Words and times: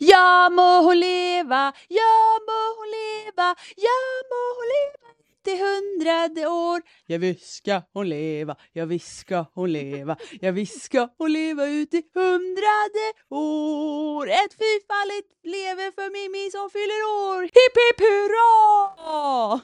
Ja 0.00 0.48
må 0.52 0.82
hon 0.86 1.00
leva, 1.00 1.72
ja 1.88 2.10
må 2.46 2.58
hon 2.78 2.90
leva, 2.94 3.54
ja 3.76 3.96
må 4.30 4.42
hon 4.58 4.68
leva 4.74 5.14
till 5.44 5.58
hundrade 5.58 6.46
år. 6.46 6.82
Ja 7.06 7.18
visst 7.18 7.54
ska 7.56 7.82
hon 7.92 8.08
leva, 8.08 8.56
ja 8.72 8.84
visst 8.84 9.18
ska 9.18 9.44
hon 9.54 9.72
leva, 9.72 10.16
ja 10.40 10.50
visst 10.52 10.82
ska 10.82 11.08
hon 11.18 11.32
leva 11.32 11.66
ut 11.66 11.94
i 11.94 12.02
hundrade 12.14 13.06
år. 13.30 14.28
Ett 14.28 14.54
fyrfaldigt 14.54 15.28
leve 15.44 15.92
för 15.92 16.10
Mimmi 16.12 16.50
som 16.50 16.70
fyller 16.70 17.02
år. 17.04 17.42
Hipp 17.42 17.76
hipp 17.82 18.00
hurra! 18.00 19.60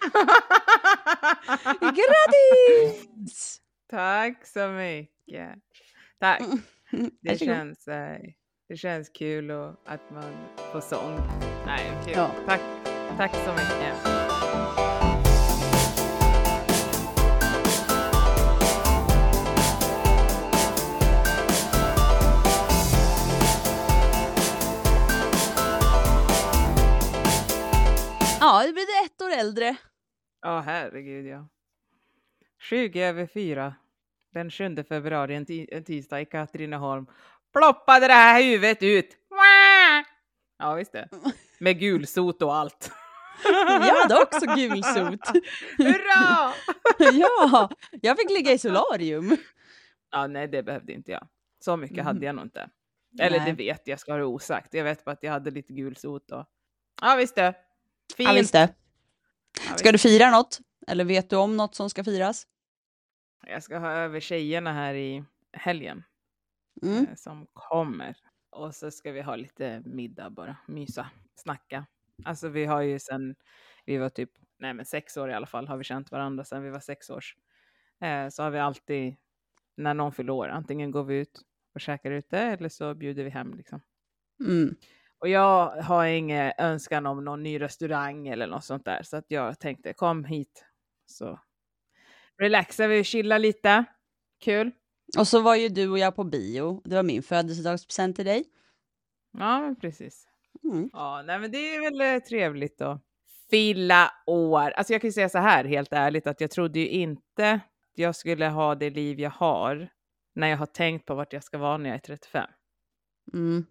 Grattis! 1.80 3.60
Tack 3.90 4.46
så 4.46 4.68
mycket. 4.68 5.54
Tack. 6.20 6.42
Det 6.90 7.10
Varsågod. 7.30 7.38
känns, 7.38 7.88
eh, 7.88 8.20
det 8.70 8.76
känns 8.76 9.08
kul 9.08 9.50
och 9.50 9.74
att 9.84 10.10
man 10.10 10.48
får 10.72 10.80
sång. 10.80 11.20
Nej, 11.66 11.92
kul. 12.04 12.12
Ja. 12.16 12.30
Tack. 12.46 12.60
Tack 13.16 13.34
så 13.34 13.52
mycket. 13.52 13.94
Ja, 28.40 28.62
det 28.66 28.72
blev 28.72 28.86
det 28.86 29.04
ett 29.04 29.22
år 29.22 29.40
äldre. 29.40 29.76
Ja, 30.42 30.60
herregud 30.60 31.26
ja. 31.26 31.48
20 32.58 33.02
över 33.02 33.26
4. 33.26 33.74
Den 34.32 34.50
7 34.50 34.84
februari, 34.88 35.34
en, 35.34 35.46
en 35.76 35.84
tisdag 35.84 36.20
i 36.20 36.24
Katrineholm. 36.24 37.06
Ploppade 37.52 38.06
det 38.06 38.12
här 38.14 38.42
huvudet 38.42 38.82
ut. 38.82 39.16
Ja, 40.58 40.74
visst 40.74 40.92
det. 40.92 41.08
Med 41.60 41.78
gulsot 41.80 42.42
och 42.42 42.54
allt. 42.54 42.92
Jag 43.44 43.80
hade 43.80 44.22
också 44.22 44.46
gulsot. 44.46 45.28
Hurra! 45.78 46.52
ja, 47.12 47.70
jag 48.02 48.18
fick 48.18 48.30
ligga 48.30 48.52
i 48.52 48.58
solarium. 48.58 49.36
Ja, 50.10 50.26
nej, 50.26 50.48
det 50.48 50.62
behövde 50.62 50.92
inte 50.92 51.10
jag. 51.12 51.28
Så 51.64 51.76
mycket 51.76 51.94
Mm. 51.96 52.06
hade 52.06 52.26
jag 52.26 52.34
nog 52.34 52.44
inte. 52.44 52.70
Eller 53.20 53.38
Nej. 53.38 53.46
det 53.46 53.52
vet 53.56 53.86
jag, 53.88 54.00
ska 54.00 54.12
ha 54.12 54.18
det 54.18 54.24
osagt. 54.24 54.74
Jag 54.74 54.84
vet 54.84 55.04
bara 55.04 55.10
att 55.12 55.22
jag 55.22 55.32
hade 55.32 55.50
lite 55.50 55.72
gulsot 55.72 56.30
och... 56.30 56.44
Ja, 57.02 57.14
visst 57.16 57.34
det. 57.34 57.54
Fint. 58.16 58.28
Ja, 58.28 58.34
visst 58.34 58.52
det. 58.52 58.74
Ja, 59.70 59.76
Ska 59.76 59.92
du 59.92 59.98
fira 59.98 60.30
något? 60.30 60.58
Eller 60.86 61.04
vet 61.04 61.30
du 61.30 61.36
om 61.36 61.56
något 61.56 61.74
som 61.74 61.90
ska 61.90 62.04
firas? 62.04 62.46
Jag 63.46 63.62
ska 63.62 63.78
ha 63.78 63.90
över 63.90 64.20
tjejerna 64.20 64.72
här 64.72 64.94
i 64.94 65.24
helgen 65.52 66.04
Mm. 66.82 67.06
eh, 67.06 67.14
som 67.16 67.46
kommer. 67.52 68.16
Och 68.50 68.74
så 68.74 68.90
ska 68.90 69.12
vi 69.12 69.20
ha 69.20 69.36
lite 69.36 69.82
middag 69.84 70.30
bara, 70.30 70.56
mysa, 70.68 71.10
snacka. 71.34 71.86
Alltså 72.24 72.48
vi 72.48 72.64
har 72.64 72.82
ju 72.82 72.98
sen 72.98 73.34
vi 73.86 73.96
var 73.96 74.08
typ, 74.08 74.30
nej 74.58 74.74
men 74.74 74.84
sex 74.84 75.16
år 75.16 75.30
i 75.30 75.34
alla 75.34 75.46
fall 75.46 75.68
har 75.68 75.76
vi 75.76 75.84
känt 75.84 76.12
varandra 76.12 76.44
sen 76.44 76.62
vi 76.62 76.70
var 76.70 76.80
sex 76.80 77.10
års. 77.10 77.36
Eh, 78.00 78.28
så 78.28 78.42
har 78.42 78.50
vi 78.50 78.58
alltid, 78.58 79.16
när 79.76 79.94
någon 79.94 80.12
fyller 80.12 80.32
år, 80.32 80.48
antingen 80.48 80.90
går 80.90 81.04
vi 81.04 81.18
ut 81.18 81.42
och 81.74 81.80
käkar 81.80 82.10
ute 82.10 82.38
eller 82.38 82.68
så 82.68 82.94
bjuder 82.94 83.24
vi 83.24 83.30
hem 83.30 83.54
liksom. 83.54 83.80
Mm. 84.40 84.76
Och 85.18 85.28
jag 85.28 85.70
har 85.82 86.06
ingen 86.06 86.52
önskan 86.58 87.06
om 87.06 87.24
någon 87.24 87.42
ny 87.42 87.60
restaurang 87.60 88.28
eller 88.28 88.46
något 88.46 88.64
sånt 88.64 88.84
där. 88.84 89.02
Så 89.02 89.16
att 89.16 89.24
jag 89.28 89.60
tänkte 89.60 89.92
kom 89.92 90.24
hit. 90.24 90.64
Så 91.06 91.40
relaxar 92.38 92.88
vi 92.88 93.00
och 93.00 93.04
chillar 93.04 93.38
lite. 93.38 93.84
Kul. 94.44 94.70
Och 95.18 95.28
så 95.28 95.40
var 95.40 95.54
ju 95.54 95.68
du 95.68 95.88
och 95.88 95.98
jag 95.98 96.16
på 96.16 96.24
bio. 96.24 96.82
Det 96.84 96.94
var 96.94 97.02
min 97.02 97.22
födelsedagspresent 97.22 98.16
till 98.16 98.24
dig. 98.24 98.44
Ja, 99.38 99.74
precis. 99.80 100.26
Mm. 100.64 100.90
Ja, 100.92 101.22
nej, 101.26 101.38
men 101.38 101.50
det 101.50 101.74
är 101.74 101.80
väl 101.80 102.00
eh, 102.00 102.22
trevligt 102.22 102.78
då. 102.78 103.00
Fylla 103.50 104.12
år. 104.26 104.70
Alltså 104.70 104.92
jag 104.92 105.00
kan 105.00 105.08
ju 105.08 105.12
säga 105.12 105.28
så 105.28 105.38
här 105.38 105.64
helt 105.64 105.92
ärligt 105.92 106.26
att 106.26 106.40
jag 106.40 106.50
trodde 106.50 106.78
ju 106.78 106.88
inte 106.88 107.52
att 107.52 107.98
jag 107.98 108.16
skulle 108.16 108.46
ha 108.46 108.74
det 108.74 108.90
liv 108.90 109.20
jag 109.20 109.30
har 109.30 109.88
när 110.34 110.48
jag 110.48 110.56
har 110.56 110.66
tänkt 110.66 111.06
på 111.06 111.14
vart 111.14 111.32
jag 111.32 111.44
ska 111.44 111.58
vara 111.58 111.76
när 111.76 111.90
jag 111.90 111.96
är 111.96 112.00
35. 112.00 112.50
Mm. 113.32 113.66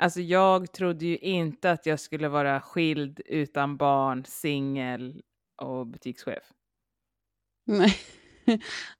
Alltså 0.00 0.20
jag 0.20 0.72
trodde 0.72 1.06
ju 1.06 1.18
inte 1.18 1.70
att 1.70 1.86
jag 1.86 2.00
skulle 2.00 2.28
vara 2.28 2.60
skild 2.60 3.20
utan 3.26 3.76
barn, 3.76 4.24
singel 4.24 5.22
och 5.62 5.86
butikschef. 5.86 6.52
Nej. 7.66 7.96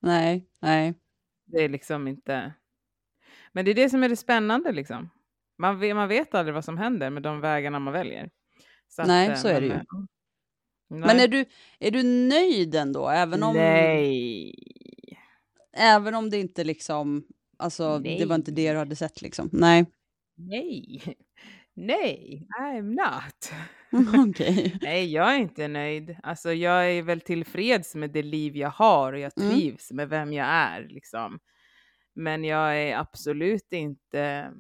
nej, 0.01 0.49
nej. 0.61 0.95
Det 1.47 1.65
är 1.65 1.69
liksom 1.69 2.09
inte... 2.09 2.53
Men 3.53 3.65
det 3.65 3.71
är 3.71 3.75
det 3.75 3.91
som 3.91 4.03
är 4.03 4.09
det 4.09 4.17
spännande 4.17 4.73
liksom. 4.73 5.11
Man 5.59 5.79
vet, 5.79 5.97
man 5.97 6.09
vet 6.09 6.35
aldrig 6.35 6.55
vad 6.55 6.65
som 6.65 6.79
händer 6.79 7.11
med 7.11 7.23
de 7.23 7.41
vägarna 7.41 7.79
man 7.79 7.93
väljer. 7.93 8.31
att, 8.99 9.07
Nej, 9.07 9.29
eh, 9.29 9.35
så 9.35 9.49
är 9.49 9.61
det 9.61 9.69
men, 9.69 9.71
ju. 9.71 9.75
eh, 9.77 11.07
Men 11.07 11.21
är 11.21 11.29
du, 11.29 11.45
är 11.79 11.91
du 11.91 12.03
nöjd 12.03 12.75
ändå? 12.75 13.09
Även 13.09 13.43
om, 13.43 13.55
Nej. 13.57 14.55
även 15.73 16.15
om 16.15 16.31
det 16.31 16.39
inte 16.41 16.65
liksom, 16.65 17.27
alltså 17.59 17.99
det 17.99 18.25
var 18.27 18.35
inte 18.37 18.51
det 18.51 18.73
du 18.73 18.79
hade 18.79 18.97
sett 18.97 19.23
liksom? 19.23 19.51
Nej. 19.53 19.87
Nej. 20.37 21.17
Nej, 21.75 22.47
I'm 22.61 22.83
not. 22.91 23.53
Okej. 24.31 24.79
Nej, 24.83 25.13
jag 25.13 25.35
är 25.35 25.39
inte 25.39 25.69
nöjd. 25.69 26.17
Alltså, 26.23 26.53
jag 26.53 26.91
är 26.93 27.03
väl 27.03 27.21
tillfreds 27.21 27.95
med 27.95 28.11
det 28.11 28.23
liv 28.23 28.57
jag 28.57 28.71
har 28.71 29.13
och 29.13 29.19
jag 29.19 29.33
Mm. 29.39 29.51
trivs 29.55 29.93
med 29.93 30.09
vem 30.09 30.33
jag 30.33 30.47
är. 30.47 30.89
Liksom. 30.89 31.39
Men 32.15 32.45
jag 32.45 32.77
är 32.79 32.97
absolut 32.99 33.73
inte 33.73 34.53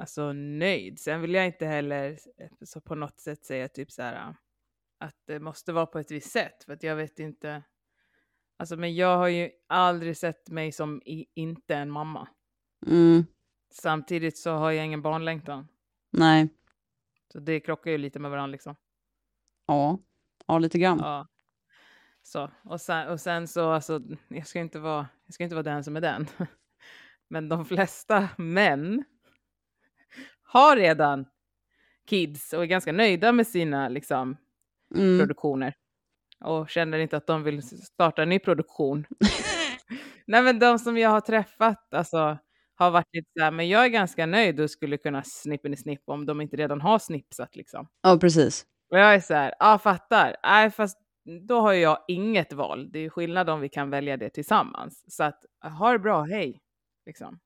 alltså, 0.00 0.32
nöjd. 0.32 0.98
Sen 1.00 1.20
vill 1.20 1.34
jag 1.34 1.46
inte 1.46 1.66
heller 1.66 2.10
eh, 2.10 2.48
så 2.64 2.80
på 2.80 2.94
något 2.94 3.20
sätt 3.20 3.44
säga 3.44 3.68
typ 3.68 3.90
så 3.92 4.02
här 4.02 4.34
att 5.00 5.16
det 5.26 5.40
måste 5.40 5.72
vara 5.72 5.86
på 5.86 5.98
ett 5.98 6.10
visst 6.10 6.30
sätt. 6.30 6.64
För 6.64 6.72
att 6.72 6.82
jag 6.82 6.96
vet 6.96 7.18
inte. 7.18 7.62
Alltså, 8.56 8.76
men 8.76 8.94
jag 8.94 9.16
har 9.16 9.28
ju 9.28 9.50
aldrig 9.68 10.16
sett 10.16 10.50
mig 10.50 10.72
som 10.72 11.02
i, 11.04 11.26
inte 11.34 11.74
en 11.76 11.90
mamma. 11.90 12.28
Mm. 12.86 13.24
Samtidigt 13.74 14.38
så 14.38 14.50
har 14.50 14.70
jag 14.70 14.84
ingen 14.84 15.02
barnlängtan. 15.02 15.68
Nej. 16.10 16.48
Så 17.34 17.40
det 17.40 17.60
krockar 17.60 17.90
ju 17.90 17.98
lite 17.98 18.18
med 18.18 18.30
varandra 18.30 18.52
liksom. 18.52 18.76
Ja. 19.66 19.98
Ja, 20.46 20.58
lite 20.58 20.78
grann. 20.78 20.98
Ja. 21.02 21.28
Så, 22.22 22.50
och 22.64 22.80
sen, 22.80 23.08
och 23.08 23.20
sen 23.20 23.48
så, 23.48 23.70
alltså, 23.70 24.00
jag 24.28 24.46
ska 24.46 24.58
inte 24.60 24.78
vara, 24.78 25.08
jag 25.26 25.34
ska 25.34 25.44
inte 25.44 25.56
vara 25.56 25.62
den 25.62 25.84
som 25.84 25.96
är 25.96 26.00
den. 26.00 26.26
Men 27.28 27.48
de 27.48 27.64
flesta 27.64 28.28
män 28.38 29.04
har 30.42 30.76
redan 30.76 31.26
kids 32.06 32.52
och 32.52 32.62
är 32.62 32.66
ganska 32.66 32.92
nöjda 32.92 33.32
med 33.32 33.46
sina 33.46 33.88
liksom, 33.88 34.36
Mm. 34.94 35.18
produktioner. 35.18 35.74
Och 36.40 36.70
känner 36.70 36.98
inte 36.98 37.16
att 37.16 37.26
de 37.26 37.42
vill 37.42 37.62
starta 37.62 38.22
en 38.22 38.28
ny 38.28 38.38
produktion. 38.38 39.04
Nej 40.26 40.42
men 40.42 40.58
de 40.58 40.78
som 40.78 40.98
jag 40.98 41.10
har 41.10 41.20
träffat 41.20 41.94
alltså, 41.94 42.38
har 42.84 42.90
varit 42.90 43.14
lite 43.14 43.30
så 43.38 43.44
här, 43.44 43.50
men 43.50 43.68
jag 43.68 43.84
är 43.84 43.88
ganska 43.88 44.26
nöjd 44.26 44.60
och 44.60 44.70
skulle 44.70 44.96
kunna 44.96 45.22
snippen 45.22 45.72
i 45.72 45.76
snipp 45.76 46.02
om 46.04 46.26
de 46.26 46.40
inte 46.40 46.56
redan 46.56 46.80
har 46.80 46.98
snipsat 46.98 47.56
liksom. 47.56 47.88
Ja, 48.02 48.18
precis. 48.20 48.66
Och 48.90 48.98
jag 48.98 49.14
är 49.14 49.20
så 49.20 49.34
här, 49.34 49.54
ja 49.58 49.78
fattar. 49.78 50.36
Nej 50.42 50.70
fast 50.70 50.98
då 51.48 51.60
har 51.60 51.72
jag 51.72 51.98
inget 52.08 52.52
val. 52.52 52.90
Det 52.92 52.98
är 52.98 53.10
skillnad 53.10 53.50
om 53.50 53.60
vi 53.60 53.68
kan 53.68 53.90
välja 53.90 54.16
det 54.16 54.30
tillsammans. 54.30 55.04
Så 55.08 55.24
att 55.24 55.44
ha 55.78 55.92
det 55.92 55.98
bra, 55.98 56.22
hej. 56.22 56.60
Liksom. 57.06 57.38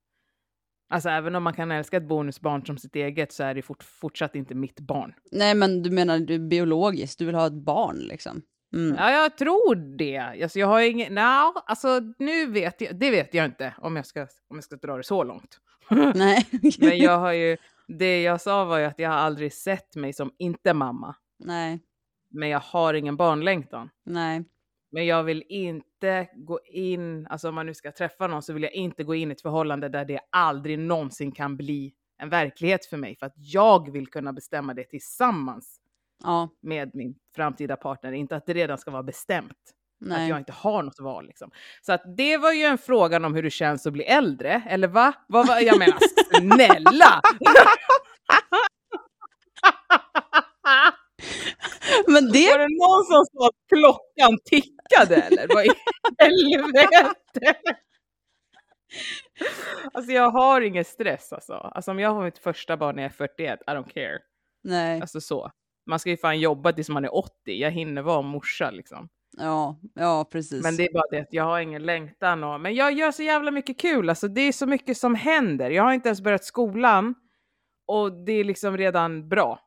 Alltså 0.90 1.08
även 1.08 1.34
om 1.34 1.42
man 1.42 1.54
kan 1.54 1.70
älska 1.70 1.96
ett 1.96 2.08
bonusbarn 2.08 2.66
som 2.66 2.78
sitt 2.78 2.96
eget 2.96 3.32
så 3.32 3.42
är 3.44 3.54
det 3.54 3.62
fort, 3.62 3.82
fortsatt 3.82 4.34
inte 4.34 4.54
mitt 4.54 4.80
barn. 4.80 5.14
Nej, 5.32 5.54
men 5.54 5.82
du 5.82 5.90
menar 5.90 6.18
du 6.18 6.38
biologiskt, 6.38 7.18
du 7.18 7.26
vill 7.26 7.34
ha 7.34 7.46
ett 7.46 7.64
barn 7.64 7.98
liksom? 7.98 8.42
Mm. 8.72 8.96
Ja, 8.96 9.10
jag 9.10 9.38
tror 9.38 9.74
det. 9.98 10.18
Alltså, 10.18 10.58
jag 10.58 10.66
har 10.66 10.80
ingen... 10.80 11.14
No, 11.14 11.54
alltså 11.66 12.00
nu 12.18 12.46
vet 12.46 12.80
jag... 12.80 12.96
Det 12.96 13.10
vet 13.10 13.34
jag 13.34 13.44
inte 13.44 13.74
om 13.78 13.96
jag 13.96 14.06
ska, 14.06 14.20
om 14.20 14.56
jag 14.56 14.64
ska 14.64 14.76
dra 14.76 14.96
det 14.96 15.04
så 15.04 15.24
långt. 15.24 15.58
Nej. 16.14 16.46
Men 16.78 16.98
jag 16.98 17.18
har 17.18 17.32
ju... 17.32 17.56
Det 17.88 18.22
jag 18.22 18.40
sa 18.40 18.64
var 18.64 18.78
ju 18.78 18.84
att 18.84 18.98
jag 18.98 19.10
har 19.10 19.16
aldrig 19.16 19.52
sett 19.52 19.96
mig 19.96 20.12
som 20.12 20.32
inte 20.38 20.74
mamma. 20.74 21.16
Nej. 21.38 21.80
Men 22.30 22.48
jag 22.48 22.60
har 22.60 22.94
ingen 22.94 23.16
barnlängtan. 23.16 23.90
Nej. 24.04 24.44
Men 24.90 25.06
jag 25.06 25.22
vill 25.22 25.44
inte 25.48 26.28
gå 26.34 26.60
in, 26.64 27.26
alltså 27.26 27.48
om 27.48 27.54
man 27.54 27.66
nu 27.66 27.74
ska 27.74 27.92
träffa 27.92 28.26
någon 28.26 28.42
så 28.42 28.52
vill 28.52 28.62
jag 28.62 28.72
inte 28.72 29.04
gå 29.04 29.14
in 29.14 29.30
i 29.30 29.32
ett 29.32 29.42
förhållande 29.42 29.88
där 29.88 30.04
det 30.04 30.20
aldrig 30.30 30.78
någonsin 30.78 31.32
kan 31.32 31.56
bli 31.56 31.94
en 32.18 32.28
verklighet 32.28 32.86
för 32.86 32.96
mig. 32.96 33.16
För 33.16 33.26
att 33.26 33.34
jag 33.36 33.92
vill 33.92 34.06
kunna 34.06 34.32
bestämma 34.32 34.74
det 34.74 34.84
tillsammans 34.84 35.80
Ja. 36.24 36.48
med 36.62 36.90
min 36.94 37.14
framtida 37.36 37.76
partner. 37.76 38.12
Inte 38.12 38.36
att 38.36 38.46
det 38.46 38.54
redan 38.54 38.78
ska 38.78 38.90
vara 38.90 39.02
bestämt. 39.02 39.52
Att 40.04 40.10
jag 40.10 40.28
Nej. 40.28 40.38
inte 40.38 40.52
har 40.52 40.82
något 40.82 41.00
val 41.00 41.26
liksom. 41.26 41.50
Så 41.82 41.92
att 41.92 42.02
det 42.16 42.36
var 42.36 42.52
ju 42.52 42.62
en 42.64 42.78
fråga 42.78 43.16
om 43.26 43.34
hur 43.34 43.42
det 43.42 43.50
känns 43.50 43.86
att 43.86 43.92
bli 43.92 44.04
äldre. 44.04 44.62
Eller 44.68 44.88
va? 44.88 45.12
Vad 45.28 45.46
var, 45.46 45.60
jag 45.60 45.78
menar 45.78 45.98
snälla! 46.38 47.20
Men 52.06 52.32
det, 52.32 52.50
Var 52.50 52.58
det 52.58 52.68
någon 52.68 53.04
som 53.04 53.24
sa 53.32 53.46
att 53.48 53.68
klockan 53.68 54.38
tickade 54.44 55.16
eller? 55.16 55.46
Vad 55.54 55.64
i 55.66 55.68
helvete? 56.18 57.58
Alltså 59.92 60.12
jag 60.12 60.30
har 60.30 60.60
ingen 60.60 60.84
stress 60.84 61.32
alltså. 61.32 61.52
Alltså 61.52 61.90
om 61.90 61.98
jag 61.98 62.10
har 62.14 62.24
mitt 62.24 62.38
första 62.38 62.76
barn 62.76 62.96
när 62.96 63.02
jag 63.02 63.10
är 63.12 63.14
41, 63.16 63.60
I 63.66 63.70
don't 63.70 63.88
care. 63.94 64.18
Nej, 64.64 65.00
Alltså 65.00 65.20
så. 65.20 65.50
Man 65.88 65.98
ska 65.98 66.10
ju 66.10 66.16
fan 66.16 66.40
jobba 66.40 66.72
tills 66.72 66.88
man 66.88 67.04
är 67.04 67.14
80. 67.14 67.30
Jag 67.46 67.70
hinner 67.70 68.02
vara 68.02 68.22
morsa 68.22 68.70
liksom. 68.70 69.08
ja, 69.38 69.80
ja 69.94 70.28
precis. 70.32 70.62
Men 70.62 70.76
det 70.76 70.82
är 70.86 70.92
bara 70.92 71.04
det 71.10 71.20
att 71.20 71.32
jag 71.32 71.44
har 71.44 71.60
ingen 71.60 71.82
längtan. 71.82 72.44
Och, 72.44 72.60
men 72.60 72.74
jag 72.74 72.92
gör 72.92 73.10
så 73.10 73.22
jävla 73.22 73.50
mycket 73.50 73.80
kul. 73.80 74.08
Alltså 74.10 74.28
det 74.28 74.40
är 74.40 74.52
så 74.52 74.66
mycket 74.66 74.96
som 74.96 75.14
händer. 75.14 75.70
Jag 75.70 75.82
har 75.82 75.92
inte 75.92 76.08
ens 76.08 76.20
börjat 76.20 76.44
skolan. 76.44 77.14
Och 77.86 78.12
det 78.24 78.32
är 78.32 78.44
liksom 78.44 78.76
redan 78.76 79.28
bra. 79.28 79.60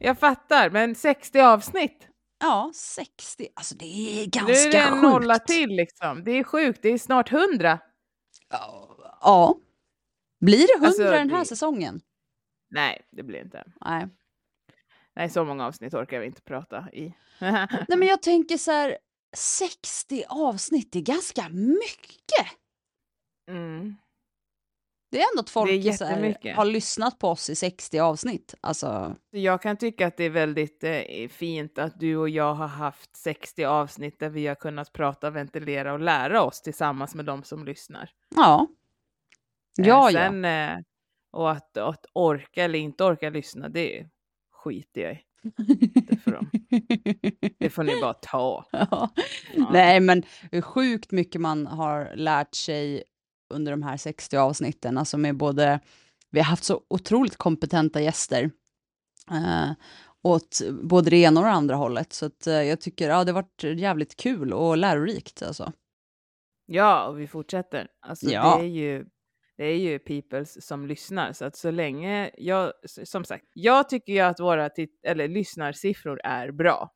Jag 0.00 0.18
fattar, 0.18 0.70
men 0.70 0.94
60 0.94 1.40
avsnitt. 1.40 2.08
Ja, 2.40 2.70
60. 2.74 3.48
Alltså 3.54 3.74
det 3.74 3.84
är 3.84 4.24
Nu 4.24 4.26
ganska 4.30 4.52
är 4.68 4.72
det 4.72 4.78
en 4.78 4.90
sjukt. 4.92 5.02
nolla 5.02 5.38
till 5.38 5.70
liksom. 5.70 6.24
Det 6.24 6.30
är 6.30 6.44
sjukt. 6.44 6.78
Det 6.82 6.88
är 6.88 6.98
snart 6.98 7.32
100. 7.32 7.78
Ja. 8.50 8.88
ja. 9.20 9.56
Blir 10.40 10.58
det 10.66 10.72
100 10.74 10.86
Alltså, 10.86 11.02
den 11.02 11.30
här 11.30 11.38
det- 11.40 11.44
säsongen? 11.46 12.00
Nej, 12.70 13.02
det 13.10 13.22
blir 13.22 13.40
inte. 13.40 13.64
Nej. 13.84 14.08
Nej, 15.16 15.30
så 15.30 15.44
många 15.44 15.66
avsnitt 15.66 15.94
orkar 15.94 16.20
vi 16.20 16.26
inte 16.26 16.42
prata 16.42 16.88
i. 16.92 17.14
Nej, 17.38 17.68
men 17.88 18.02
jag 18.08 18.22
tänker 18.22 18.56
så 18.56 18.70
här, 18.70 18.98
60 19.36 20.24
avsnitt, 20.28 20.96
är 20.96 21.00
ganska 21.00 21.48
mycket. 21.48 22.46
mm. 23.50 23.96
Det 25.10 25.18
är 25.20 25.26
ändå 25.32 25.40
att 25.40 25.50
folk 25.50 25.70
här, 25.70 26.54
har 26.54 26.64
lyssnat 26.64 27.18
på 27.18 27.28
oss 27.28 27.50
i 27.50 27.54
60 27.54 27.98
avsnitt. 27.98 28.54
Alltså, 28.60 29.16
Jag 29.30 29.62
kan 29.62 29.76
tycka 29.76 30.06
att 30.06 30.16
det 30.16 30.24
är 30.24 30.30
väldigt 30.30 30.84
eh, 30.84 31.28
fint 31.28 31.78
att 31.78 32.00
du 32.00 32.16
och 32.16 32.28
jag 32.28 32.54
har 32.54 32.66
haft 32.66 33.16
60 33.16 33.64
avsnitt 33.64 34.18
där 34.20 34.28
vi 34.28 34.46
har 34.46 34.54
kunnat 34.54 34.92
prata, 34.92 35.30
ventilera 35.30 35.92
och 35.92 36.00
lära 36.00 36.42
oss 36.42 36.62
tillsammans 36.62 37.14
med 37.14 37.24
de 37.24 37.42
som 37.42 37.64
lyssnar. 37.64 38.10
ja. 38.36 38.66
Eh, 39.80 39.86
Ja, 39.86 40.10
ja. 40.10 40.20
Sen, 40.20 40.44
eh, 40.44 40.78
och 41.30 41.50
att, 41.50 41.76
att 41.76 42.06
orka 42.12 42.64
eller 42.64 42.78
inte 42.78 43.04
orka 43.04 43.30
lyssna, 43.30 43.68
det 43.68 44.06
skiter 44.52 45.00
jag 45.00 45.12
i. 45.12 45.18
Det 46.06 46.16
får, 46.16 46.30
de, 46.32 46.50
det 47.58 47.70
får 47.70 47.82
ni 47.82 48.00
bara 48.00 48.14
ta. 48.14 48.64
Ja. 48.72 49.10
Ja. 49.54 49.68
Nej, 49.72 50.00
men 50.00 50.22
sjukt 50.62 51.10
mycket 51.12 51.40
man 51.40 51.66
har 51.66 52.12
lärt 52.16 52.54
sig 52.54 53.04
under 53.54 53.72
de 53.72 53.82
här 53.82 53.96
60 53.96 54.36
avsnitten, 54.36 54.98
alltså 54.98 55.18
med 55.18 55.36
både, 55.36 55.80
vi 56.30 56.40
har 56.40 56.44
haft 56.46 56.64
så 56.64 56.80
otroligt 56.88 57.36
kompetenta 57.36 58.00
gäster, 58.00 58.50
eh, 59.30 59.70
åt 60.22 60.60
både 60.82 61.10
det 61.10 61.16
ena 61.16 61.40
och 61.40 61.46
det 61.46 61.52
andra 61.52 61.76
hållet, 61.76 62.12
så 62.12 62.26
att 62.26 62.46
eh, 62.46 62.62
jag 62.62 62.80
tycker, 62.80 63.08
ja, 63.10 63.24
det 63.24 63.32
har 63.32 63.42
varit 63.42 63.80
jävligt 63.80 64.16
kul 64.16 64.52
och 64.52 64.76
lärorikt 64.76 65.42
alltså. 65.42 65.72
Ja, 66.66 67.06
och 67.08 67.20
vi 67.20 67.26
fortsätter. 67.26 67.88
Alltså 68.00 68.30
Ja. 68.30 68.56
det 68.58 68.64
är 68.64 68.68
ju 68.68 69.06
det 69.58 69.64
är 69.64 69.76
ju 69.76 69.98
peoples 69.98 70.66
som 70.66 70.86
lyssnar, 70.86 71.32
så 71.32 71.44
att 71.44 71.56
så 71.56 71.70
länge 71.70 72.30
jag, 72.38 72.72
som 73.04 73.24
sagt, 73.24 73.44
jag 73.52 73.88
tycker 73.88 74.12
ju 74.12 74.20
att 74.20 74.40
våra 74.40 74.68
tit- 74.68 75.00
eller 75.02 75.28
lyssnarsiffror 75.28 76.20
är 76.24 76.50
bra. 76.50 76.94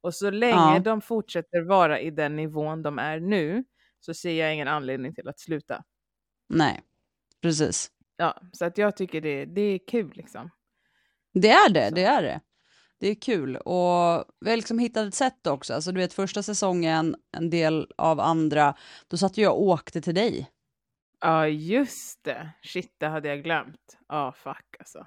Och 0.00 0.14
så 0.14 0.30
länge 0.30 0.52
Ja. 0.74 0.80
de 0.84 1.00
fortsätter 1.00 1.60
vara 1.62 2.00
i 2.00 2.10
den 2.10 2.36
nivån 2.36 2.82
de 2.82 2.98
är 2.98 3.20
nu, 3.20 3.64
så 4.00 4.14
ser 4.14 4.32
jag 4.40 4.54
ingen 4.54 4.68
anledning 4.68 5.14
till 5.14 5.28
att 5.28 5.40
sluta. 5.40 5.84
Nej, 6.48 6.82
precis. 7.42 7.90
Ja, 8.16 8.40
så 8.52 8.64
att 8.64 8.78
jag 8.78 8.96
tycker 8.96 9.20
det, 9.20 9.44
det 9.44 9.60
är 9.60 9.78
kul 9.90 10.12
liksom. 10.14 10.50
Det 11.34 11.50
är 11.50 11.70
det, 11.70 11.88
Så. 11.88 11.94
det 11.94 12.04
är 12.04 12.22
det. 12.22 12.40
Det 12.98 13.08
är 13.08 13.14
kul 13.14 13.56
och 13.56 14.24
vi 14.40 14.50
har 14.50 14.56
liksom 14.56 14.78
hittat 14.78 15.08
ett 15.08 15.14
sätt 15.14 15.46
också. 15.46 15.74
Alltså 15.74 15.92
du 15.92 16.00
vet 16.00 16.12
första 16.12 16.42
säsongen, 16.42 17.16
en 17.36 17.50
del 17.50 17.86
av 17.98 18.20
andra, 18.20 18.74
då 19.08 19.16
satt 19.16 19.38
jag 19.38 19.52
och 19.54 19.62
åkte 19.62 20.00
till 20.00 20.14
dig. 20.14 20.50
Ja, 21.26 21.48
just 21.48 22.24
det. 22.24 22.50
Shit, 22.62 22.96
det 22.98 23.06
hade 23.06 23.28
jag 23.28 23.42
glömt. 23.42 23.98
Ja, 24.08 24.32
fuck 24.36 24.76
alltså. 24.78 25.06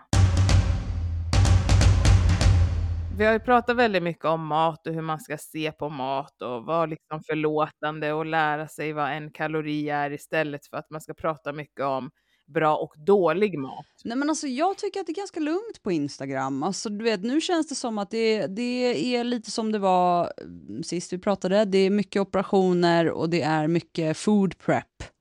Vi 3.17 3.25
har 3.25 3.33
ju 3.33 3.39
pratat 3.39 3.75
väldigt 3.77 4.03
mycket 4.03 4.25
om 4.25 4.47
mat 4.47 4.87
och 4.87 4.93
hur 4.93 5.01
man 5.01 5.19
ska 5.19 5.37
se 5.37 5.71
på 5.71 5.89
mat 5.89 6.41
och 6.41 6.65
vara 6.65 6.85
liksom 6.85 7.23
förlåtande 7.23 8.13
och 8.13 8.25
lära 8.25 8.67
sig 8.67 8.93
vad 8.93 9.11
en 9.11 9.31
kalori 9.31 9.89
är 9.89 10.11
istället 10.11 10.67
för 10.67 10.77
att 10.77 10.89
man 10.89 11.01
ska 11.01 11.13
prata 11.13 11.53
mycket 11.53 11.85
om 11.85 12.09
bra 12.53 12.75
och 12.77 12.93
dålig 12.97 13.59
mat. 13.59 13.85
Nej 14.03 14.17
men 14.17 14.29
alltså 14.29 14.47
jag 14.47 14.77
tycker 14.77 14.99
att 14.99 15.05
det 15.05 15.11
är 15.11 15.15
ganska 15.15 15.39
lugnt 15.39 15.83
på 15.83 15.91
Instagram. 15.91 16.63
Alltså 16.63 16.89
du 16.89 17.03
vet, 17.03 17.23
nu 17.23 17.41
känns 17.41 17.67
det 17.67 17.75
som 17.75 17.97
att 17.97 18.11
det, 18.11 18.47
det 18.47 19.15
är 19.15 19.23
lite 19.23 19.51
som 19.51 19.71
det 19.71 19.79
var 19.79 20.33
mm, 20.41 20.83
sist 20.83 21.13
vi 21.13 21.17
pratade. 21.17 21.65
Det 21.65 21.77
är 21.77 21.89
mycket 21.89 22.21
operationer 22.21 23.09
och 23.09 23.29
det 23.29 23.41
är 23.41 23.67
mycket 23.67 24.17
food 24.17 24.57
prep. 24.57 25.16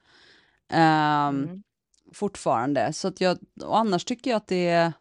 Ehm, 0.73 1.45
Mm. 1.45 1.63
Fortfarande. 2.15 2.93
Så 2.93 3.09
att 3.09 3.21
jag, 3.21 3.39
och 3.65 3.79
annars 3.79 4.05
tycker 4.05 4.31
jag 4.31 4.37
att 4.37 4.49
det 4.49 4.69
är, 4.69 4.93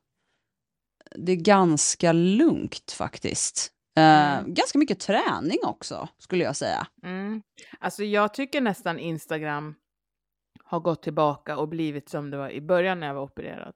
det 1.16 1.32
är 1.32 1.36
ganska 1.36 2.12
lugnt 2.12 2.92
faktiskt. 2.98 3.72
Eh, 3.98 4.38
Mm. 4.40 4.54
Ganska 4.54 4.80
mycket 4.80 5.00
träning 5.00 5.58
också, 5.64 6.08
skulle 6.18 6.44
jag 6.44 6.56
säga. 6.56 6.88
Mm. 7.04 7.42
Alltså 7.80 8.04
jag 8.04 8.34
tycker 8.34 8.62
nästan 8.62 9.00
Instagram 9.00 9.76
har 10.64 10.80
gått 10.80 11.04
tillbaka 11.04 11.58
och 11.58 11.68
blivit 11.70 12.10
som 12.10 12.32
det 12.32 12.38
var 12.38 12.50
i 12.50 12.62
början 12.62 13.00
när 13.00 13.08
jag 13.08 13.14
var 13.14 13.22
opererad. 13.24 13.74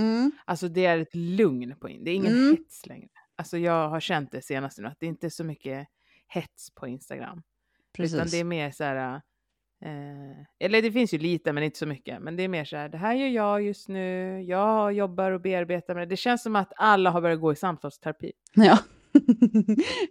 Mm. 0.00 0.32
Alltså 0.44 0.68
det 0.68 0.86
är 0.86 0.98
ett 0.98 1.14
lugn 1.14 1.76
på 1.80 1.88
in. 1.88 2.04
Det 2.04 2.10
är 2.10 2.14
ingen 2.14 2.32
Mm. 2.32 2.56
hets 2.56 2.86
längre. 2.86 3.08
Alltså 3.36 3.58
jag 3.58 3.88
har 3.88 4.00
känt 4.00 4.32
det 4.32 4.42
senast 4.42 4.78
nu 4.78 4.86
att 4.88 5.00
det 5.00 5.06
inte 5.06 5.26
är 5.26 5.30
så 5.30 5.44
mycket 5.44 5.88
hets 6.28 6.70
på 6.74 6.86
Instagram. 6.88 7.42
Precis. 7.92 8.14
Utan 8.14 8.28
det 8.30 8.36
är 8.36 8.44
mer 8.44 8.70
så 8.70 8.84
här. 8.84 9.20
Eh, 9.82 10.46
eller 10.58 10.82
det 10.82 10.92
finns 10.92 11.14
ju 11.14 11.18
lite 11.18 11.52
men 11.52 11.62
inte 11.62 11.78
så 11.78 11.86
mycket. 11.86 12.22
Men 12.22 12.36
det 12.36 12.42
är 12.42 12.48
mer 12.48 12.64
så 12.64 12.76
här. 12.76 12.88
Det 12.88 12.98
här 12.98 13.14
gör 13.14 13.28
jag 13.28 13.62
just 13.62 13.88
nu. 13.88 14.40
Jag 14.42 14.92
jobbar 14.92 15.30
och 15.30 15.40
bearbetar 15.40 15.94
med 15.94 16.02
det. 16.02 16.06
Det 16.12 16.16
känns 16.16 16.42
som 16.42 16.56
att 16.56 16.72
alla 16.76 17.10
har 17.10 17.20
börjat 17.20 17.40
gå 17.40 17.52
i 17.52 17.56
samtalsterapi. 17.56 18.32
Ja. 18.54 18.78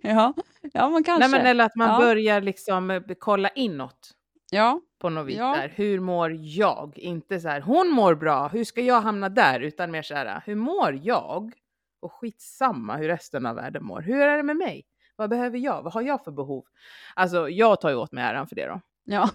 ja. 0.01 0.33
ja, 0.74 0.89
man 0.89 1.04
kanske. 1.04 1.27
Nej, 1.27 1.39
men, 1.39 1.48
eller 1.48 1.66
att 1.66 1.75
man 1.75 1.89
Ja. 1.89 2.00
börjar 2.00 2.42
liksom 2.42 2.92
eh, 2.92 3.01
kolla 3.19 3.50
inåt. 3.50 4.12
Ja, 4.51 4.81
På 5.01 5.10
något 5.10 5.27
vis. 5.27 5.38
Ja. 5.38 5.56
Där. 5.56 5.72
Hur 5.75 6.00
mår 6.00 6.31
jag? 6.39 6.98
Inte 6.98 7.39
så 7.39 7.48
här. 7.48 7.62
Hon 7.62 7.89
mår 7.89 8.15
bra. 8.15 8.48
Hur 8.48 8.63
ska 8.63 8.81
jag 8.81 9.01
hamna 9.01 9.30
där? 9.30 9.60
Utan 9.60 9.92
mer 9.92 10.01
så 10.01 10.13
här. 10.15 10.42
Hur 10.45 10.56
mår 10.56 11.00
jag? 11.04 11.51
Och 12.00 12.13
skitsamma 12.13 12.98
hur 12.98 13.07
resten 13.07 13.45
av 13.45 13.56
världen 13.56 13.86
mår. 13.86 14.01
Hur 14.01 14.22
är 14.22 14.38
det 14.38 14.44
med 14.44 14.57
mig? 14.57 14.86
Vad 15.15 15.30
behöver 15.30 15.57
jag? 15.57 15.83
Vad 15.83 15.94
har 15.94 16.01
jag 16.01 16.24
för 16.24 16.31
behov? 16.31 16.63
Alltså 17.13 17.50
jag 17.50 17.81
tar 17.81 17.89
ju 17.89 17.95
åt 17.95 18.12
mig 18.12 18.24
äran 18.24 18.48
för 18.48 18.56
det 18.56 18.65
då. 18.68 18.81
ja. 19.04 19.30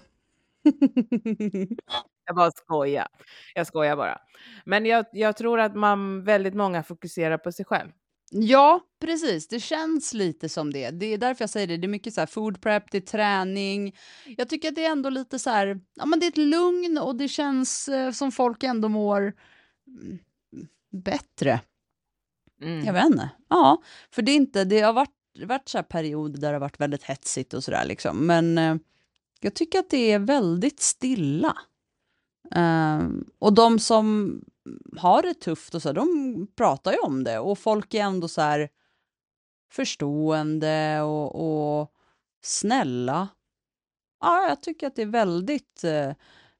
Jag 2.25 2.35
bara 2.35 2.51
skojar. 2.51 3.07
Jag 3.55 3.67
skojar 3.67 3.95
bara. 3.95 4.17
Men 4.65 4.85
jag, 4.85 5.05
jag 5.11 5.37
tror 5.37 5.59
att 5.59 5.75
man 5.75 6.23
väldigt 6.23 6.53
många 6.53 6.83
fokuserar 6.83 7.37
på 7.37 7.51
sig 7.51 7.65
själv. 7.65 7.89
Ja, 8.31 8.81
precis. 9.01 9.47
Det 9.47 9.59
känns 9.59 10.13
lite 10.13 10.49
som 10.49 10.73
det. 10.73 10.91
Det 10.91 11.05
är 11.05 11.17
därför 11.17 11.43
jag 11.43 11.49
säger 11.49 11.67
det. 11.67 11.77
Det 11.77 11.85
är 11.85 11.89
mycket 11.89 12.13
så 12.13 12.21
här 12.21 12.25
food 12.27 12.61
prep, 12.61 12.91
det 12.91 12.97
är 12.97 13.01
träning. 13.01 13.95
Jag 14.37 14.49
tycker 14.49 14.67
att 14.67 14.75
det 14.75 14.85
är 14.85 14.91
ändå 14.91 15.09
lite 15.09 15.39
så 15.39 15.49
här, 15.49 15.79
ja 15.95 16.05
men 16.05 16.19
det 16.19 16.25
är 16.25 16.27
ett 16.27 16.37
lugn 16.37 16.97
och 16.97 17.15
det 17.15 17.27
känns 17.27 17.87
eh, 17.87 18.11
som 18.11 18.31
folk 18.31 18.63
ändå 18.63 18.89
mår 18.89 19.21
mm, 19.87 20.19
bättre. 20.91 21.59
Mm. 22.61 22.85
Jag 22.85 22.93
vet 22.93 23.05
inte. 23.05 23.29
Ja, 23.49 23.81
för 24.11 24.21
det 24.21 24.31
är 24.31 24.35
inte, 24.35 24.63
det 24.63 24.81
har 24.81 24.93
varit, 24.93 25.09
varit 25.45 25.69
så 25.69 25.77
här 25.77 25.83
perioder 25.83 26.41
där 26.41 26.47
det 26.47 26.55
har 26.55 26.59
varit 26.59 26.79
väldigt 26.79 27.03
hetsigt 27.03 27.53
och 27.53 27.63
sådär 27.63 27.85
liksom. 27.85 28.25
Men 28.25 28.57
eh, 28.57 28.75
jag 29.45 29.53
tycker 29.53 29.79
att 29.79 29.89
det 29.89 30.11
är 30.11 30.19
väldigt 30.19 30.79
stilla. 30.79 31.57
Ehm, 32.51 33.25
och 33.39 33.53
de 33.53 33.79
som 33.79 34.39
har 34.97 35.21
det 35.21 35.33
tufft 35.33 35.75
och 35.75 35.81
så, 35.81 35.91
de 35.91 36.47
pratar 36.55 36.91
ju 36.91 36.97
om 36.97 37.23
det 37.23 37.39
och 37.39 37.59
folk 37.59 37.93
är 37.93 38.03
ändå 38.03 38.27
så 38.27 38.41
här 38.41 38.69
förstående 39.71 41.01
och, 41.01 41.35
och 41.35 41.91
snälla. 42.43 43.27
Ja, 44.21 44.47
jag 44.47 44.61
tycker 44.61 44.87
att 44.87 44.95
det 44.95 45.01
är 45.01 45.05
väldigt 45.05 45.83
eh, 45.83 46.11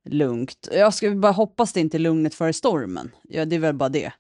lugnt. 0.04 0.68
Jag 0.72 0.94
ska 0.94 1.16
bara 1.16 1.32
hoppas 1.32 1.74
det 1.74 1.80
inte 1.80 1.98
är 1.98 2.00
lugnet 2.00 2.36
före 2.36 2.54
stormen. 2.54 3.12
Ja, 3.24 3.46
det 3.46 3.56
är 3.56 3.60
väl 3.60 3.76
bara 3.76 3.90
det. 3.90 4.14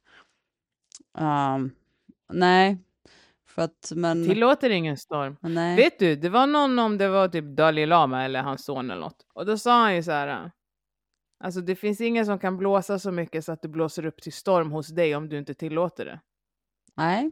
Um, 1.18 1.72
nej, 2.34 2.78
för 3.56 3.62
att 3.62 3.92
men... 3.96 4.26
Tillåter 4.28 4.70
ingen 4.70 4.98
storm. 4.98 5.38
nej. 5.42 5.76
Vet 5.76 6.00
du, 6.00 6.16
det 6.16 6.30
var 6.30 6.48
någon 6.48 6.80
om 6.80 6.98
det 6.98 7.08
var 7.10 7.28
typ 7.28 7.46
Dalai 7.46 7.86
Lama 7.86 8.24
eller 8.26 8.42
hans 8.42 8.66
son 8.66 8.92
eller 8.92 9.02
något. 9.02 9.26
Och 9.34 9.46
då 9.46 9.58
sa 9.58 9.82
han 9.82 9.96
ju 9.96 10.04
så 10.04 10.12
här. 10.12 10.52
Alltså 11.40 11.62
det 11.62 11.76
finns 11.76 12.02
ingen 12.02 12.26
som 12.26 12.40
kan 12.40 12.58
blåsa 12.58 13.00
så 13.00 13.12
mycket 13.12 13.46
så 13.46 13.52
att 13.52 13.62
det 13.62 13.68
blåser 13.68 14.06
upp 14.06 14.22
till 14.22 14.34
storm 14.34 14.72
hos 14.72 14.88
dig 14.88 15.16
om 15.16 15.30
du 15.30 15.38
inte 15.38 15.54
tillåter 15.54 16.06
det. 16.06 16.20
nej. 16.96 17.32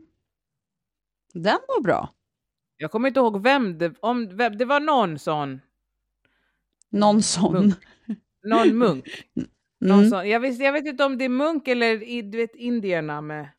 Den 1.34 1.60
var 1.68 1.82
bra. 1.82 2.10
Jag 2.78 2.92
kommer 2.92 3.08
inte 3.08 3.20
ihåg 3.20 3.44
vem 3.44 3.78
det, 3.78 3.94
om, 4.00 4.38
vem, 4.38 4.58
det 4.58 4.66
var 4.66 4.80
någon 4.80 5.20
sån, 5.20 5.62
Någon 6.90 7.22
sån. 7.22 7.54
Munk. 7.54 7.76
någon 8.44 8.78
munk. 8.78 9.06
Någon 9.80 9.98
Mm. 10.00 10.10
sån. 10.10 10.30
Jag, 10.30 10.40
vet, 10.40 10.60
jag 10.60 10.74
vet 10.74 10.86
inte 10.86 11.04
om 11.06 11.18
det 11.18 11.26
är 11.26 11.30
munk 11.30 11.68
eller 11.68 12.22
du 12.32 12.38
vet 12.38 12.56
indierna 12.56 13.22
med 13.22 13.50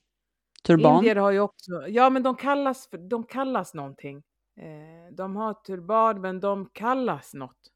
Turban. 0.66 0.96
Indier 0.96 1.16
har 1.16 1.30
ju 1.30 1.40
också, 1.40 1.88
ja 1.88 2.10
men 2.10 2.22
de 2.22 2.36
kallas, 2.36 2.86
för, 2.88 2.98
de 2.98 3.24
kallas 3.24 3.74
någonting. 3.74 4.22
Eh, 4.56 5.14
de 5.14 5.36
har 5.36 5.54
turban 5.54 6.20
men 6.20 6.40
de 6.40 6.70
kallas 6.72 7.34
något 7.34 7.70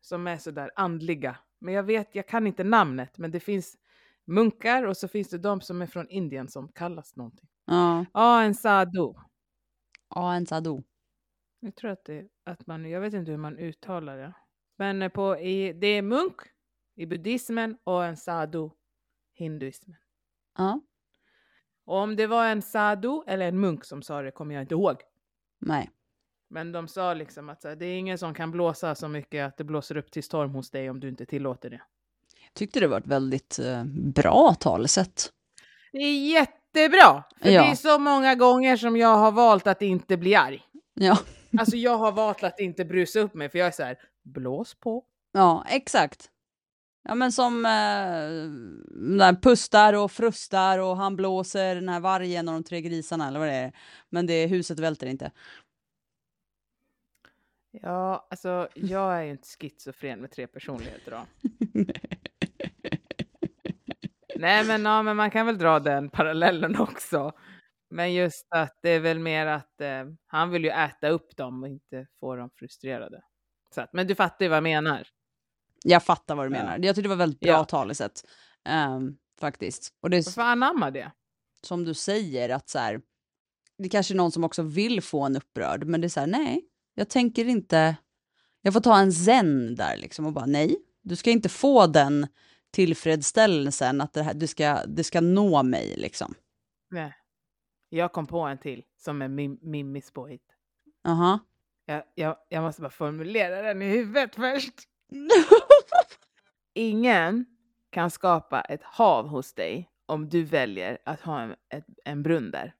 som 0.00 0.26
är 0.26 0.36
sådär 0.36 0.70
andliga. 0.76 1.38
Men 1.58 1.74
jag 1.74 1.82
vet, 1.82 2.14
jag 2.14 2.28
kan 2.28 2.46
inte 2.46 2.64
namnet, 2.64 3.18
men 3.18 3.30
det 3.30 3.40
finns 3.40 3.76
munkar 4.24 4.86
och 4.86 4.96
så 4.96 5.08
finns 5.08 5.30
det 5.30 5.38
de 5.38 5.60
som 5.60 5.82
är 5.82 5.86
från 5.86 6.08
Indien 6.08 6.48
som 6.48 6.68
kallas 6.72 7.16
någonting. 7.16 7.48
Ja, 7.64 8.04
Ja, 8.14 8.42
en 8.42 8.54
sadhu. 8.54 9.14
ja 10.14 10.34
en 10.34 10.46
sadhu. 10.46 10.82
Jag 11.60 11.76
tror 11.76 11.90
att 11.90 12.04
det 12.04 12.28
att 12.44 12.66
man, 12.66 12.90
jag 12.90 13.00
vet 13.00 13.14
inte 13.14 13.30
hur 13.30 13.38
man 13.38 13.58
uttalar 13.58 14.16
det. 14.18 14.32
Men 14.76 15.10
på, 15.10 15.38
i, 15.38 15.72
det 15.72 15.86
är 15.86 16.02
munk 16.02 16.34
i 16.96 17.06
buddhismen 17.06 17.76
och 17.84 18.04
en 18.04 18.16
sadhu 18.16 18.70
hinduismen. 19.34 19.96
Ja, 20.58 20.80
om 21.90 22.16
det 22.16 22.26
var 22.26 22.46
en 22.46 22.62
sadhu 22.62 23.22
eller 23.26 23.48
en 23.48 23.60
munk 23.60 23.84
som 23.84 24.02
sa 24.02 24.22
det 24.22 24.30
kommer 24.30 24.54
jag 24.54 24.62
inte 24.62 24.74
ihåg. 24.74 24.96
nej. 25.58 25.90
Men 26.52 26.72
de 26.72 26.88
sa 26.88 27.14
liksom 27.14 27.48
att 27.48 27.64
här, 27.64 27.76
det 27.76 27.86
är 27.86 27.98
ingen 27.98 28.18
som 28.18 28.34
kan 28.34 28.50
blåsa 28.50 28.94
så 28.94 29.08
mycket 29.08 29.46
att 29.46 29.56
det 29.56 29.64
blåser 29.64 29.96
upp 29.96 30.10
till 30.10 30.22
storm 30.22 30.50
hos 30.54 30.70
dig 30.70 30.90
om 30.90 31.00
du 31.00 31.08
inte 31.08 31.26
tillåter 31.26 31.70
det. 31.70 31.80
Tyckte 32.54 32.80
det 32.80 32.86
var 32.86 32.98
ett 32.98 33.06
väldigt 33.06 33.58
eh, 33.58 33.84
bra 34.14 34.54
talesätt. 34.60 35.32
Det 35.92 35.98
är 35.98 36.28
jättebra! 36.32 37.24
För 37.42 37.48
Ja. 37.50 37.62
det 37.62 37.68
är 37.70 37.74
så 37.74 37.98
många 37.98 38.34
gånger 38.34 38.76
som 38.76 38.96
jag 38.96 39.16
har 39.16 39.32
valt 39.32 39.66
att 39.66 39.82
inte 39.82 40.16
bli 40.16 40.34
arg. 40.34 40.62
Ja, 40.94 41.18
Alltså 41.58 41.76
jag 41.76 41.98
har 41.98 42.12
valt 42.12 42.42
att 42.44 42.60
inte 42.60 42.84
brusa 42.84 43.20
upp 43.20 43.34
mig 43.34 43.48
för 43.48 43.58
jag 43.58 43.66
är 43.68 43.72
så 43.72 43.82
här, 43.82 43.98
blås 44.22 44.74
på. 44.74 45.04
ja 45.32 45.64
exakt. 45.68 46.30
Ja 47.02 47.14
men 47.14 47.32
som 47.32 47.64
eh, 47.64 47.70
där 49.18 49.42
pustar 49.42 49.92
och 49.92 50.12
frustar 50.12 50.78
och 50.78 50.96
han 50.96 51.16
blåser 51.16 51.74
den 51.74 51.88
här 51.88 52.00
vargen 52.00 52.48
och 52.48 52.54
de 52.54 52.64
tre 52.64 52.80
grisarna 52.80 53.28
eller 53.28 53.38
vad 53.38 53.48
det 53.48 53.54
är. 53.54 53.72
Men 54.08 54.26
det 54.26 54.46
huset 54.46 54.78
välter 54.78 55.06
inte. 55.06 55.30
Ja, 57.70 58.26
alltså 58.30 58.68
jag 58.74 59.18
är 59.18 59.22
ju 59.22 59.30
inte 59.30 59.48
schizofren 59.48 60.20
med 60.20 60.30
tre 60.30 60.46
personligheter 60.46 61.10
då. 61.10 61.26
Nej, 64.36 64.66
men, 64.66 64.84
ja, 64.84 65.02
men 65.02 65.16
man 65.16 65.30
kan 65.30 65.46
väl 65.46 65.58
dra 65.58 65.78
den 65.80 66.10
parallellen 66.10 66.80
också. 66.80 67.32
Men 67.90 68.14
just 68.14 68.46
att 68.50 68.78
det 68.82 68.90
är 68.90 69.00
väl 69.00 69.18
mer 69.18 69.46
att 69.46 69.80
eh, 69.80 70.04
han 70.26 70.50
vill 70.50 70.64
ju 70.64 70.70
äta 70.70 71.08
upp 71.08 71.36
dem 71.36 71.62
och 71.62 71.68
inte 71.68 72.06
få 72.20 72.36
dem 72.36 72.50
frustrerade. 72.56 73.22
Så 73.74 73.80
att, 73.80 73.92
men 73.92 74.06
du 74.06 74.14
fattar 74.14 74.44
ju 74.44 74.48
vad 74.48 74.56
jag 74.56 74.62
menar. 74.62 75.06
Jag 75.84 76.02
fattar 76.04 76.34
vad 76.34 76.46
du 76.46 76.50
menar. 76.50 76.72
Jag 76.78 76.94
tyckte 76.94 77.02
det 77.02 77.08
var 77.08 77.16
väldigt 77.16 77.40
bra 77.40 77.50
Ja. 77.50 77.64
talesätt. 77.64 78.24
ehm, 78.64 79.16
faktiskt. 79.40 79.94
Och 80.02 80.10
det 80.10 80.16
är 80.16 80.22
Varför 80.22 80.42
anamma 80.42 80.90
det? 80.90 81.12
som 81.62 81.84
du 81.84 81.94
säger 81.94 82.48
att 82.48 82.68
så 82.68 82.78
här, 82.78 83.00
det 83.78 83.88
kanske 83.88 84.14
är 84.14 84.16
någon 84.16 84.32
som 84.32 84.44
också 84.44 84.62
vill 84.62 85.02
få 85.02 85.22
en 85.22 85.36
upprörd, 85.36 85.84
men 85.84 86.00
det 86.00 86.06
är 86.06 86.08
så 86.08 86.20
här, 86.20 86.26
nej, 86.26 86.64
jag 86.94 87.08
tänker 87.08 87.44
inte, 87.48 87.96
jag 88.62 88.72
får 88.72 88.80
ta 88.80 88.98
en 88.98 89.12
zen 89.12 89.74
där 89.74 89.96
liksom 89.96 90.26
och 90.26 90.32
bara 90.32 90.46
nej, 90.46 90.76
du 91.02 91.16
ska 91.16 91.30
inte 91.30 91.48
få 91.48 91.86
den 91.86 92.26
tillfredsställelsen 92.70 94.00
att 94.00 94.12
det, 94.12 94.22
här, 94.22 94.34
det, 94.34 94.48
ska, 94.48 94.84
det 94.86 95.04
ska 95.04 95.20
nå 95.20 95.62
mig 95.62 95.94
liksom. 95.96 96.34
Nej. 96.90 97.14
Jag 97.88 98.12
kom 98.12 98.26
på 98.26 98.40
en 98.40 98.58
till 98.58 98.82
som 98.98 99.22
är 99.22 99.28
mim 99.28 99.58
Mimmis 99.62 100.10
påhitt. 100.10 100.46
Aha. 101.08 101.38
Jag, 101.84 102.02
jag, 102.14 102.36
jag 102.48 102.62
måste 102.62 102.82
bara 102.82 102.90
formulera 102.90 103.62
den 103.62 103.82
i 103.82 103.88
huvudet 103.88 104.34
först. 104.34 104.74
Ingen 106.74 107.46
kan 107.90 108.10
skapa 108.10 108.60
ett 108.60 108.82
hav 108.82 109.26
hos 109.26 109.54
dig 109.54 109.88
om 110.06 110.28
du 110.28 110.44
väljer 110.44 110.98
att 111.04 111.20
ha 111.20 111.40
en, 111.40 111.50
ett, 111.50 111.84
en 112.04 112.22
brunn 112.22 112.50
där. 112.50 112.74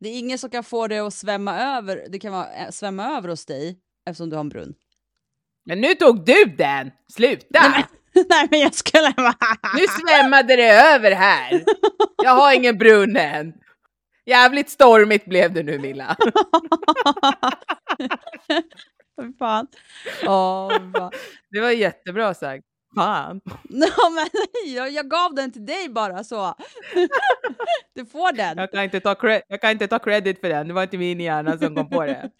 Det 0.00 0.08
är 0.08 0.18
ingen 0.18 0.38
som 0.38 0.50
kan 0.50 0.64
få 0.64 0.86
det 0.86 0.98
att 0.98 1.14
svämma 1.14 1.58
över, 1.58 2.06
det 2.08 2.18
kan 2.18 2.32
vara, 2.32 2.52
äh, 2.52 2.70
svämma 2.70 3.16
över 3.16 3.28
hos 3.28 3.46
dig 3.46 3.78
eftersom 4.06 4.30
du 4.30 4.36
har 4.36 4.40
en 4.40 4.48
brunn. 4.48 4.74
Men 5.64 5.80
nu 5.80 5.94
tog 5.94 6.24
du 6.24 6.44
den! 6.44 6.90
Sluta! 7.12 7.68
Nej, 7.68 7.84
nej 8.28 8.48
men 8.50 8.60
jag 8.60 8.74
skulle 8.74 9.14
bara... 9.16 9.56
Nu 9.76 9.84
svämmade 9.86 10.56
det 10.56 10.70
över 10.70 11.12
här! 11.12 11.64
Jag 12.22 12.30
har 12.30 12.54
ingen 12.54 12.78
brunn 12.78 13.16
än. 13.16 13.52
Jävligt 14.26 14.70
stormigt 14.70 15.24
blev 15.24 15.52
det 15.52 15.62
nu 15.62 15.78
Milla. 15.78 16.16
Fan. 19.38 19.66
Fan. 20.24 21.10
Det 21.50 21.60
var 21.60 21.70
jättebra 21.70 22.34
sagt. 22.34 22.64
Fan. 22.94 23.40
Ja, 23.68 24.10
men 24.10 24.26
jag, 24.74 24.90
jag 24.90 25.10
gav 25.10 25.34
den 25.34 25.52
till 25.52 25.66
dig 25.66 25.88
bara 25.88 26.24
så. 26.24 26.54
Du 27.94 28.06
får 28.06 28.32
den. 28.32 28.58
Jag 28.58 28.70
kan, 28.72 28.84
inte 28.84 29.00
ta 29.00 29.16
jag 29.48 29.60
kan 29.60 29.70
inte 29.70 29.86
ta 29.86 29.98
credit 29.98 30.40
för 30.40 30.48
den, 30.48 30.68
det 30.68 30.74
var 30.74 30.82
inte 30.82 30.98
min 30.98 31.20
hjärna 31.20 31.58
som 31.58 31.74
kom 31.74 31.90
på 31.90 32.04
det. 32.04 32.30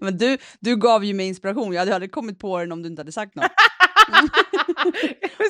Men 0.00 0.18
du, 0.18 0.38
du 0.60 0.76
gav 0.76 1.04
ju 1.04 1.14
mig 1.14 1.26
inspiration. 1.26 1.72
Jag 1.72 1.80
hade 1.80 1.94
aldrig 1.94 2.12
kommit 2.12 2.38
på 2.38 2.58
den 2.58 2.72
om 2.72 2.82
du 2.82 2.88
inte 2.88 3.00
hade 3.00 3.12
sagt 3.12 3.34
något. 3.34 3.50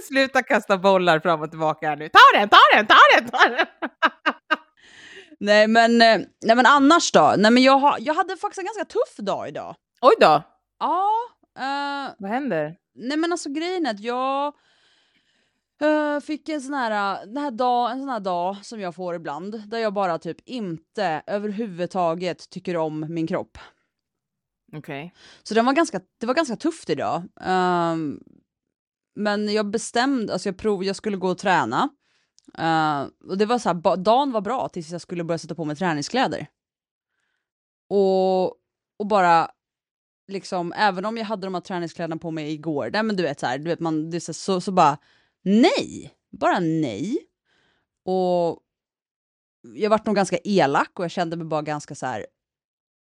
Sluta 0.08 0.42
kasta 0.42 0.78
bollar 0.78 1.20
fram 1.20 1.42
och 1.42 1.50
tillbaka 1.50 1.88
här 1.88 1.96
nu. 1.96 2.08
Ta 2.08 2.38
den, 2.38 2.48
ta 2.48 2.58
den, 2.74 2.86
ta 2.86 2.96
den, 3.14 3.28
ta 3.28 3.48
den! 3.48 3.66
Nej 5.40 5.66
men, 5.68 6.02
eh, 6.02 6.18
nej 6.44 6.56
men 6.56 6.66
annars 6.66 7.12
då? 7.12 7.34
Nej 7.38 7.50
men 7.50 7.62
jag, 7.62 7.78
har, 7.78 7.96
jag 8.00 8.14
hade 8.14 8.36
faktiskt 8.36 8.58
en 8.58 8.64
ganska 8.64 8.84
tuff 8.84 9.16
dag 9.16 9.48
idag. 9.48 9.76
Oj 10.00 10.14
då, 10.20 10.42
Ja, 10.78 11.10
eh, 11.58 12.14
vad 12.18 12.30
händer? 12.30 12.76
nej 12.94 13.16
men 13.16 13.32
alltså 13.32 13.50
grejen 13.50 13.86
är 13.86 13.90
att 13.90 14.00
jag 14.00 14.54
eh, 15.80 16.20
fick 16.20 16.48
en 16.48 16.60
sån 16.60 16.74
här, 16.74 17.26
den 17.26 17.36
här 17.36 17.50
dag, 17.50 17.90
en 17.90 17.98
sån 18.00 18.08
här 18.08 18.20
dag 18.20 18.64
som 18.64 18.80
jag 18.80 18.94
får 18.94 19.14
ibland, 19.14 19.68
där 19.68 19.78
jag 19.78 19.92
bara 19.94 20.18
typ 20.18 20.36
inte 20.44 21.22
överhuvudtaget 21.26 22.50
tycker 22.50 22.76
om 22.76 23.06
min 23.08 23.26
kropp. 23.26 23.58
Okej. 24.76 25.14
Så 25.42 25.54
den 25.54 25.64
var 25.66 25.72
ganska, 25.72 26.00
det 26.20 26.26
var 26.26 26.34
ganska 26.34 26.56
tufft 26.56 26.90
idag. 26.90 27.22
Ehm, 27.40 28.20
men 29.14 29.52
jag 29.52 29.70
bestämde, 29.70 30.32
alltså 30.32 30.48
jag 30.48 30.58
prov, 30.58 30.84
jag 30.84 30.96
skulle 30.96 31.16
gå 31.16 31.28
och 31.28 31.38
träna. 31.38 31.88
Eh, 32.58 33.02
och 33.28 33.38
det 33.38 33.46
var 33.46 33.58
så 33.58 33.68
här, 33.68 33.96
dagen 33.96 34.32
var 34.32 34.40
bra 34.40 34.68
tills 34.68 34.90
jag 34.90 35.00
skulle 35.00 35.24
börja 35.24 35.38
sätta 35.38 35.54
på 35.54 35.64
mig 35.64 35.76
träningskläder. 35.76 36.46
Och, 37.88 38.44
och 38.98 39.06
bara 39.08 39.50
liksom, 40.28 40.72
även 40.76 41.04
om 41.04 41.16
jag 41.16 41.24
hade 41.24 41.46
de 41.46 41.54
här 41.54 41.60
träningskläderna 41.60 42.16
på 42.16 42.30
mig 42.30 42.52
igår, 42.52 42.90
nej 42.92 43.02
men 43.02 43.16
du 43.16 43.22
vet 43.22 43.40
så 43.40 43.46
här, 43.46 43.58
du 43.58 43.64
vet 43.64 43.80
man, 43.80 44.10
det 44.10 44.16
är 44.16 44.20
så, 44.20 44.34
så, 44.34 44.60
så 44.60 44.72
bara 44.72 44.98
nej, 45.42 46.14
bara 46.30 46.60
nej. 46.60 47.18
Och 48.04 48.58
jag 49.74 49.90
vart 49.90 50.06
nog 50.06 50.16
ganska 50.16 50.38
elak 50.44 50.98
och 50.98 51.04
jag 51.04 51.10
kände 51.10 51.36
mig 51.36 51.46
bara 51.46 51.62
ganska 51.62 51.94
så 51.94 52.06
här, 52.06 52.26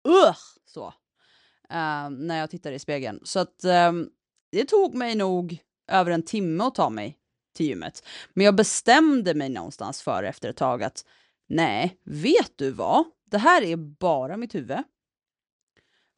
Ugh! 0.08 0.36
så. 0.66 0.86
uh, 0.86 2.10
när 2.10 2.38
jag 2.38 2.50
tittade 2.50 2.74
i 2.74 2.78
spegeln. 2.78 3.20
Så 3.24 3.38
att 3.38 3.64
ehm, 3.64 4.08
det 4.52 4.64
tog 4.64 4.94
mig 4.94 5.14
nog 5.14 5.58
över 5.88 6.10
en 6.10 6.22
timme 6.22 6.64
att 6.64 6.74
ta 6.74 6.90
mig 6.90 7.18
till 7.54 7.66
gymmet. 7.66 8.04
Men 8.34 8.44
jag 8.44 8.54
bestämde 8.56 9.34
mig 9.34 9.48
någonstans 9.48 10.02
för 10.02 10.22
efter 10.22 10.48
ett 10.48 10.56
tag 10.56 10.82
att 10.82 11.04
nej, 11.48 12.00
vet 12.04 12.52
du 12.56 12.70
vad? 12.70 13.04
Det 13.30 13.38
här 13.38 13.62
är 13.62 13.76
bara 13.76 14.36
mitt 14.36 14.54
huvud. 14.54 14.78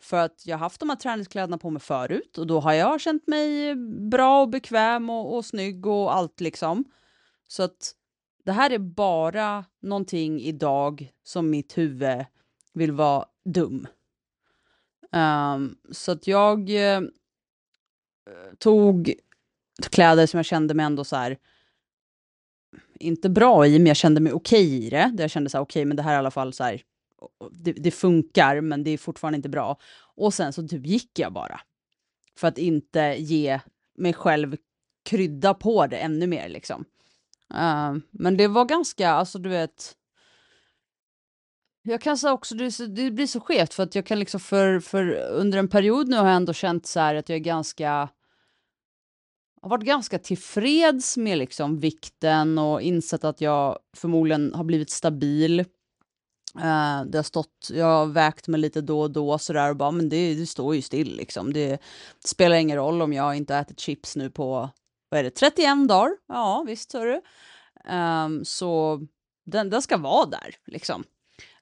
För 0.05 0.17
att 0.17 0.47
jag 0.47 0.57
har 0.57 0.61
haft 0.61 0.81
de 0.81 0.89
här 0.89 0.97
träningskläderna 0.97 1.59
på 1.59 1.71
mig 1.71 1.83
förut 1.83 2.39
och 2.39 2.47
då 2.47 2.61
har 2.61 2.73
jag 2.73 3.01
känt 3.01 3.27
mig 3.27 3.75
bra 4.11 4.43
och 4.43 4.49
bekväm 4.49 5.11
och, 5.11 5.37
och 5.37 5.45
snygg 5.45 5.87
och 5.87 6.15
allt 6.15 6.41
liksom. 6.41 6.85
Så 7.49 7.63
att 7.63 7.95
det 8.45 8.53
här 8.53 8.71
är 8.71 8.79
bara 8.79 9.65
någonting 9.83 10.41
idag 10.41 11.13
som 11.23 11.51
mitt 11.51 11.79
huvud 11.79 12.25
vill 12.73 12.93
vara 12.93 13.25
dum. 13.45 13.87
Um, 15.13 15.77
så 15.91 16.13
att 16.13 16.27
jag 16.27 16.71
eh, 16.71 17.01
tog 18.59 19.15
kläder 19.91 20.27
som 20.27 20.39
jag 20.39 20.47
kände 20.47 20.75
mig 20.75 20.87
ändå 20.87 21.05
så 21.05 21.17
här 21.17 21.39
inte 22.95 23.29
bra 23.29 23.67
i, 23.67 23.79
men 23.79 23.87
jag 23.87 23.97
kände 23.97 24.21
mig 24.21 24.33
okej 24.33 24.87
i 24.87 24.91
det. 24.91 25.11
Där 25.15 25.25
jag 25.25 25.31
kände 25.31 25.51
så 25.51 25.59
här, 25.59 25.63
okej, 25.63 25.85
men 25.85 25.97
det 25.97 26.03
här 26.03 26.11
är 26.11 26.15
i 26.15 26.19
alla 26.19 26.31
fall 26.31 26.53
så 26.53 26.65
här, 26.65 26.83
det, 27.51 27.73
det 27.73 27.91
funkar, 27.91 28.61
men 28.61 28.85
det 28.85 28.91
är 28.91 28.99
fortfarande 28.99 29.37
inte 29.37 29.49
bra. 29.49 29.79
Och 30.17 30.35
sen 30.35 30.53
så 30.53 30.69
typ 30.69 30.87
gick 30.87 31.19
jag 31.19 31.33
bara. 31.33 31.61
För 32.37 32.49
att 32.49 32.59
inte 32.59 33.17
ge 33.19 33.61
mig 33.97 34.13
själv 34.13 34.57
krydda 35.05 35.55
på 35.55 35.87
det 35.87 35.97
ännu 35.97 36.27
mer 36.27 36.49
liksom. 36.49 36.85
Uh, 37.55 37.97
men 38.11 38.37
det 38.37 38.49
var 38.49 38.65
ganska, 38.65 39.11
alltså 39.11 39.39
du 39.39 39.49
vet, 39.49 39.97
jag 41.83 42.01
kan 42.01 42.19
säga 42.19 42.33
också, 42.33 42.55
det, 42.55 42.73
så, 42.73 42.87
det 42.87 43.11
blir 43.11 43.27
så 43.27 43.41
skevt 43.41 43.75
för 43.75 43.83
att 43.83 43.95
jag 43.95 44.07
kan 44.07 44.19
liksom 44.19 44.41
för, 44.41 44.81
för 44.81 45.15
under 45.31 45.59
en 45.59 45.69
period 45.69 46.09
nu 46.09 46.17
har 46.17 46.27
jag 46.27 46.37
ändå 46.37 46.53
känt 46.53 46.87
så 46.87 47.01
här 47.01 47.15
att 47.15 47.29
jag 47.29 47.37
är 47.37 47.41
ganska 47.41 48.09
har 49.65 49.71
varit 49.71 49.85
ganska 49.85 50.19
tillfreds 50.19 51.17
med 51.17 51.39
liksom 51.39 51.79
vikten 51.81 52.59
och 52.59 52.83
insett 52.83 53.25
att 53.25 53.41
jag 53.41 53.79
förmodligen 53.97 54.55
har 54.55 54.65
blivit 54.65 54.91
stabil. 54.91 55.65
Uh, 56.59 57.05
det 57.07 57.19
har 57.19 57.23
stått, 57.23 57.71
jag 57.73 57.87
har 57.87 58.07
vägt 58.07 58.49
mig 58.49 58.61
lite 58.61 58.81
då 58.81 59.01
och 59.01 59.11
då 59.11 59.39
sådär 59.39 59.71
och 59.71 59.77
bara, 59.77 59.91
men 59.91 60.09
det, 60.09 60.35
det 60.35 60.47
står 60.47 60.75
ju 60.75 60.83
still 60.83 61.17
liksom. 61.17 61.53
Det 61.53 61.83
spelar 62.25 62.57
ingen 62.57 62.77
roll 62.77 63.03
om 63.03 63.13
jag 63.13 63.37
inte 63.37 63.55
har 63.55 63.61
ätit 63.61 63.81
chips 63.81 64.17
nu 64.17 64.31
på, 64.31 64.71
vad 65.09 65.21
är 65.21 65.25
det, 65.25 65.31
31 65.31 65.89
dagar? 65.89 66.17
Ja, 66.29 66.65
visst 66.67 66.93
hörru. 66.93 67.13
du. 67.13 67.21
Ehm, 67.91 68.45
så 68.45 69.01
den, 69.47 69.71
den 69.71 69.83
ska 69.83 69.97
vara 69.97 70.27
där 70.27 70.57
liksom. 70.67 71.05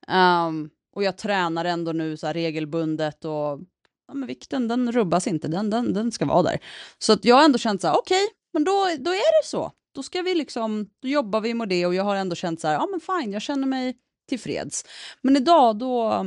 Um, 0.09 0.71
och 0.95 1.03
jag 1.03 1.19
tränar 1.19 1.65
ändå 1.65 1.93
nu 1.93 2.17
så 2.17 2.27
här 2.27 2.35
regelbundet 2.35 3.25
och 3.25 3.61
ja, 4.09 4.15
men 4.15 4.27
vikten 4.27 4.69
den 4.69 4.93
rubbas 4.93 5.27
inte, 5.27 5.49
den, 5.49 5.71
den, 5.71 5.93
den 5.93 6.13
ska 6.13 6.25
vara 6.25 6.43
där. 6.43 6.59
Så 6.99 7.13
att 7.13 7.25
jag 7.25 7.37
har 7.37 7.45
ändå 7.45 7.59
känt 7.59 7.81
så 7.81 7.87
här, 7.87 7.99
okej, 7.99 8.25
okay, 8.25 8.37
men 8.53 8.65
då, 8.65 8.89
då 8.99 9.11
är 9.11 9.43
det 9.43 9.49
så. 9.49 9.73
Då 9.95 10.03
ska 10.03 10.23
vi 10.23 10.35
liksom, 10.35 10.87
då 11.03 11.09
jobbar 11.09 11.41
vi 11.41 11.55
med 11.55 11.69
det 11.69 11.87
och 11.87 11.95
jag 11.95 12.05
har 12.05 12.17
ändå 12.17 12.37
känt 12.37 12.61
så 12.61 12.69
här, 12.69 12.75
ja 12.75 12.89
men 12.91 13.01
fine, 13.01 13.33
jag 13.33 13.43
känner 13.43 13.67
mig 13.67 13.97
tillfreds. 14.33 14.85
Men 15.23 15.37
idag 15.37 15.79
då, 15.79 16.27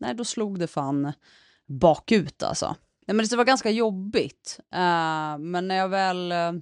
nej 0.00 0.14
då 0.14 0.24
slog 0.24 0.58
det 0.58 0.66
fan 0.66 1.12
bakut 1.66 2.42
alltså. 2.42 2.76
Nej, 3.06 3.14
men 3.14 3.26
det 3.26 3.36
var 3.36 3.44
ganska 3.44 3.70
jobbigt. 3.70 4.60
Uh, 4.74 5.38
men 5.38 5.68
när 5.68 5.74
jag 5.74 5.88
väl 5.88 6.32
uh, 6.32 6.60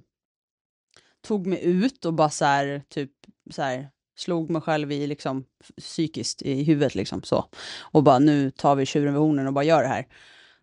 tog 1.21 1.47
mig 1.47 1.65
ut 1.65 2.05
och 2.05 2.13
bara 2.13 2.29
så 2.29 2.45
här, 2.45 2.81
typ 2.89 3.11
så 3.51 3.61
här, 3.61 3.89
slog 4.17 4.49
mig 4.49 4.61
själv 4.61 4.91
i 4.91 5.07
liksom 5.07 5.45
psykiskt 5.77 6.41
i 6.41 6.63
huvudet 6.63 6.95
liksom 6.95 7.23
så. 7.23 7.45
Och 7.79 8.03
bara 8.03 8.19
nu 8.19 8.51
tar 8.51 8.75
vi 8.75 8.85
tjuren 8.85 9.13
vid 9.13 9.21
hornen 9.21 9.47
och 9.47 9.53
bara 9.53 9.63
gör 9.63 9.81
det 9.81 9.87
här. 9.87 10.07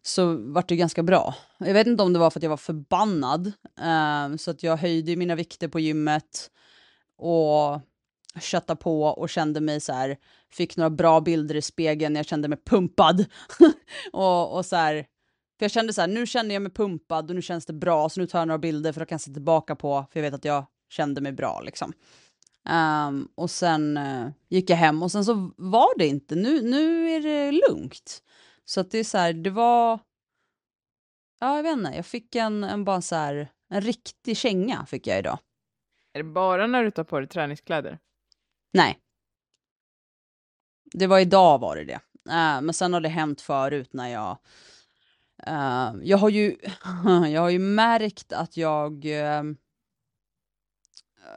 Så 0.03 0.37
vart 0.37 0.69
det 0.69 0.77
ganska 0.77 1.03
bra. 1.03 1.35
Jag 1.59 1.75
vet 1.75 1.87
inte 1.87 2.03
om 2.03 2.13
det 2.13 2.19
var 2.19 2.31
för 2.31 2.39
att 2.39 2.43
jag 2.43 2.51
var 2.51 2.57
förbannad. 2.57 3.53
eh, 3.81 4.37
så 4.37 4.51
att 4.51 4.63
jag 4.63 4.77
höjde 4.77 5.17
mina 5.17 5.35
vikter 5.35 5.69
på 5.69 5.81
gymmet. 5.81 6.51
Och 7.19 7.81
köttade 8.41 8.81
på 8.81 9.03
och 9.03 9.29
kände 9.29 9.61
mig 9.61 9.81
så 9.81 9.93
här, 9.93 10.17
fick 10.51 10.77
några 10.77 10.91
bra 10.91 11.21
bilder 11.21 11.55
i 11.55 11.63
spegeln, 11.63 12.17
jag 12.17 12.27
kände 12.27 12.49
mig 12.49 12.59
pumpad. 12.65 13.25
och, 14.13 14.57
och 14.57 14.67
så 14.67 14.77
här, 14.77 14.95
för 15.59 15.65
jag 15.65 15.71
kände 15.71 15.93
så 15.93 16.01
här, 16.01 16.09
nu 16.09 16.27
känner 16.27 16.55
jag 16.55 16.63
mig 16.63 16.73
pumpad 16.73 17.31
och 17.31 17.35
nu 17.37 17.43
känns 17.43 17.67
det 17.67 17.73
bra, 17.73 18.09
så 18.09 18.21
nu 18.21 18.27
tar 18.27 18.39
jag 18.39 18.49
några 18.49 18.59
bilder 18.59 18.93
för 18.93 19.01
att 19.01 19.09
kan 19.09 19.19
se 19.19 19.33
tillbaka 19.33 19.77
på, 19.77 20.07
för 20.13 20.21
jag 20.21 20.23
vet 20.31 20.35
att 20.35 20.45
jag 20.45 20.67
kände 20.89 21.21
mig 21.21 21.33
bra 21.33 21.61
liksom. 21.61 21.93
Um, 22.69 23.29
och 23.35 23.51
sen 23.51 23.97
uh, 23.97 24.29
gick 24.49 24.71
jag 24.71 24.77
hem 24.77 25.03
och 25.03 25.13
sen 25.13 25.25
så 25.25 25.51
var 25.57 25.99
det 25.99 26.07
inte, 26.07 26.35
nu, 26.35 26.63
nu 26.63 27.11
är 27.11 27.21
det 27.21 27.53
lugnt. 27.53 28.23
Så 28.65 28.81
att 28.81 28.91
det 28.91 28.99
är 28.99 29.05
så 29.05 29.19
här, 29.19 29.33
det 29.33 29.51
var, 29.51 29.99
ja 31.41 31.57
jag 31.57 31.63
vet 31.63 31.73
inte, 31.73 31.93
jag 31.97 32.07
fick 32.07 32.35
en, 32.35 32.65
en 32.65 32.85
bara 32.85 33.03
så 33.03 33.17
här, 33.17 33.49
en 33.71 33.81
riktig 33.81 34.37
känga 34.37 34.87
fick 34.87 35.07
jag 35.07 35.19
idag. 35.19 35.39
Är 36.13 36.19
det 36.23 36.31
bara 36.31 36.67
när 36.67 36.85
du 36.85 36.91
tar 36.91 37.05
på 37.05 37.19
dig 37.19 37.29
träningskläder? 37.29 37.99
Nej. 38.73 38.99
Det 40.93 41.07
var 41.07 41.19
idag 41.19 41.59
var 41.59 41.77
det 41.77 41.85
det. 41.85 42.01
Uh, 42.29 42.61
men 42.61 42.73
sen 42.73 42.93
har 42.93 43.01
det 43.01 43.09
hänt 43.09 43.41
förut 43.41 43.93
när 43.93 44.09
jag... 44.09 44.39
Uh, 45.49 45.95
jag, 46.03 46.19
har 46.19 46.29
ju, 46.29 46.57
jag 47.33 47.41
har 47.41 47.51
ju 47.51 47.59
märkt 47.59 48.33
att 48.33 48.57
jag... 48.57 49.05
Uh, 49.05 49.55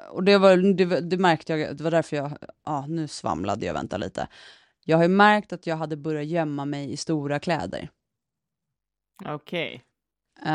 och 0.10 0.24
det, 0.24 0.38
var, 0.38 0.58
det, 0.58 1.02
det, 1.02 1.18
märkte 1.18 1.54
jag, 1.54 1.78
det 1.78 1.84
var 1.84 1.92
därför 1.92 2.16
jag... 2.16 2.38
Ja, 2.66 2.86
nu 2.88 3.08
svamlade 3.08 3.66
jag, 3.66 3.74
vänta 3.74 3.98
lite. 3.98 4.28
Jag 4.86 4.98
har 4.98 5.04
ju 5.04 5.10
märkt 5.10 5.54
att 5.54 5.68
jag 5.68 5.76
hade 5.76 5.98
börjat 5.98 6.26
gömma 6.26 6.66
mig 6.66 6.92
i 6.92 6.98
stora 6.98 7.40
kläder. 7.40 7.90
Okej. 9.26 9.84
Okay. 10.42 10.54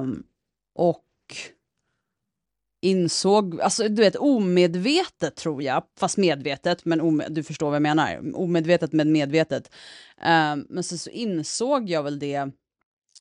Um, 0.00 0.26
och 0.74 1.04
insåg, 2.84 3.60
alltså 3.60 3.88
du 3.88 4.02
vet 4.02 4.16
omedvetet 4.16 5.36
tror 5.36 5.62
jag, 5.62 5.84
fast 5.98 6.16
medvetet, 6.16 6.84
men 6.84 7.22
du 7.28 7.42
förstår 7.42 7.66
vad 7.66 7.74
jag 7.74 7.82
menar, 7.82 8.34
omedvetet 8.34 8.92
men 8.92 9.12
medvetet. 9.12 9.74
Uh, 10.18 10.56
men 10.68 10.82
sen 10.82 10.98
så 10.98 11.10
insåg 11.10 11.90
jag 11.90 12.02
väl 12.02 12.18
det 12.18 12.50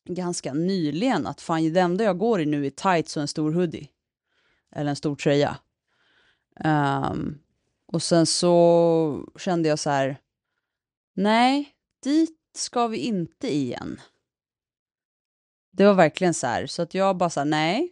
ganska 0.05 0.53
nyligen 0.53 1.27
att 1.27 1.41
fan 1.41 1.73
det 1.73 1.79
enda 1.79 2.03
jag 2.03 2.17
går 2.17 2.41
i 2.41 2.45
nu 2.45 2.65
är 2.65 2.69
tights 2.69 3.17
och 3.17 3.21
en 3.21 3.27
stor 3.27 3.51
hoodie. 3.51 3.89
Eller 4.75 4.89
en 4.89 4.95
stor 4.95 5.15
tröja. 5.15 5.57
Um, 6.65 7.39
och 7.87 8.03
sen 8.03 8.25
så 8.25 9.29
kände 9.39 9.69
jag 9.69 9.79
så 9.79 9.89
här, 9.89 10.17
nej, 11.15 11.69
dit 12.03 12.39
ska 12.55 12.87
vi 12.87 12.97
inte 12.97 13.55
igen. 13.55 14.01
Det 15.71 15.85
var 15.85 15.93
verkligen 15.93 16.33
så 16.33 16.47
här, 16.47 16.67
så 16.67 16.81
att 16.81 16.93
jag 16.93 17.17
bara 17.17 17.29
sa 17.29 17.43
nej, 17.43 17.91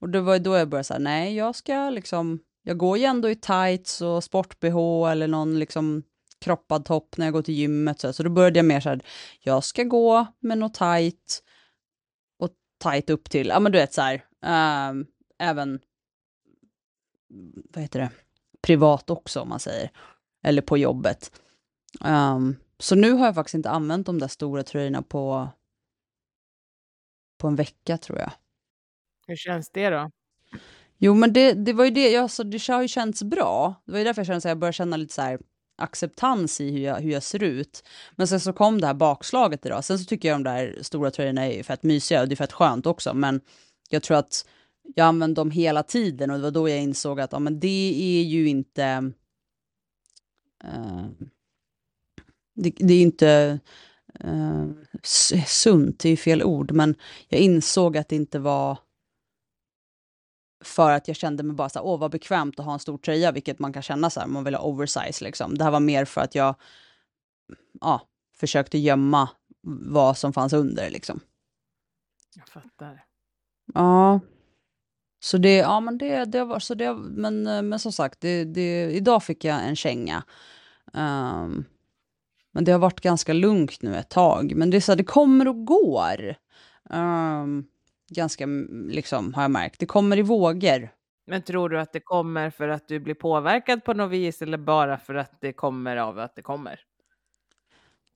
och 0.00 0.08
det 0.08 0.20
var 0.20 0.38
då 0.38 0.56
jag 0.56 0.68
började 0.68 0.84
säga, 0.84 0.98
nej, 0.98 1.36
jag 1.36 1.56
ska 1.56 1.90
liksom, 1.90 2.40
jag 2.62 2.78
går 2.78 2.98
ju 2.98 3.04
ändå 3.04 3.30
i 3.30 3.34
tights 3.34 4.00
och 4.00 4.24
sport-bh 4.24 5.10
eller 5.10 5.28
någon 5.28 5.58
liksom 5.58 6.02
kroppad 6.40 6.84
topp 6.84 7.16
när 7.16 7.26
jag 7.26 7.32
går 7.32 7.42
till 7.42 7.54
gymmet. 7.54 8.00
Så, 8.00 8.12
så 8.12 8.22
då 8.22 8.30
började 8.30 8.58
jag 8.58 8.66
mer 8.66 8.80
så 8.80 8.88
här, 8.88 9.00
jag 9.40 9.64
ska 9.64 9.84
gå 9.84 10.26
med 10.40 10.58
något 10.58 10.74
tight 10.74 11.42
och 12.38 12.50
tight 12.82 13.10
upp 13.10 13.30
till, 13.30 13.48
ja 13.48 13.60
men 13.60 13.72
du 13.72 13.78
vet 13.78 13.92
så 13.92 14.02
här, 14.02 14.14
äh, 14.44 14.94
även, 15.38 15.80
vad 17.74 17.82
heter 17.82 18.00
det, 18.00 18.10
privat 18.62 19.10
också 19.10 19.40
om 19.40 19.48
man 19.48 19.60
säger, 19.60 19.90
eller 20.44 20.62
på 20.62 20.78
jobbet. 20.78 21.32
Um, 22.00 22.56
så 22.78 22.94
nu 22.94 23.12
har 23.12 23.26
jag 23.26 23.34
faktiskt 23.34 23.54
inte 23.54 23.70
använt 23.70 24.06
de 24.06 24.18
där 24.18 24.28
stora 24.28 24.62
tröjorna 24.62 25.02
på, 25.02 25.48
på 27.38 27.48
en 27.48 27.56
vecka 27.56 27.98
tror 27.98 28.18
jag. 28.18 28.30
Hur 29.30 29.36
känns 29.36 29.70
det 29.70 29.90
då? 29.90 30.10
Jo, 30.98 31.14
men 31.14 31.32
det, 31.32 31.52
det 31.52 31.72
var 31.72 31.84
ju 31.84 31.90
det, 31.90 32.16
alltså, 32.16 32.44
det 32.44 32.68
har 32.68 32.82
ju 32.82 32.88
känts 32.88 33.22
bra. 33.22 33.82
Det 33.86 33.92
var 33.92 33.98
ju 33.98 34.04
därför 34.04 34.20
jag 34.20 34.26
kände 34.26 34.38
att 34.38 34.44
jag 34.44 34.58
började 34.58 34.72
känna 34.72 34.96
lite 34.96 35.14
så 35.14 35.22
här 35.22 35.38
acceptans 35.78 36.60
i 36.60 36.70
hur 36.70 36.80
jag, 36.80 37.00
hur 37.00 37.10
jag 37.10 37.22
ser 37.22 37.42
ut. 37.42 37.84
Men 38.16 38.28
sen 38.28 38.40
så 38.40 38.52
kom 38.52 38.80
det 38.80 38.86
här 38.86 38.94
bakslaget 38.94 39.66
idag. 39.66 39.84
Sen 39.84 39.98
så 39.98 40.04
tycker 40.04 40.28
jag 40.28 40.36
de 40.36 40.42
där 40.42 40.78
stora 40.82 41.10
tröjorna 41.10 41.46
är 41.46 41.62
fett 41.62 41.82
mysiga 41.82 42.20
och 42.20 42.28
det 42.28 42.34
är 42.34 42.36
fett 42.36 42.52
skönt 42.52 42.86
också. 42.86 43.14
Men 43.14 43.40
jag 43.88 44.02
tror 44.02 44.16
att 44.16 44.46
jag 44.94 45.06
använde 45.06 45.40
dem 45.40 45.50
hela 45.50 45.82
tiden 45.82 46.30
och 46.30 46.36
det 46.36 46.42
var 46.42 46.50
då 46.50 46.68
jag 46.68 46.78
insåg 46.78 47.20
att 47.20 47.32
ja, 47.32 47.38
men 47.38 47.60
det 47.60 48.20
är 48.20 48.22
ju 48.22 48.48
inte... 48.48 49.12
Uh, 50.64 51.06
det, 52.54 52.72
det, 52.76 52.94
är 52.94 53.02
inte 53.02 53.60
uh, 54.24 54.66
sunt, 55.46 55.98
det 55.98 56.08
är 56.08 56.10
ju 56.10 56.16
fel 56.16 56.42
ord, 56.42 56.72
men 56.72 56.94
jag 57.28 57.40
insåg 57.40 57.96
att 57.96 58.08
det 58.08 58.16
inte 58.16 58.38
var 58.38 58.78
för 60.64 60.90
att 60.90 61.08
jag 61.08 61.16
kände 61.16 61.42
mig 61.42 61.56
bara 61.56 61.68
så 61.68 61.78
här, 61.78 61.86
åh 61.86 61.98
vad 61.98 62.10
bekvämt 62.10 62.58
att 62.58 62.64
ha 62.64 62.72
en 62.72 62.78
stor 62.78 62.98
tröja, 62.98 63.32
vilket 63.32 63.58
man 63.58 63.72
kan 63.72 63.82
känna 63.82 64.10
så 64.10 64.20
här, 64.20 64.26
man 64.26 64.44
vill 64.44 64.54
ha 64.54 64.62
oversize 64.62 65.24
liksom. 65.24 65.58
Det 65.58 65.64
här 65.64 65.70
var 65.70 65.80
mer 65.80 66.04
för 66.04 66.20
att 66.20 66.34
jag, 66.34 66.54
ja, 67.80 68.00
försökte 68.36 68.78
gömma 68.78 69.28
vad 69.62 70.18
som 70.18 70.32
fanns 70.32 70.52
under 70.52 70.90
liksom. 70.90 71.20
Jag 72.34 72.48
fattar. 72.48 73.04
Ja. 73.74 74.20
Så 75.22 75.38
det, 75.38 75.56
ja 75.56 75.80
men 75.80 75.98
det, 75.98 76.24
det 76.24 76.44
var, 76.44 76.58
så 76.58 76.74
det, 76.74 76.94
men, 76.94 77.42
men 77.42 77.78
som 77.78 77.92
sagt, 77.92 78.20
det, 78.20 78.44
det, 78.44 78.90
idag 78.90 79.22
fick 79.22 79.44
jag 79.44 79.64
en 79.64 79.76
känga. 79.76 80.22
Um, 80.92 81.64
men 82.52 82.64
det 82.64 82.72
har 82.72 82.78
varit 82.78 83.00
ganska 83.00 83.32
lugnt 83.32 83.82
nu 83.82 83.96
ett 83.96 84.08
tag. 84.08 84.52
Men 84.56 84.70
det 84.70 84.76
är 84.76 84.80
så 84.80 84.92
här, 84.92 84.96
det 84.96 85.04
kommer 85.04 85.48
och 85.48 85.66
går. 85.66 86.34
Um, 86.90 87.66
ganska, 88.10 88.46
liksom, 88.88 89.34
har 89.34 89.42
jag 89.42 89.50
märkt. 89.50 89.80
Det 89.80 89.86
kommer 89.86 90.18
i 90.18 90.22
vågor. 90.22 90.90
Men 91.26 91.42
tror 91.42 91.68
du 91.68 91.80
att 91.80 91.92
det 91.92 92.00
kommer 92.00 92.50
för 92.50 92.68
att 92.68 92.88
du 92.88 93.00
blir 93.00 93.14
påverkad 93.14 93.84
på 93.84 93.94
något 93.94 94.10
vis 94.10 94.42
eller 94.42 94.58
bara 94.58 94.98
för 94.98 95.14
att 95.14 95.40
det 95.40 95.52
kommer 95.52 95.96
av 95.96 96.18
att 96.18 96.36
det 96.36 96.42
kommer? 96.42 96.80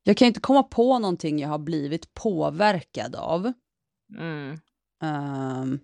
Jag 0.02 0.16
kan 0.16 0.28
inte 0.28 0.40
komma 0.40 0.62
på 0.62 0.98
någonting 0.98 1.38
jag 1.38 1.48
har 1.48 1.58
blivit 1.58 2.14
påverkad 2.14 3.16
av. 3.16 3.52
Mm. 4.18 4.58
Um, 5.02 5.80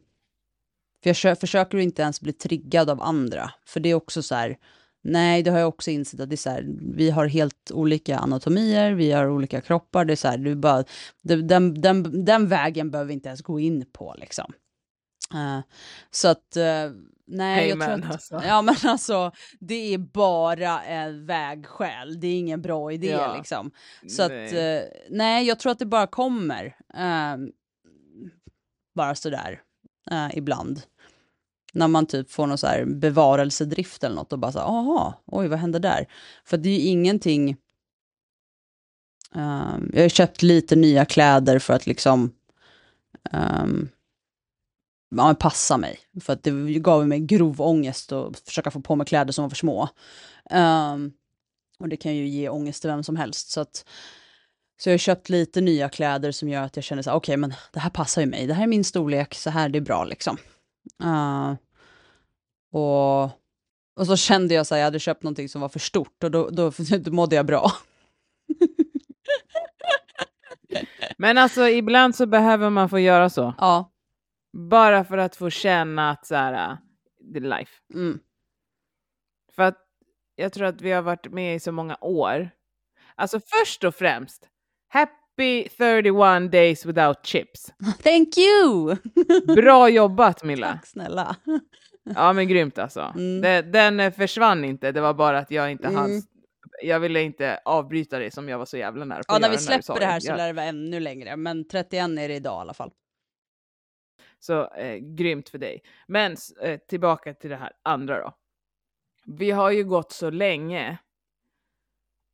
för 1.02 1.28
jag 1.28 1.40
försöker 1.40 1.78
inte 1.78 2.02
ens 2.02 2.20
bli 2.20 2.32
triggad 2.32 2.90
av 2.90 3.02
andra. 3.02 3.50
För 3.66 3.80
det 3.80 3.88
är 3.88 3.94
också 3.94 4.22
så 4.22 4.34
här, 4.34 4.58
Nej, 5.02 5.42
det 5.42 5.50
har 5.50 5.58
jag 5.58 5.68
också 5.68 5.90
insett 5.90 6.20
att 6.20 6.28
det 6.28 6.34
är 6.34 6.36
så 6.36 6.50
här, 6.50 6.66
vi 6.96 7.10
har 7.10 7.26
helt 7.26 7.70
olika 7.70 8.18
anatomier, 8.18 8.92
vi 8.92 9.12
har 9.12 9.30
olika 9.30 9.60
kroppar, 9.60 10.04
det 10.04 10.14
är 10.14 10.16
så 10.16 10.28
här, 10.28 10.38
du 10.38 10.54
bara, 10.56 10.84
den, 11.22 11.80
den, 11.80 12.24
den 12.24 12.48
vägen 12.48 12.90
behöver 12.90 13.08
vi 13.08 13.14
inte 13.14 13.28
ens 13.28 13.42
gå 13.42 13.60
in 13.60 13.84
på 13.92 14.14
liksom. 14.18 14.52
Uh, 15.34 15.60
så 16.10 16.28
att, 16.28 16.56
uh, 16.56 16.96
nej, 17.26 17.68
jag 17.68 17.80
tror 17.80 17.92
att, 17.92 18.12
alltså. 18.12 18.42
ja 18.44 18.62
men 18.62 18.74
alltså, 18.84 19.32
det 19.60 19.94
är 19.94 19.98
bara 19.98 20.82
en 20.82 21.26
vägskäl, 21.26 22.20
det 22.20 22.26
är 22.26 22.38
ingen 22.38 22.62
bra 22.62 22.92
idé 22.92 23.10
ja. 23.10 23.36
liksom. 23.36 23.70
Så 24.08 24.28
nej. 24.28 24.46
att, 24.46 24.52
uh, 24.52 24.90
nej, 25.10 25.46
jag 25.46 25.58
tror 25.58 25.72
att 25.72 25.78
det 25.78 25.86
bara 25.86 26.06
kommer, 26.06 26.76
bara 28.94 29.14
sådär, 29.14 29.60
ibland 30.32 30.82
när 31.72 31.88
man 31.88 32.06
typ 32.06 32.30
får 32.30 32.46
någon 32.46 32.58
så 32.58 32.66
här 32.66 32.84
bevarelsedrift 32.84 34.04
eller 34.04 34.16
något 34.16 34.32
och 34.32 34.38
bara 34.38 34.52
så 34.52 34.58
här, 34.58 34.66
aha, 34.66 35.22
oj, 35.26 35.48
vad 35.48 35.58
hände 35.58 35.78
där? 35.78 36.06
För 36.44 36.56
det 36.56 36.68
är 36.68 36.72
ju 36.72 36.86
ingenting... 36.86 37.56
Um, 39.34 39.90
jag 39.92 40.02
har 40.02 40.08
köpt 40.08 40.42
lite 40.42 40.76
nya 40.76 41.04
kläder 41.04 41.58
för 41.58 41.74
att 41.74 41.86
liksom 41.86 42.32
um, 43.32 43.88
ja, 45.16 45.34
passa 45.34 45.76
mig. 45.76 45.98
För 46.20 46.32
att 46.32 46.42
det 46.42 46.50
gav 46.78 47.08
mig 47.08 47.20
grov 47.20 47.60
ångest 47.60 48.12
att 48.12 48.40
försöka 48.40 48.70
få 48.70 48.80
på 48.80 48.96
mig 48.96 49.06
kläder 49.06 49.32
som 49.32 49.42
var 49.42 49.48
för 49.48 49.56
små. 49.56 49.88
Um, 50.50 51.12
och 51.78 51.88
det 51.88 51.96
kan 51.96 52.16
ju 52.16 52.28
ge 52.28 52.48
ångest 52.48 52.82
till 52.82 52.90
vem 52.90 53.02
som 53.02 53.16
helst. 53.16 53.50
Så, 53.50 53.60
att, 53.60 53.84
så 54.80 54.88
jag 54.88 54.92
har 54.92 54.98
köpt 54.98 55.28
lite 55.28 55.60
nya 55.60 55.88
kläder 55.88 56.32
som 56.32 56.48
gör 56.48 56.62
att 56.62 56.76
jag 56.76 56.84
känner 56.84 57.02
så 57.02 57.10
här, 57.10 57.16
okej, 57.16 57.32
okay, 57.32 57.36
men 57.36 57.54
det 57.72 57.80
här 57.80 57.90
passar 57.90 58.20
ju 58.20 58.26
mig. 58.26 58.46
Det 58.46 58.54
här 58.54 58.62
är 58.62 58.66
min 58.66 58.84
storlek, 58.84 59.34
så 59.34 59.50
här, 59.50 59.68
det 59.68 59.78
är 59.78 59.80
bra 59.80 60.04
liksom. 60.04 60.36
Uh, 61.02 61.54
och, 62.72 63.22
och 63.96 64.06
så 64.06 64.16
kände 64.16 64.54
jag 64.54 64.62
att 64.62 64.70
jag 64.70 64.84
hade 64.84 64.98
köpt 64.98 65.22
någonting 65.22 65.48
som 65.48 65.60
var 65.60 65.68
för 65.68 65.78
stort 65.78 66.24
och 66.24 66.30
då, 66.30 66.50
då, 66.50 66.72
då 66.98 67.12
mådde 67.12 67.36
jag 67.36 67.46
bra. 67.46 67.72
Men 71.18 71.38
alltså 71.38 71.68
ibland 71.68 72.16
så 72.16 72.26
behöver 72.26 72.70
man 72.70 72.88
få 72.88 72.98
göra 72.98 73.30
så. 73.30 73.54
Ja. 73.58 73.92
Bara 74.52 75.04
för 75.04 75.18
att 75.18 75.36
få 75.36 75.50
känna 75.50 76.10
att 76.10 76.26
så 76.26 76.34
här, 76.34 76.70
uh, 76.70 76.76
the 77.32 77.40
life. 77.40 77.72
Mm. 77.94 78.20
För 79.52 79.62
att 79.62 79.78
jag 80.34 80.52
tror 80.52 80.66
att 80.66 80.80
vi 80.80 80.92
har 80.92 81.02
varit 81.02 81.32
med 81.32 81.56
i 81.56 81.60
så 81.60 81.72
många 81.72 81.96
år. 82.00 82.50
Alltså 83.14 83.40
först 83.40 83.84
och 83.84 83.94
främst, 83.94 84.48
happy 84.88 85.19
31 85.36 86.50
days 86.50 86.86
without 86.86 87.22
chips. 87.26 87.72
Thank 88.02 88.28
you! 88.38 88.96
Bra 89.56 89.88
jobbat 89.88 90.44
Milla! 90.44 90.72
Tack 90.72 90.86
snälla. 90.86 91.36
Ja 92.14 92.32
men 92.32 92.48
grymt 92.48 92.78
alltså. 92.78 93.00
Mm. 93.00 93.40
Det, 93.40 93.62
den 93.62 94.00
eh, 94.00 94.12
försvann 94.12 94.64
inte, 94.64 94.92
det 94.92 95.00
var 95.00 95.14
bara 95.14 95.38
att 95.38 95.50
jag 95.50 95.70
inte 95.70 95.84
Mm. 95.88 95.96
hann. 96.00 96.22
Jag 96.82 97.00
ville 97.00 97.22
inte 97.22 97.60
avbryta 97.64 98.18
det 98.18 98.30
som 98.30 98.48
jag 98.48 98.58
var 98.58 98.64
så 98.64 98.76
jävla 98.76 99.04
nära 99.04 99.18
på 99.18 99.24
Ja, 99.28 99.38
när 99.38 99.50
vi 99.50 99.58
släpper 99.58 100.00
det 100.00 100.06
här 100.06 100.20
så 100.20 100.36
lär 100.36 100.46
det 100.46 100.52
vara 100.52 100.66
ännu 100.66 101.00
längre, 101.00 101.36
men 101.36 101.68
31 101.68 101.92
är 102.18 102.28
det 102.28 102.34
idag 102.34 102.58
i 102.58 102.60
alla 102.60 102.74
fall. 102.74 102.90
Så 104.38 104.74
eh, 104.74 104.96
grymt 104.96 105.48
för 105.48 105.58
dig. 105.58 105.82
Men 106.06 106.36
eh, 106.62 106.78
tillbaka 106.88 107.34
till 107.34 107.50
det 107.50 107.56
här 107.56 107.72
andra 107.82 108.18
då. 108.20 108.32
Vi 109.26 109.50
har 109.50 109.70
ju 109.70 109.84
gått 109.84 110.12
så 110.12 110.30
länge 110.30 110.98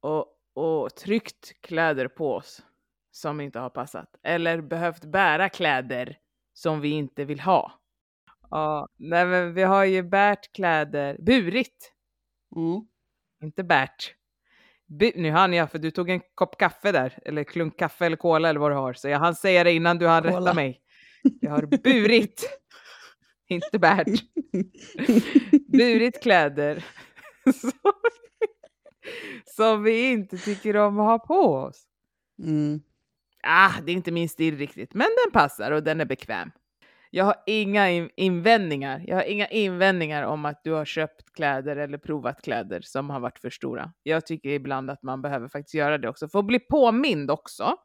och, 0.02 0.26
och 0.54 0.94
tryckt 0.94 1.60
kläder 1.60 2.08
på 2.08 2.34
oss 2.34 2.62
som 3.16 3.40
inte 3.40 3.58
har 3.58 3.70
passat. 3.70 4.08
Eller 4.22 4.60
behövt 4.60 5.04
bära 5.04 5.48
kläder 5.48 6.18
som 6.52 6.80
vi 6.80 6.88
inte 6.88 7.24
vill 7.24 7.40
ha. 7.40 7.72
Ja, 8.50 8.88
nej 8.96 9.26
men 9.26 9.54
vi 9.54 9.62
har 9.62 9.84
ju 9.84 10.02
bärt 10.02 10.52
kläder, 10.52 11.16
burit, 11.20 11.92
Mm. 12.56 12.86
inte 13.42 13.64
bärt. 13.64 14.14
Bu- 15.00 15.12
nu 15.16 15.30
hann 15.30 15.52
jag, 15.52 15.70
för 15.70 15.78
du 15.78 15.90
tog 15.90 16.10
en 16.10 16.20
kopp 16.34 16.58
kaffe 16.58 16.92
där, 16.92 17.18
eller 17.24 17.44
klunk 17.44 17.78
kaffe 17.78 18.06
eller 18.06 18.16
cola 18.16 18.48
eller 18.48 18.60
vad 18.60 18.70
du 18.70 18.74
har. 18.76 18.92
Så 18.92 19.08
jag 19.08 19.18
hann 19.18 19.34
säga 19.34 19.64
det 19.64 19.72
innan 19.72 19.98
du 19.98 20.06
hann 20.06 20.22
Cola. 20.22 20.40
rätta 20.40 20.54
mig. 20.54 20.80
Jag 21.40 21.50
har 21.50 21.66
burit, 21.66 22.60
inte 23.48 23.78
bärt. 23.78 24.06
Burit 25.68 26.22
kläder 26.22 26.84
som, 27.60 27.92
som 29.44 29.82
vi 29.82 30.10
inte 30.10 30.36
tycker 30.38 30.76
om 30.76 31.00
att 31.00 31.06
ha 31.06 31.18
på 31.18 31.54
oss. 31.54 31.84
Mm. 32.42 32.80
Ah, 33.46 33.72
det 33.82 33.92
är 33.92 33.96
inte 33.96 34.12
min 34.12 34.28
stil 34.28 34.58
riktigt, 34.58 34.94
men 34.94 35.06
den 35.24 35.32
passar 35.32 35.70
och 35.70 35.82
den 35.82 36.00
är 36.00 36.04
bekväm. 36.04 36.50
Jag 37.10 37.24
har 37.24 37.34
inga 37.46 37.90
in- 37.90 38.10
invändningar. 38.16 39.04
Jag 39.06 39.16
har 39.16 39.22
inga 39.22 39.46
invändningar 39.46 40.22
om 40.22 40.44
att 40.44 40.64
du 40.64 40.72
har 40.72 40.84
köpt 40.84 41.32
kläder 41.32 41.76
eller 41.76 41.98
provat 41.98 42.42
kläder 42.42 42.80
som 42.80 43.10
har 43.10 43.20
varit 43.20 43.38
för 43.38 43.50
stora. 43.50 43.92
Jag 44.02 44.26
tycker 44.26 44.48
ibland 44.48 44.90
att 44.90 45.02
man 45.02 45.22
behöver 45.22 45.48
faktiskt 45.48 45.74
göra 45.74 45.98
det 45.98 46.08
också, 46.08 46.28
för 46.28 46.38
att 46.38 46.46
bli 46.46 46.58
påmind 46.58 47.30
också. 47.30 47.76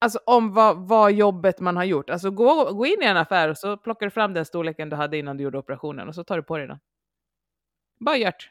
Alltså 0.00 0.18
om 0.26 0.54
vad, 0.54 0.88
vad 0.88 1.12
jobbet 1.12 1.60
man 1.60 1.76
har 1.76 1.84
gjort. 1.84 2.10
Alltså 2.10 2.30
gå, 2.30 2.72
gå 2.72 2.86
in 2.86 3.02
i 3.02 3.04
en 3.04 3.16
affär 3.16 3.48
och 3.48 3.58
så 3.58 3.76
plockar 3.76 4.06
du 4.06 4.10
fram 4.10 4.34
den 4.34 4.44
storleken 4.44 4.90
du 4.90 4.96
hade 4.96 5.18
innan 5.18 5.36
du 5.36 5.44
gjorde 5.44 5.58
operationen 5.58 6.08
och 6.08 6.14
så 6.14 6.24
tar 6.24 6.36
du 6.36 6.42
på 6.42 6.58
dig 6.58 6.66
den. 6.66 6.78
Bara 8.00 8.16
gjort. 8.16 8.50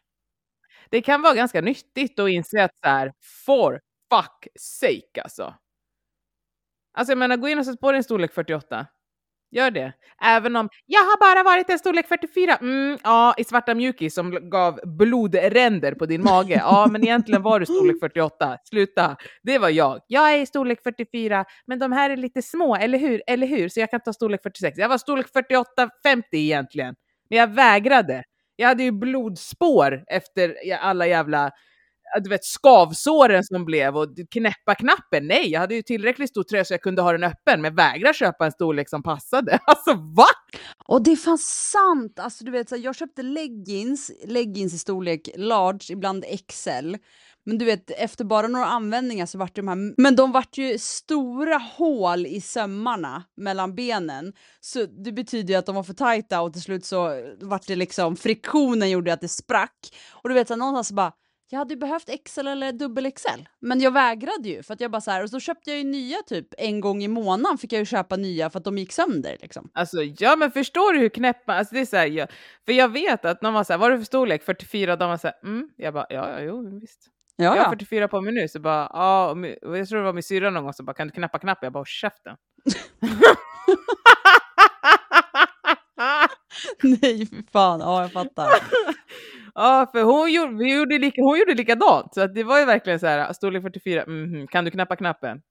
Det 0.90 1.02
kan 1.02 1.22
vara 1.22 1.36
ganska 1.36 1.62
nyttigt 1.62 2.20
att 2.20 2.30
inse 2.30 2.64
att 2.64 2.78
så 2.84 2.88
här, 2.90 3.14
for 3.46 3.82
fuck 4.12 4.48
sake 4.60 5.22
alltså. 5.24 5.54
Alltså 6.98 7.12
jag 7.12 7.18
menar, 7.18 7.38
gå 7.38 7.48
in 7.48 7.60
och 7.60 7.66
sätt 7.66 7.80
på 7.80 7.92
dig 7.92 7.98
en 7.98 8.04
storlek 8.04 8.34
48. 8.34 8.88
Gör 9.52 9.72
det. 9.72 9.94
Även 10.24 10.56
om 10.56 10.70
jag 10.86 11.00
har 11.00 11.20
bara 11.20 11.44
varit 11.44 11.70
en 11.70 11.80
storlek 11.80 12.08
44. 12.08 12.56
Mm, 12.56 12.98
ja, 13.04 13.34
i 13.38 13.44
svarta 13.44 13.76
mjukis 13.76 14.16
som 14.16 14.50
gav 14.50 14.80
blodränder 14.84 15.92
på 15.94 16.06
din 16.06 16.24
mage. 16.24 16.54
Ja, 16.54 16.88
men 16.92 17.04
egentligen 17.04 17.42
var 17.42 17.60
du 17.60 17.66
storlek 17.66 18.00
48. 18.00 18.58
Sluta. 18.64 19.18
Det 19.44 19.58
var 19.58 19.70
jag. 19.70 20.00
Jag 20.08 20.34
är 20.34 20.38
i 20.38 20.46
storlek 20.46 20.84
44, 20.84 21.46
men 21.68 21.80
de 21.80 21.92
här 21.92 22.10
är 22.10 22.18
lite 22.18 22.42
små, 22.42 22.76
eller 22.76 22.98
hur? 22.98 23.22
Eller 23.28 23.48
hur? 23.48 23.70
Så 23.70 23.80
jag 23.80 23.92
kan 23.92 24.00
ta 24.00 24.14
storlek 24.14 24.44
46. 24.44 24.78
Jag 24.78 24.90
var 24.90 24.98
storlek 24.98 25.28
48, 25.34 25.90
50 26.04 26.28
egentligen. 26.32 26.96
Men 27.30 27.40
jag 27.40 27.48
vägrade. 27.48 28.24
Jag 28.56 28.68
hade 28.68 28.84
ju 28.84 28.92
blodspår 28.92 30.04
efter 30.08 30.56
alla 30.82 31.08
jävla 31.08 31.52
Eh, 32.16 32.22
du 32.24 32.30
vet, 32.30 32.46
skavsåren 32.46 33.44
som 33.44 33.66
blev 33.66 33.98
och 33.98 34.08
knäppa 34.32 34.76
knappen. 34.76 35.28
Nej, 35.28 35.50
jag 35.50 35.60
hade 35.60 35.76
ju 35.76 35.82
tillräckligt 35.82 36.30
stor 36.30 36.44
tröja 36.44 36.66
så 36.66 36.74
jag 36.74 36.82
kunde 36.82 37.02
ha 37.02 37.12
den 37.12 37.24
öppen, 37.24 37.62
men 37.62 37.76
vägra 37.76 38.14
köpa 38.14 38.46
en 38.46 38.52
storlek 38.52 38.90
som 38.90 39.04
passade. 39.04 39.60
Alltså 39.68 39.94
va? 39.94 40.26
Och 40.88 41.04
det 41.04 41.12
är 41.12 41.16
fan 41.16 41.38
sant! 41.38 42.20
Alltså, 42.20 42.44
du 42.44 42.52
vet, 42.52 42.70
så 42.70 42.76
här, 42.76 42.84
jag 42.84 42.96
köpte 42.96 43.24
leggings, 43.24 44.12
leggings 44.26 44.74
i 44.74 44.78
storlek 44.78 45.30
large, 45.36 45.94
ibland 45.94 46.26
XL. 46.48 46.96
Men 47.48 47.58
du 47.58 47.66
vet, 47.66 47.92
efter 47.92 48.26
bara 48.26 48.48
några 48.48 48.66
användningar 48.66 49.26
så 49.26 49.38
vart 49.38 49.56
de 49.56 49.68
här... 49.68 50.02
Men 50.02 50.16
de 50.16 50.32
vart 50.32 50.58
ju 50.58 50.78
stora 50.80 51.58
hål 51.58 52.26
i 52.26 52.42
sömmarna 52.42 53.24
mellan 53.38 53.76
benen. 53.76 54.34
Så 54.60 54.86
det 54.86 55.12
betyder 55.12 55.54
ju 55.54 55.58
att 55.58 55.66
de 55.66 55.76
var 55.76 55.84
för 55.84 55.94
tajta 55.94 56.42
och 56.42 56.54
till 56.54 56.62
slut 56.62 56.86
så 56.86 57.22
vart 57.42 57.68
det 57.68 57.76
liksom... 57.76 58.16
Friktionen 58.16 58.90
gjorde 58.90 59.14
att 59.14 59.22
det 59.22 59.28
sprack. 59.28 59.96
Och 60.12 60.30
du 60.30 60.36
vet, 60.36 60.48
så 60.48 60.54
här, 60.54 60.60
någonstans 60.60 60.88
så 60.88 60.94
bara... 60.94 61.12
Jag 61.50 61.60
hade 61.60 61.76
behövt 61.76 62.10
XL 62.26 62.48
eller 62.48 62.72
dubbel 62.72 63.12
XL, 63.12 63.42
men 63.60 63.82
jag 63.82 63.92
vägrade 63.92 64.50
ju 64.50 64.64
för 64.64 64.74
att 64.74 64.82
jag 64.82 64.92
bara 64.92 65.02
så 65.02 65.12
här, 65.12 65.24
och 65.24 65.30
så 65.30 65.40
köpte 65.40 65.70
jag 65.70 65.78
ju 65.80 65.84
nya 65.84 66.18
typ 66.28 66.48
en 66.58 66.82
gång 66.82 67.04
i 67.04 67.08
månaden 67.08 67.58
fick 67.58 67.74
jag 67.74 67.80
ju 67.80 67.86
köpa 67.86 68.16
nya 68.16 68.50
för 68.50 68.60
att 68.60 68.66
de 68.66 68.78
gick 68.78 68.92
sönder 68.94 69.38
liksom. 69.42 69.70
Alltså 69.74 69.98
ja, 70.04 70.36
men 70.36 70.52
förstår 70.52 70.94
du 70.94 71.00
hur 71.00 71.10
knäpp 71.10 71.48
man... 71.48 71.58
Alltså 71.58 71.76
det 71.76 71.82
är 71.82 71.86
så 71.86 71.98
här, 71.98 72.08
jag, 72.08 72.28
för 72.66 72.72
jag 72.72 72.90
vet 72.90 73.26
att 73.26 73.42
någon 73.42 73.54
var 73.54 73.64
så 73.64 73.74
här, 73.74 73.78
vad 73.78 73.88
är 73.88 73.92
det 73.92 73.98
för 73.98 74.06
storlek? 74.06 74.44
44? 74.44 74.96
De 74.96 75.10
var 75.10 75.18
så 75.18 75.28
här, 75.28 75.36
mm. 75.44 75.70
Jag 75.76 75.94
bara, 75.94 76.06
ja, 76.10 76.30
ja, 76.30 76.40
jo, 76.40 76.80
visst. 76.80 77.08
Ja, 77.36 77.44
Jag 77.44 77.52
har 77.52 77.58
ja. 77.58 77.70
44 77.70 78.08
på 78.08 78.22
mig 78.22 78.34
nu, 78.34 78.48
så 78.48 78.60
bara, 78.60 78.90
ja, 78.94 79.36
och 79.62 79.78
jag 79.78 79.88
tror 79.88 80.00
det 80.00 80.06
var 80.06 80.14
min 80.14 80.24
syrra 80.24 80.50
någon 80.50 80.64
gång 80.64 80.74
som 80.74 80.86
bara, 80.86 80.94
kan 80.94 81.08
du 81.08 81.14
knappa 81.14 81.40
knappen? 81.40 81.66
Jag 81.66 81.74
bara, 81.74 81.80
håll 81.80 81.86
käften. 81.86 82.36
Nej, 86.84 87.28
fan. 87.52 87.80
Ja, 87.80 88.02
jag 88.02 88.12
fattar. 88.12 88.50
Ja, 89.60 89.90
för 89.92 90.04
hon 90.04 90.32
gjorde, 90.32 90.56
vi 90.56 90.76
gjorde, 90.76 90.98
lika, 90.98 91.22
hon 91.22 91.40
gjorde 91.40 91.54
likadant. 91.54 92.14
Så 92.14 92.22
att 92.22 92.36
det 92.36 92.44
var 92.44 92.60
ju 92.60 92.66
verkligen 92.66 93.00
så 93.00 93.08
här, 93.08 93.34
storlek 93.34 93.64
44, 93.64 94.04
mhm, 94.08 94.48
kan 94.48 94.66
du 94.66 94.72
knappa 94.72 94.96
knappen? 94.96 95.42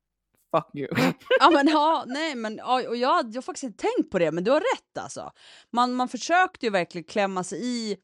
Fuck 0.56 0.74
you. 0.74 0.88
Ja, 1.40 1.50
men 1.50 1.68
ja, 1.68 2.04
nej, 2.06 2.34
men 2.34 2.60
och 2.60 2.80
jag, 2.82 2.96
jag 2.96 3.34
har 3.34 3.42
faktiskt 3.42 3.64
inte 3.64 3.82
tänkt 3.82 4.10
på 4.10 4.18
det, 4.18 4.32
men 4.32 4.44
du 4.44 4.50
har 4.50 4.60
rätt 4.60 4.98
alltså. 5.04 5.30
Man, 5.72 5.94
man 5.94 6.08
försökte 6.08 6.66
ju 6.66 6.70
verkligen 6.72 7.04
klämma 7.04 7.44
sig 7.44 7.58
i 7.66 7.96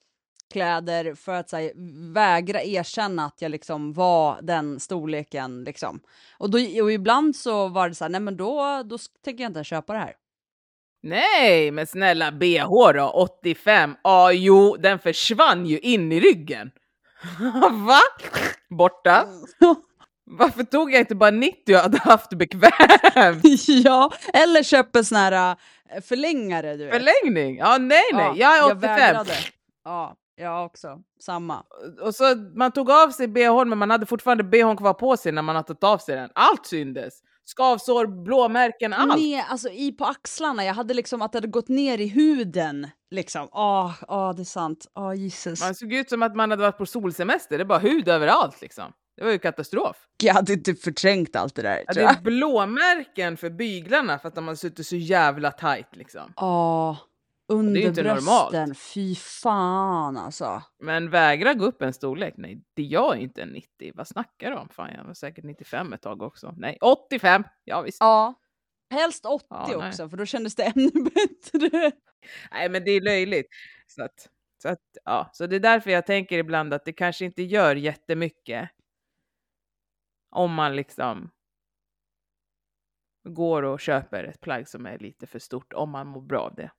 kläder 0.52 1.14
för 1.14 1.32
att 1.32 1.52
här, 1.52 1.72
vägra 2.12 2.62
erkänna 2.62 3.24
att 3.24 3.42
jag 3.42 3.50
liksom 3.50 3.92
var 3.92 4.42
den 4.42 4.80
storleken 4.80 5.64
liksom. 5.64 6.00
Och, 6.38 6.50
då, 6.50 6.58
och 6.58 6.92
ibland 6.92 7.36
så 7.36 7.68
var 7.68 7.88
det 7.88 7.94
så 7.94 8.04
här, 8.04 8.10
nej 8.10 8.20
men 8.20 8.36
då, 8.36 8.82
då 8.84 8.98
tänker 9.24 9.44
jag 9.44 9.50
inte 9.50 9.64
köpa 9.64 9.92
det 9.92 9.98
här. 9.98 10.14
Nej, 11.02 11.70
men 11.70 11.86
snälla 11.86 12.32
bh 12.32 12.92
då, 12.94 13.10
85. 13.10 13.96
Ja, 14.04 14.32
jo, 14.32 14.76
den 14.76 14.98
försvann 14.98 15.66
ju 15.66 15.78
in 15.78 16.12
i 16.12 16.20
ryggen. 16.20 16.70
Va? 17.86 18.00
Borta? 18.78 19.24
Varför 20.24 20.62
tog 20.62 20.92
jag 20.92 21.00
inte 21.00 21.14
bara 21.14 21.30
90 21.30 21.74
och 21.74 21.80
hade 21.80 21.98
haft 21.98 22.30
bekvämt? 22.30 23.44
ja, 23.68 24.12
eller 24.34 24.62
köp 24.62 24.96
en 24.96 25.04
sån 25.04 25.18
här 25.18 25.56
äh, 25.90 26.00
förlängare 26.02 26.76
du 26.76 26.84
vet. 26.84 26.94
Förlängning? 26.94 27.56
Ja, 27.56 27.78
nej, 27.78 28.02
nej, 28.12 28.32
Ja, 28.36 28.56
jag 28.56 28.58
är 28.58 28.64
85. 28.64 28.80
vägrade. 28.80 29.32
Ja, 29.84 30.16
jag 30.36 30.66
också. 30.66 30.98
Samma. 31.20 31.62
och 32.00 32.14
så 32.14 32.24
man 32.54 32.72
tog 32.72 32.90
av 32.90 33.10
sig 33.10 33.28
bhn 33.28 33.68
men 33.68 33.78
man 33.78 33.90
hade 33.90 34.06
fortfarande 34.06 34.44
bhn 34.44 34.76
kvar 34.76 34.94
på 34.94 35.16
sig 35.16 35.32
när 35.32 35.42
man 35.42 35.56
hade 35.56 35.68
tagit 35.68 35.84
av 35.84 35.98
sig 35.98 36.16
den. 36.16 36.30
Allt 36.34 36.66
syndes. 36.66 37.14
Skavsår, 37.52 38.06
blåmärken, 38.06 38.92
allt. 38.92 39.16
Ner, 39.16 39.44
alltså 39.48 39.68
i 39.68 39.92
på 39.92 40.04
axlarna, 40.04 40.64
jag 40.64 40.74
hade 40.74 40.94
liksom 40.94 41.22
att 41.22 41.32
det 41.32 41.36
hade 41.36 41.48
gått 41.48 41.68
ner 41.68 41.98
i 41.98 42.06
huden. 42.06 42.88
Liksom. 43.10 43.48
Ja, 43.52 43.94
ah, 44.08 44.32
det 44.32 44.42
är 44.42 44.44
sant. 44.44 44.86
Ja, 44.94 45.14
Jesus. 45.14 45.60
Man 45.60 45.74
såg 45.74 45.92
ut 45.92 46.08
som 46.08 46.22
att 46.22 46.36
man 46.36 46.50
hade 46.50 46.62
varit 46.62 46.78
på 46.78 46.86
solsemester. 46.86 47.58
Det 47.58 47.62
är 47.62 47.66
bara 47.66 47.78
hud 47.78 48.08
överallt 48.08 48.60
liksom. 48.60 48.92
Det 49.16 49.24
var 49.24 49.30
ju 49.30 49.38
katastrof. 49.38 49.96
Jag 50.22 50.34
hade 50.34 50.52
inte 50.52 50.74
förträngt 50.74 51.36
allt 51.36 51.54
det 51.54 51.62
där. 51.62 51.84
Ja, 51.86 51.94
det 51.94 52.02
är 52.02 52.20
blåmärken 52.20 53.36
för 53.36 53.50
byglarna 53.50 54.18
för 54.18 54.28
att 54.28 54.34
de 54.34 54.48
har 54.48 54.54
suttit 54.54 54.86
så 54.86 54.96
jävla 54.96 55.50
tight 55.50 55.96
liksom. 55.96 56.32
Ja, 56.36 56.98
Det 57.52 57.58
är 57.58 57.58
under 57.58 57.80
inte 57.80 58.02
brösten. 58.02 58.24
normalt. 58.24 58.78
Fy 58.78 59.14
fan 59.14 60.16
alltså. 60.16 60.62
Men 60.78 61.10
vägra 61.10 61.54
gå 61.54 61.64
upp 61.64 61.82
en 61.82 61.92
storlek? 61.92 62.34
Nej, 62.36 62.62
det 62.74 62.82
jag 62.82 63.16
är 63.16 63.20
inte 63.20 63.42
en 63.42 63.48
90. 63.48 63.92
Vad 63.94 64.08
snackar 64.08 64.50
du 64.50 64.56
om? 64.56 64.68
Fan, 64.68 64.90
jag 64.94 65.04
var 65.04 65.14
säkert 65.14 65.44
95 65.44 65.92
ett 65.92 66.02
tag 66.02 66.22
också. 66.22 66.54
Nej, 66.56 66.78
85! 66.80 67.44
Ja 67.64 67.82
visst. 67.82 67.98
Ja. 68.00 68.34
Helst 68.90 69.24
80 69.24 69.46
Ja, 69.50 69.88
också, 69.88 70.08
för 70.08 70.16
då 70.16 70.26
kändes 70.26 70.54
det 70.54 70.62
ännu 70.76 70.90
bättre. 70.90 71.92
Nej, 72.50 72.68
men 72.68 72.84
det 72.84 72.90
är 72.90 73.00
löjligt. 73.00 73.46
Så, 73.86 74.02
att, 74.02 74.28
så, 74.62 74.68
att, 74.68 74.80
ja. 75.04 75.30
så 75.32 75.46
det 75.46 75.56
är 75.56 75.60
därför 75.60 75.90
jag 75.90 76.06
tänker 76.06 76.38
ibland 76.38 76.74
att 76.74 76.84
det 76.84 76.92
kanske 76.92 77.24
inte 77.24 77.42
gör 77.42 77.76
jättemycket 77.76 78.70
om 80.30 80.54
man 80.54 80.76
liksom 80.76 81.30
går 83.28 83.62
och 83.62 83.80
köper 83.80 84.24
ett 84.24 84.40
plagg 84.40 84.68
som 84.68 84.86
är 84.86 84.98
lite 84.98 85.26
för 85.26 85.38
stort 85.38 85.72
om 85.72 85.90
man 85.90 86.06
mår 86.06 86.20
bra 86.20 86.40
av 86.40 86.54
det. 86.54 86.70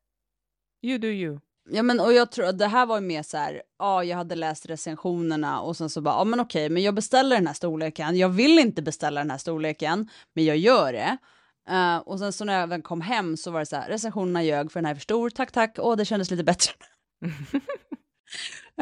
You 0.83 0.97
do 0.97 1.07
you. 1.07 1.39
Ja 1.69 1.83
men 1.83 1.99
och 1.99 2.13
jag 2.13 2.31
tror 2.31 2.45
att 2.45 2.57
det 2.57 2.67
här 2.67 2.85
var 2.85 2.99
ju 2.99 3.07
mer 3.07 3.23
så 3.23 3.37
här, 3.37 3.61
ja 3.79 4.03
jag 4.03 4.17
hade 4.17 4.35
läst 4.35 4.65
recensionerna 4.65 5.61
och 5.61 5.77
sen 5.77 5.89
så 5.89 6.01
bara, 6.01 6.15
ja 6.15 6.23
men 6.23 6.39
okej, 6.39 6.69
men 6.69 6.83
jag 6.83 6.95
beställer 6.95 7.35
den 7.35 7.47
här 7.47 7.53
storleken. 7.53 8.17
Jag 8.17 8.29
vill 8.29 8.59
inte 8.59 8.81
beställa 8.81 9.21
den 9.21 9.31
här 9.31 9.37
storleken, 9.37 10.09
men 10.33 10.45
jag 10.45 10.57
gör 10.57 10.93
det. 10.93 11.17
Uh, 11.69 11.97
och 11.97 12.19
sen 12.19 12.33
så 12.33 12.45
när 12.45 12.53
jag 12.53 12.63
även 12.63 12.81
kom 12.81 13.01
hem 13.01 13.37
så 13.37 13.51
var 13.51 13.59
det 13.59 13.65
så 13.65 13.75
här, 13.75 13.89
recensionerna 13.89 14.43
ljög 14.43 14.71
för 14.71 14.79
den 14.79 14.85
här 14.85 14.91
är 14.91 14.95
för 14.95 15.01
stor, 15.01 15.29
tack 15.29 15.51
tack, 15.51 15.79
och 15.79 15.97
det 15.97 16.05
kändes 16.05 16.31
lite 16.31 16.43
bättre. 16.43 16.73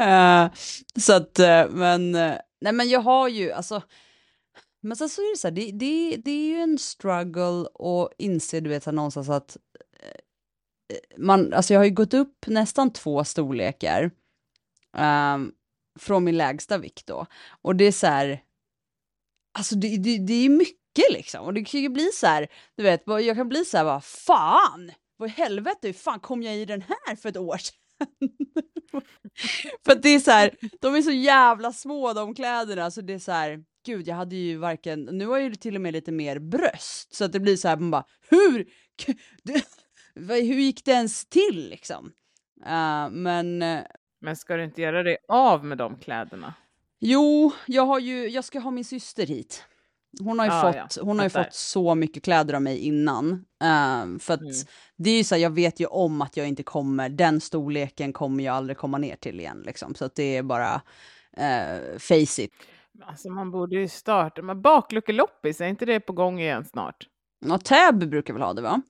uh, 0.00 0.52
så 1.00 1.12
att, 1.12 1.38
uh, 1.38 1.76
men, 1.76 2.12
nej 2.60 2.72
men 2.72 2.88
jag 2.88 3.00
har 3.00 3.28
ju, 3.28 3.52
alltså, 3.52 3.82
men 4.82 4.96
sen 4.96 5.08
så 5.08 5.20
är 5.20 5.30
det 5.30 5.38
så 5.38 5.48
här, 5.48 5.54
det, 5.54 5.70
det, 5.72 6.16
det 6.16 6.30
är 6.30 6.46
ju 6.46 6.56
en 6.56 6.78
struggle 6.78 7.66
att 7.74 8.12
inse, 8.18 8.60
du 8.60 8.70
vet, 8.70 8.86
någonstans 8.86 9.28
att 9.28 9.56
man, 11.16 11.52
alltså 11.52 11.72
jag 11.72 11.80
har 11.80 11.84
ju 11.84 11.90
gått 11.90 12.14
upp 12.14 12.46
nästan 12.46 12.92
två 12.92 13.24
storlekar 13.24 14.10
um, 14.96 15.52
från 15.98 16.24
min 16.24 16.36
lägsta 16.36 16.78
vikt 16.78 17.06
då. 17.06 17.26
Och 17.62 17.76
det 17.76 17.84
är 17.84 17.92
så 17.92 18.06
här, 18.06 18.40
alltså 19.58 19.74
det, 19.74 19.96
det, 19.96 20.18
det 20.18 20.44
är 20.44 20.48
mycket 20.48 21.10
liksom. 21.10 21.44
Och 21.44 21.54
det 21.54 21.64
kan 21.64 21.80
ju 21.80 21.88
bli 21.88 22.10
så 22.14 22.26
här, 22.26 22.48
du 22.76 22.82
vet, 22.82 23.02
jag 23.06 23.36
kan 23.36 23.48
bli 23.48 23.64
så 23.64 23.76
här, 23.76 23.84
vad 23.84 24.04
fan, 24.04 24.92
vad 25.16 25.28
i 25.28 25.32
helvete, 25.32 25.86
hur 25.86 25.92
fan 25.92 26.20
kom 26.20 26.42
jag 26.42 26.56
i 26.56 26.64
den 26.64 26.82
här 26.82 27.16
för 27.16 27.28
ett 27.28 27.36
år 27.36 27.56
sedan? 27.56 27.76
för 29.84 29.92
att 29.92 30.02
det 30.02 30.08
är 30.08 30.20
så 30.20 30.30
här, 30.30 30.54
de 30.80 30.94
är 30.94 31.02
så 31.02 31.10
jävla 31.10 31.72
små 31.72 32.12
de 32.12 32.34
kläderna, 32.34 32.90
så 32.90 33.00
det 33.00 33.12
är 33.12 33.18
så 33.18 33.32
här, 33.32 33.64
gud, 33.86 34.08
jag 34.08 34.16
hade 34.16 34.36
ju 34.36 34.56
varken, 34.56 35.04
nu 35.04 35.26
har 35.26 35.38
jag 35.38 35.48
ju 35.48 35.54
till 35.54 35.74
och 35.74 35.80
med 35.80 35.92
lite 35.92 36.12
mer 36.12 36.38
bröst, 36.38 37.14
så 37.14 37.24
att 37.24 37.32
det 37.32 37.40
blir 37.40 37.56
så 37.56 37.68
här, 37.68 37.76
man 37.76 37.90
bara, 37.90 38.04
hur? 38.28 38.66
Hur 40.14 40.60
gick 40.60 40.84
det 40.84 40.92
ens 40.92 41.24
till 41.26 41.68
liksom? 41.68 42.12
Uh, 42.66 43.10
men... 43.10 43.62
Uh, 43.62 43.80
men 44.20 44.36
ska 44.36 44.56
du 44.56 44.64
inte 44.64 44.82
göra 44.82 45.02
dig 45.02 45.16
av 45.28 45.64
med 45.64 45.78
de 45.78 45.96
kläderna? 45.96 46.54
Jo, 47.00 47.52
jag 47.66 47.86
har 47.86 47.98
ju, 47.98 48.28
jag 48.28 48.44
ska 48.44 48.58
ha 48.58 48.70
min 48.70 48.84
syster 48.84 49.26
hit. 49.26 49.64
Hon 50.20 50.38
har 50.38 50.46
ju, 50.46 50.52
ah, 50.52 50.62
fått, 50.62 50.96
ja. 50.96 51.02
hon 51.02 51.18
har 51.18 51.26
ju 51.26 51.30
fått 51.30 51.54
så 51.54 51.94
mycket 51.94 52.24
kläder 52.24 52.54
av 52.54 52.62
mig 52.62 52.78
innan. 52.78 53.32
Uh, 53.32 54.18
för 54.18 54.34
att 54.34 54.40
mm. 54.40 54.52
det 54.96 55.10
är 55.10 55.16
ju 55.16 55.24
så 55.24 55.34
här, 55.34 55.42
jag 55.42 55.50
vet 55.50 55.80
ju 55.80 55.86
om 55.86 56.22
att 56.22 56.36
jag 56.36 56.48
inte 56.48 56.62
kommer, 56.62 57.08
den 57.08 57.40
storleken 57.40 58.12
kommer 58.12 58.44
jag 58.44 58.54
aldrig 58.54 58.76
komma 58.76 58.98
ner 58.98 59.16
till 59.16 59.40
igen 59.40 59.62
liksom. 59.66 59.94
Så 59.94 60.04
att 60.04 60.14
det 60.14 60.36
är 60.36 60.42
bara 60.42 60.74
uh, 61.38 61.98
face 61.98 62.42
it. 62.42 62.52
Alltså 63.02 63.30
man 63.30 63.50
borde 63.50 63.76
ju 63.76 63.88
starta, 63.88 64.42
men 64.42 64.62
bakluckeloppis, 64.62 65.60
är 65.60 65.66
inte 65.66 65.84
det 65.84 66.00
på 66.00 66.12
gång 66.12 66.40
igen 66.40 66.64
snart? 66.64 67.08
Ja, 67.46 67.58
Täby 67.58 68.06
brukar 68.06 68.34
väl 68.34 68.42
ha 68.42 68.52
det 68.52 68.62
va? 68.62 68.82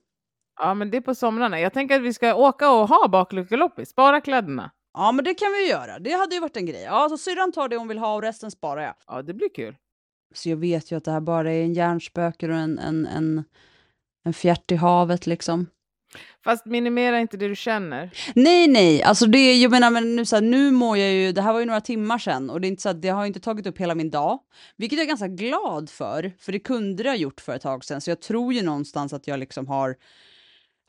Ja, 0.59 0.73
men 0.73 0.91
det 0.91 0.97
är 0.97 1.01
på 1.01 1.15
somrarna. 1.15 1.59
Jag 1.59 1.73
tänker 1.73 1.95
att 1.95 2.01
vi 2.01 2.13
ska 2.13 2.35
åka 2.35 2.71
och 2.71 2.87
ha 2.87 3.07
bakluckeloppis, 3.07 3.89
spara 3.89 4.21
kläderna. 4.21 4.71
Ja, 4.93 5.11
men 5.11 5.25
det 5.25 5.33
kan 5.33 5.51
vi 5.51 5.69
göra. 5.69 5.99
Det 5.99 6.11
hade 6.11 6.35
ju 6.35 6.41
varit 6.41 6.57
en 6.57 6.65
grej. 6.65 6.83
Ja, 6.83 7.09
så 7.09 7.17
syrran 7.17 7.51
tar 7.51 7.69
det 7.69 7.77
hon 7.77 7.87
vill 7.87 7.97
ha 7.97 8.15
och 8.15 8.21
resten 8.21 8.51
sparar 8.51 8.81
jag. 8.81 8.93
Ja, 9.07 9.21
det 9.21 9.33
blir 9.33 9.49
kul. 9.55 9.75
Så 10.33 10.49
jag 10.49 10.57
vet 10.57 10.91
ju 10.91 10.97
att 10.97 11.03
det 11.03 11.11
här 11.11 11.21
bara 11.21 11.51
är 11.51 11.63
en 11.63 11.73
hjärnspöke 11.73 12.49
och 12.49 12.55
en, 12.55 12.79
en, 12.79 13.05
en, 13.05 13.43
en 14.25 14.33
fjärt 14.33 14.71
i 14.71 14.75
havet 14.75 15.27
liksom. 15.27 15.67
Fast 16.43 16.65
minimera 16.65 17.19
inte 17.19 17.37
det 17.37 17.47
du 17.47 17.55
känner. 17.55 18.11
Nej, 18.35 18.67
nej, 18.67 19.03
alltså 19.03 19.25
det, 19.25 19.53
jag 19.53 19.71
menar, 19.71 19.91
men 19.91 20.15
nu, 20.15 20.25
så 20.25 20.35
här, 20.35 20.43
nu 20.43 20.71
mår 20.71 20.97
jag 20.97 21.11
ju, 21.11 21.31
det 21.31 21.41
här 21.41 21.53
var 21.53 21.59
ju 21.59 21.65
några 21.65 21.81
timmar 21.81 22.17
sedan 22.17 22.49
och 22.49 22.61
det 22.61 22.67
är 22.67 22.69
inte 22.69 22.81
så 22.81 22.89
att 22.89 23.01
det 23.01 23.09
har 23.09 23.25
inte 23.25 23.39
tagit 23.39 23.67
upp 23.67 23.77
hela 23.77 23.95
min 23.95 24.09
dag, 24.09 24.39
vilket 24.77 24.97
jag 24.97 25.03
är 25.03 25.07
ganska 25.07 25.27
glad 25.27 25.89
för, 25.89 26.31
för 26.39 26.51
det 26.51 26.59
kunde 26.59 27.03
det 27.03 27.09
ha 27.09 27.15
gjort 27.15 27.41
för 27.41 27.55
ett 27.55 27.61
tag 27.61 27.83
sedan, 27.85 28.01
så 28.01 28.11
jag 28.11 28.21
tror 28.21 28.53
ju 28.53 28.61
någonstans 28.61 29.13
att 29.13 29.27
jag 29.27 29.39
liksom 29.39 29.67
har 29.67 29.95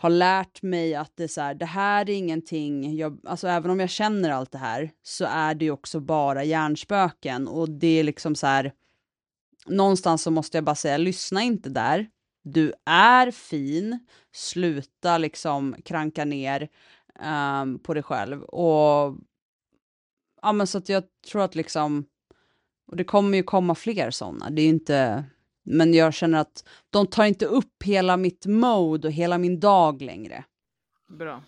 har 0.04 0.10
lärt 0.10 0.62
mig 0.62 0.94
att 0.94 1.12
det, 1.16 1.28
så 1.28 1.40
här, 1.40 1.54
det 1.54 1.66
här 1.66 2.10
är 2.10 2.14
ingenting, 2.14 2.96
jag, 2.96 3.20
alltså 3.24 3.48
även 3.48 3.70
om 3.70 3.80
jag 3.80 3.90
känner 3.90 4.30
allt 4.30 4.52
det 4.52 4.58
här 4.58 4.90
så 5.02 5.24
är 5.24 5.54
det 5.54 5.64
ju 5.64 5.70
också 5.70 6.00
bara 6.00 6.44
hjärnspöken. 6.44 7.48
Och 7.48 7.70
det 7.70 8.00
är 8.00 8.04
liksom 8.04 8.34
så 8.34 8.46
här, 8.46 8.72
någonstans 9.66 10.22
så 10.22 10.30
måste 10.30 10.56
jag 10.56 10.64
bara 10.64 10.74
säga, 10.74 10.96
lyssna 10.96 11.42
inte 11.42 11.68
där. 11.68 12.08
Du 12.42 12.72
är 12.86 13.30
fin, 13.30 14.06
sluta 14.32 15.18
liksom 15.18 15.76
kranka 15.84 16.24
ner 16.24 16.68
um, 17.62 17.78
på 17.78 17.94
dig 17.94 18.02
själv. 18.02 18.42
Och 18.42 19.16
ja 20.42 20.52
men 20.52 20.66
så 20.66 20.78
att 20.78 20.88
jag 20.88 21.04
tror 21.30 21.42
att 21.42 21.54
liksom, 21.54 22.04
och 22.86 22.96
det 22.96 23.04
kommer 23.04 23.36
ju 23.36 23.42
komma 23.42 23.74
fler 23.74 24.10
sådana, 24.10 24.50
det 24.50 24.62
är 24.62 24.68
inte, 24.68 25.24
men 25.64 25.94
jag 25.94 26.14
känner 26.14 26.38
att 26.38 26.68
de 26.90 27.06
tar 27.06 27.24
inte 27.24 27.46
upp 27.46 27.82
hela 27.84 28.16
mitt 28.16 28.46
mode 28.46 29.08
och 29.08 29.12
hela 29.12 29.38
min 29.38 29.60
dag 29.60 30.02
längre. 30.02 30.44
Bra. 31.08 31.42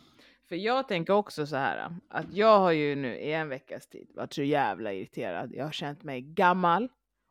För 0.49 0.57
jag 0.57 0.89
tänker 0.89 1.13
också 1.13 1.47
så 1.47 1.57
här, 1.57 1.97
att 2.09 2.33
jag 2.33 2.59
har 2.59 2.73
ju 2.73 2.97
nu 2.97 3.17
i 3.17 3.33
en 3.33 3.49
veckas 3.49 3.89
tid 3.89 4.11
varit 4.15 4.33
så 4.33 4.43
jävla 4.43 4.93
irriterad. 4.93 5.53
Jag 5.55 5.65
har 5.65 5.73
känt 5.73 6.03
mig 6.03 6.21
gammal 6.21 6.89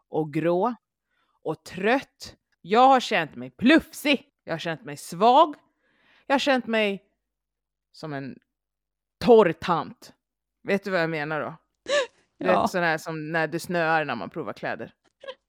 och 0.10 0.34
grå 0.34 0.76
och 1.44 1.64
trött. 1.64 2.36
Jag 2.62 2.88
har 2.88 3.00
känt 3.00 3.36
mig 3.36 3.50
plufsig. 3.50 4.30
Jag 4.44 4.54
har 4.54 4.60
känt 4.60 4.84
mig 4.84 4.98
svag. 4.98 5.56
Jag 6.28 6.34
har 6.34 6.40
känt 6.40 6.68
mig 6.68 7.04
som 7.92 8.14
en 8.14 8.38
torr 9.20 9.52
tant. 9.52 10.14
Vet 10.64 10.84
du 10.84 10.92
vad 10.92 11.02
jag 11.02 11.10
menar 11.10 11.42
då? 11.42 11.56
Ja. 12.38 12.62
vet 12.62 12.72
sån 12.72 12.84
här 12.84 12.98
som 12.98 13.32
när 13.32 13.48
det 13.48 13.60
snöar 13.60 14.06
när 14.06 14.16
man 14.16 14.30
provar 14.30 14.54
kläder. 14.54 14.94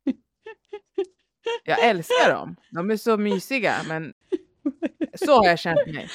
Jag 1.64 1.84
älskar 1.84 2.30
dem. 2.30 2.56
De 2.70 2.90
är 2.90 2.96
så 2.96 3.16
mysiga, 3.16 3.74
men 3.88 4.14
så 5.14 5.36
har 5.36 5.46
jag 5.46 5.58
känt 5.58 5.86
mig. 5.86 6.10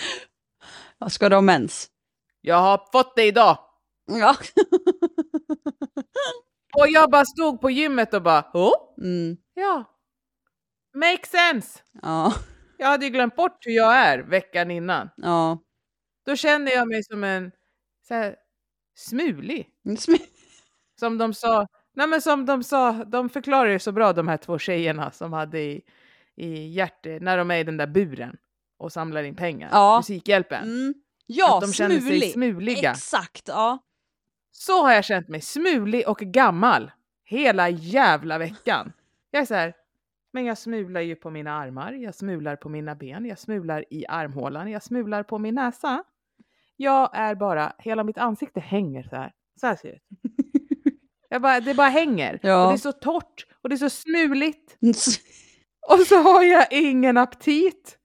Vad 0.98 1.12
ska 1.12 1.30
du 1.30 1.36
ha 1.36 1.42
mens? 1.42 1.90
Jag 2.42 2.56
har 2.56 2.90
fått 2.92 3.16
det 3.16 3.24
idag. 3.24 3.58
Ja. 4.06 4.36
och 6.78 6.88
jag 6.88 7.12
bara 7.12 7.26
stod 7.26 7.62
på 7.62 7.70
gymmet 7.70 8.14
och 8.14 8.22
bara, 8.22 8.52
oh? 8.54 8.74
Mm. 8.98 9.38
Ja. 9.54 9.84
Make 10.96 11.28
sense. 11.28 11.80
Ja. 12.02 12.34
Jag 12.78 12.88
hade 12.88 13.06
ju 13.06 13.12
glömt 13.12 13.36
bort 13.36 13.66
hur 13.66 13.72
jag 13.72 13.96
är 13.96 14.20
veckan 14.20 14.72
innan. 14.72 15.10
Ja. 15.18 15.58
Då 16.26 16.36
kände 16.36 16.72
jag 16.72 16.88
mig 16.88 17.04
som 17.04 17.24
en 17.24 17.52
så 18.08 18.14
här, 18.14 18.36
smulig. 18.96 19.70
Sm 19.98 20.14
som 21.00 21.18
de 21.18 21.34
sa, 21.34 21.68
Nej 21.94 22.08
men 22.08 22.22
som 22.22 22.46
de 22.46 22.64
sa, 22.64 22.92
de 22.92 23.30
förklarar 23.30 23.70
ju 23.70 23.80
så 23.80 23.92
bra 23.92 24.14
de 24.14 24.28
här 24.28 24.38
två 24.38 24.60
tjejerna 24.60 25.12
som 25.12 25.34
hade 25.34 25.60
i, 25.60 25.82
i 26.36 26.68
hjärte, 26.68 27.20
när 27.22 27.38
de 27.38 27.52
är 27.52 27.58
i 27.58 27.64
den 27.64 27.78
där 27.78 27.88
buren 27.88 28.38
och 28.78 28.92
samlar 28.92 29.24
in 29.24 29.36
pengar. 29.36 29.70
Ja. 29.72 29.98
Musikhjälpen. 29.98 30.64
Mm. 30.64 30.94
Ja, 31.26 31.58
att 31.58 31.62
de 31.62 31.74
känner 31.74 32.00
sig 32.00 32.22
smuliga. 32.22 32.92
Exakt, 32.92 33.48
ja. 33.48 33.80
Så 34.52 34.84
har 34.84 34.92
jag 34.94 35.06
känt 35.06 35.28
mig, 35.28 35.42
smulig 35.42 36.08
och 36.08 36.18
gammal. 36.18 36.92
Hela 37.24 37.70
jävla 37.70 38.38
veckan. 38.38 38.94
Jag 39.32 39.42
är 39.42 39.46
så 39.46 39.54
här, 39.54 39.74
men 40.34 40.46
jag 40.46 40.58
smular 40.58 41.02
ju 41.02 41.16
på 41.16 41.30
mina 41.30 41.54
armar, 41.54 41.94
jag 41.94 42.16
smular 42.16 42.56
på 42.56 42.70
mina 42.70 42.96
ben, 42.96 43.26
jag 43.26 43.40
smular 43.40 43.86
i 43.90 44.06
armhålan, 44.08 44.72
jag 44.72 44.84
smular 44.84 45.24
på 45.24 45.38
min 45.38 45.56
näsa. 45.56 46.04
Jag 46.76 47.10
är 47.14 47.36
bara, 47.36 47.74
hela 47.78 48.04
mitt 48.04 48.18
ansikte 48.18 48.60
hänger 48.60 49.04
så 49.04 49.16
här. 49.16 49.34
Så 49.60 49.68
här 49.68 49.76
ser 49.76 49.90
det 49.90 49.96
ut. 49.96 50.41
Jag 51.32 51.42
bara, 51.42 51.60
det 51.60 51.74
bara 51.74 51.90
hänger. 51.90 52.40
Ja. 52.42 52.66
Och 52.66 52.72
det 52.72 52.76
är 52.76 52.78
så 52.78 52.92
torrt 52.92 53.46
och 53.64 53.70
det 53.70 53.76
är 53.76 53.78
så 53.78 53.90
smuligt. 53.90 54.78
och 55.90 56.00
så 56.00 56.18
har 56.18 56.44
jag 56.44 56.74
ingen 56.74 57.18
aptit. 57.18 57.98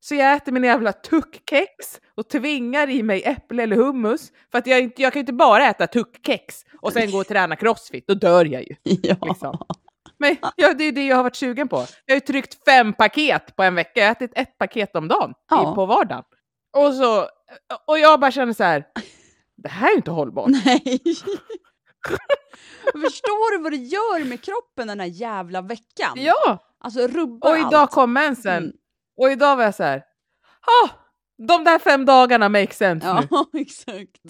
Så 0.00 0.14
jag 0.14 0.34
äter 0.34 0.52
min 0.52 0.64
jävla 0.64 0.92
tuckkex 0.92 2.00
och 2.14 2.28
tvingar 2.28 2.90
i 2.90 3.02
mig 3.02 3.22
äpple 3.22 3.62
eller 3.62 3.76
hummus. 3.76 4.32
För 4.50 4.58
att 4.58 4.66
jag, 4.66 4.80
inte, 4.80 5.02
jag 5.02 5.12
kan 5.12 5.20
ju 5.20 5.22
inte 5.22 5.32
bara 5.32 5.66
äta 5.68 5.86
tuckkex 5.86 6.64
och 6.80 6.92
sen 6.92 7.10
gå 7.10 7.18
och 7.18 7.26
träna 7.26 7.56
crossfit, 7.56 8.06
då 8.06 8.14
dör 8.14 8.44
jag 8.44 8.62
ju. 8.62 8.76
Ja. 9.02 9.16
Liksom. 9.22 9.58
Men 10.18 10.36
ja, 10.56 10.74
det 10.74 10.84
är 10.84 10.92
det 10.92 11.06
jag 11.06 11.16
har 11.16 11.22
varit 11.22 11.36
sugen 11.36 11.68
på. 11.68 11.76
Jag 12.06 12.14
har 12.14 12.16
ju 12.16 12.20
tryckt 12.20 12.64
fem 12.64 12.92
paket 12.92 13.56
på 13.56 13.62
en 13.62 13.74
vecka, 13.74 14.00
jag 14.00 14.06
har 14.06 14.12
ätit 14.12 14.32
ett 14.34 14.58
paket 14.58 14.96
om 14.96 15.08
dagen 15.08 15.34
ja. 15.50 15.74
på 15.74 15.86
vardagen. 15.86 16.24
Och, 16.76 16.94
så, 16.94 17.26
och 17.86 17.98
jag 17.98 18.20
bara 18.20 18.30
känner 18.30 18.52
så 18.52 18.64
här, 18.64 18.84
det 19.56 19.68
här 19.68 19.86
är 19.86 19.90
ju 19.90 19.96
inte 19.96 20.10
hållbart. 20.10 20.50
Nej. 20.64 21.02
Förstår 22.92 23.56
du 23.56 23.62
vad 23.62 23.72
det 23.72 23.76
gör 23.76 24.24
med 24.24 24.42
kroppen 24.42 24.88
den 24.88 25.00
här 25.00 25.06
jävla 25.06 25.62
veckan? 25.62 26.12
Ja! 26.14 26.68
Alltså 26.78 27.06
rubbar 27.06 27.50
Och 27.50 27.58
idag 27.58 27.74
allt. 27.74 27.90
kom 27.90 28.12
mensen. 28.12 28.62
Mm. 28.62 28.72
Och 29.16 29.30
idag 29.30 29.56
var 29.56 29.64
jag 29.64 29.74
så 29.74 29.82
här, 29.82 30.04
ah, 30.82 30.88
de 31.48 31.64
där 31.64 31.78
fem 31.78 32.04
dagarna 32.04 32.48
make 32.48 32.74
sense 32.74 33.06
ja, 33.06 33.20
nu. 33.20 33.26
Ja, 33.30 33.46
exakt. 33.60 34.20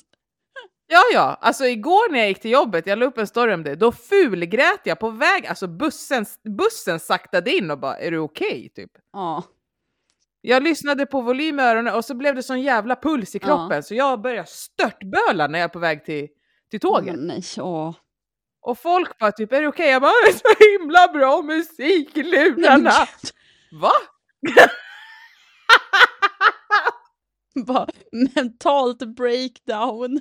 Ja, 0.86 1.02
ja, 1.12 1.38
alltså 1.40 1.66
igår 1.66 2.12
när 2.12 2.18
jag 2.18 2.28
gick 2.28 2.40
till 2.40 2.50
jobbet, 2.50 2.86
jag 2.86 2.98
la 2.98 3.06
upp 3.06 3.18
en 3.18 3.26
story 3.26 3.54
om 3.54 3.62
det, 3.62 3.74
då 3.74 3.92
fulgrät 3.92 4.80
jag 4.84 4.98
på 4.98 5.10
väg, 5.10 5.46
alltså 5.46 5.66
bussen, 5.66 6.26
bussen 6.58 7.00
saktade 7.00 7.56
in 7.56 7.70
och 7.70 7.78
bara, 7.78 7.96
är 7.96 8.10
du 8.10 8.18
okej? 8.18 8.46
Okay? 8.46 8.68
Typ. 8.68 8.90
Ja. 9.12 9.44
Jag 10.40 10.62
lyssnade 10.62 11.06
på 11.06 11.20
volym 11.20 11.60
i 11.60 11.62
öronen 11.62 11.94
och 11.94 12.04
så 12.04 12.14
blev 12.14 12.34
det 12.34 12.42
sån 12.42 12.62
jävla 12.62 12.96
puls 12.96 13.34
i 13.34 13.38
kroppen 13.38 13.76
ja. 13.76 13.82
så 13.82 13.94
jag 13.94 14.20
började 14.20 14.48
störtböla 14.48 15.46
när 15.46 15.58
jag 15.58 15.64
är 15.64 15.72
på 15.72 15.78
väg 15.78 16.04
till 16.04 16.28
till 16.72 16.80
tåget. 16.80 17.14
Mm, 17.14 17.26
nej, 17.26 17.42
åh. 17.58 17.94
Och 18.60 18.78
folk 18.78 19.18
bara 19.18 19.32
typ, 19.32 19.52
är 19.52 19.62
det 19.62 19.68
okej? 19.68 19.84
Okay? 19.84 19.92
Jag 19.92 20.02
bara, 20.02 20.12
det 20.24 20.30
är 20.30 20.32
så 20.32 20.48
himla 20.78 21.08
bra 21.08 21.42
musik 21.42 22.16
i 22.16 22.22
lurarna. 22.22 23.06
Va? 23.72 23.92
Bara 27.66 27.86
mentalt 28.34 28.98
breakdown. 28.98 30.20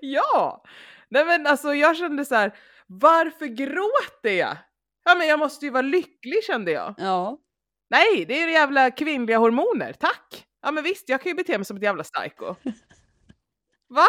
ja! 0.00 0.64
Nej 1.08 1.24
men 1.24 1.46
alltså 1.46 1.74
jag 1.74 1.96
kände 1.96 2.24
så 2.24 2.34
här, 2.34 2.58
varför 2.86 3.46
gråter 3.46 4.30
jag? 4.30 4.56
Ja 5.04 5.14
men 5.14 5.26
jag 5.28 5.38
måste 5.38 5.64
ju 5.64 5.70
vara 5.70 5.82
lycklig 5.82 6.44
kände 6.44 6.70
jag. 6.70 6.94
Ja. 6.98 7.38
Nej, 7.90 8.24
det 8.28 8.42
är 8.42 8.48
jävla 8.48 8.90
kvinnliga 8.90 9.38
hormoner, 9.38 9.92
tack! 9.92 10.46
Ja 10.62 10.70
men 10.70 10.84
visst, 10.84 11.08
jag 11.08 11.22
kan 11.22 11.30
ju 11.30 11.36
bete 11.36 11.58
mig 11.58 11.64
som 11.64 11.76
ett 11.76 11.82
jävla 11.82 12.02
psycho. 12.04 12.54
Va? 13.88 14.06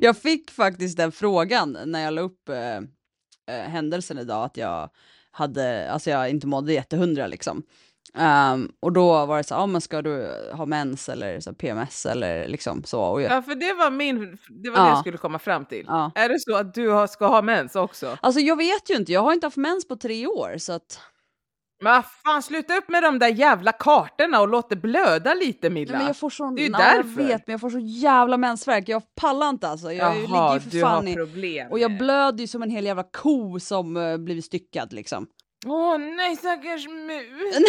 Jag 0.00 0.16
fick 0.16 0.50
faktiskt 0.50 0.96
den 0.96 1.12
frågan 1.12 1.78
när 1.84 2.00
jag 2.04 2.14
la 2.14 2.20
upp 2.20 2.48
eh, 2.48 2.76
eh, 3.56 3.68
händelsen 3.68 4.18
idag, 4.18 4.44
att 4.44 4.56
jag 4.56 4.90
hade, 5.30 5.90
alltså 5.92 6.10
jag 6.10 6.30
inte 6.30 6.46
mådde 6.46 6.72
jättehundra 6.72 7.26
liksom. 7.26 7.62
Um, 8.14 8.72
och 8.80 8.92
då 8.92 9.26
var 9.26 9.36
det 9.36 9.44
så, 9.44 9.54
ja 9.54 9.58
ah, 9.58 9.66
men 9.66 9.80
ska 9.80 10.02
du 10.02 10.30
ha 10.52 10.66
mens 10.66 11.08
eller 11.08 11.40
så, 11.40 11.52
PMS 11.54 12.06
eller 12.06 12.48
liksom 12.48 12.84
så. 12.84 13.02
Och 13.02 13.22
jag, 13.22 13.32
Ja, 13.32 13.42
för 13.42 13.54
det 13.54 13.72
var 13.72 13.90
min, 13.90 14.38
det 14.48 14.70
var 14.70 14.76
det 14.76 14.82
Ja. 14.82 14.88
jag 14.88 14.98
skulle 14.98 15.18
komma 15.18 15.38
fram 15.38 15.64
till. 15.64 15.84
ja. 15.88 16.12
Är 16.14 16.28
det 16.28 16.40
så 16.40 16.56
att 16.56 16.74
du 16.74 16.88
har, 16.88 17.06
ska 17.06 17.26
ha 17.26 17.42
mens 17.42 17.76
också? 17.76 18.18
Alltså 18.22 18.40
jag 18.40 18.56
vet 18.56 18.90
ju 18.90 18.94
inte, 18.94 19.12
jag 19.12 19.20
har 19.20 19.32
inte 19.32 19.46
haft 19.46 19.56
mens 19.56 19.88
på 19.88 19.96
tre 19.96 20.26
år 20.26 20.58
så 20.58 20.72
att... 20.72 21.00
Men 21.82 22.02
fan, 22.02 22.42
sluta 22.42 22.76
upp 22.76 22.88
med 22.88 23.02
de 23.02 23.18
där 23.18 23.28
jävla 23.28 23.72
kartorna 23.72 24.40
och 24.40 24.48
låt 24.48 24.68
det 24.70 24.76
blöda 24.76 25.34
lite 25.34 25.70
Milla. 25.70 25.92
Nej, 25.92 25.98
men 25.98 26.06
jag 26.06 26.16
får 26.16 26.30
sån, 26.30 26.54
Det 26.54 26.62
är 26.62 26.64
ju 26.64 26.70
nej, 26.70 26.96
jag 26.96 27.04
därför. 27.04 27.22
vet 27.22 27.46
men 27.46 27.52
jag 27.52 27.60
får 27.60 27.70
så 27.70 27.78
jävla 27.78 28.36
mensvärk, 28.36 28.88
jag 28.88 29.02
pallar 29.14 29.48
inte 29.48 29.68
alltså. 29.68 29.92
Jag 29.92 30.14
ligger 30.16 30.28
Jaha, 30.34 30.54
ju 30.54 30.60
för 30.60 30.70
du 30.70 30.80
fan 30.80 31.06
har 31.06 31.12
i... 31.12 31.14
problem. 31.14 31.70
Och 31.70 31.78
jag 31.78 31.98
blöder 31.98 32.40
ju 32.40 32.46
som 32.46 32.62
en 32.62 32.70
hel 32.70 32.84
jävla 32.84 33.02
ko 33.02 33.60
som 33.60 33.96
uh, 33.96 34.16
blivit 34.16 34.44
styckad 34.44 34.92
liksom. 34.92 35.26
Åh 35.66 35.98
nej 35.98 36.36
stackars 36.36 36.88
mus. 36.88 37.56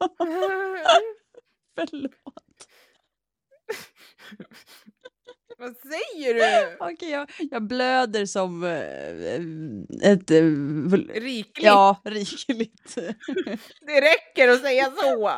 Förlåt. 1.74 2.10
Vad 5.60 5.76
säger 5.76 6.34
du? 6.34 6.76
Okej, 6.80 7.10
jag, 7.10 7.30
jag 7.50 7.62
blöder 7.62 8.26
som 8.26 8.64
eh, 8.64 10.10
ett... 10.12 10.30
eh, 10.30 10.42
Rikligt? 11.20 11.64
ja, 11.66 12.00
rikligt. 12.04 12.94
Det 13.86 14.00
räcker 14.00 14.48
att 14.48 14.60
säga 14.60 14.92
så. 14.96 15.32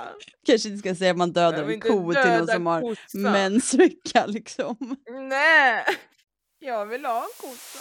Kanske 0.47 0.69
inte 0.69 0.79
ska 0.79 0.95
säga 0.95 1.11
att 1.11 1.17
man 1.17 1.33
dödar 1.33 1.69
en 1.71 1.81
ko 1.81 2.13
till 2.13 2.31
någon 2.31 2.47
som 2.47 2.67
har 2.67 2.81
kossan. 2.81 3.23
mensvecka 3.23 4.27
liksom. 4.27 4.97
Nej, 5.29 5.85
jag 6.59 6.87
vill 6.87 7.05
ha 7.05 7.23
en 7.23 7.49
kossa. 7.49 7.79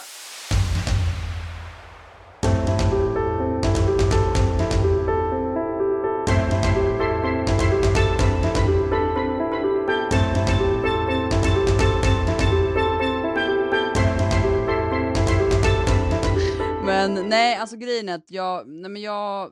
Nej, 17.32 17.56
alltså 17.56 17.76
grejen 17.76 18.08
är 18.08 18.14
att 18.14 18.30
jag, 18.30 18.68
nej 18.68 18.90
men 18.90 19.02
jag, 19.02 19.50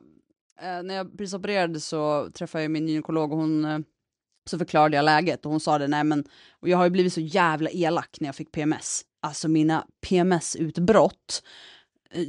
eh, 0.61 0.83
när 0.83 0.95
jag 0.95 1.17
precis 1.17 1.33
opererade 1.33 1.79
så 1.79 2.29
träffade 2.33 2.63
jag 2.63 2.71
min 2.71 2.87
gynekolog 2.87 3.31
och 3.31 3.37
hon, 3.37 3.65
eh, 3.65 3.79
så 4.49 4.57
förklarade 4.57 4.95
jag 4.95 5.05
läget 5.05 5.45
och 5.45 5.51
hon 5.51 5.59
sa 5.59 5.77
det, 5.77 5.87
nej 5.87 6.03
men, 6.03 6.23
och 6.59 6.69
jag 6.69 6.77
har 6.77 6.83
ju 6.83 6.89
blivit 6.89 7.13
så 7.13 7.21
jävla 7.21 7.69
elak 7.69 8.17
när 8.19 8.27
jag 8.27 8.35
fick 8.35 8.51
PMS. 8.51 9.01
Alltså 9.21 9.47
mina 9.47 9.87
PMS-utbrott, 10.01 11.43
eh, 12.11 12.25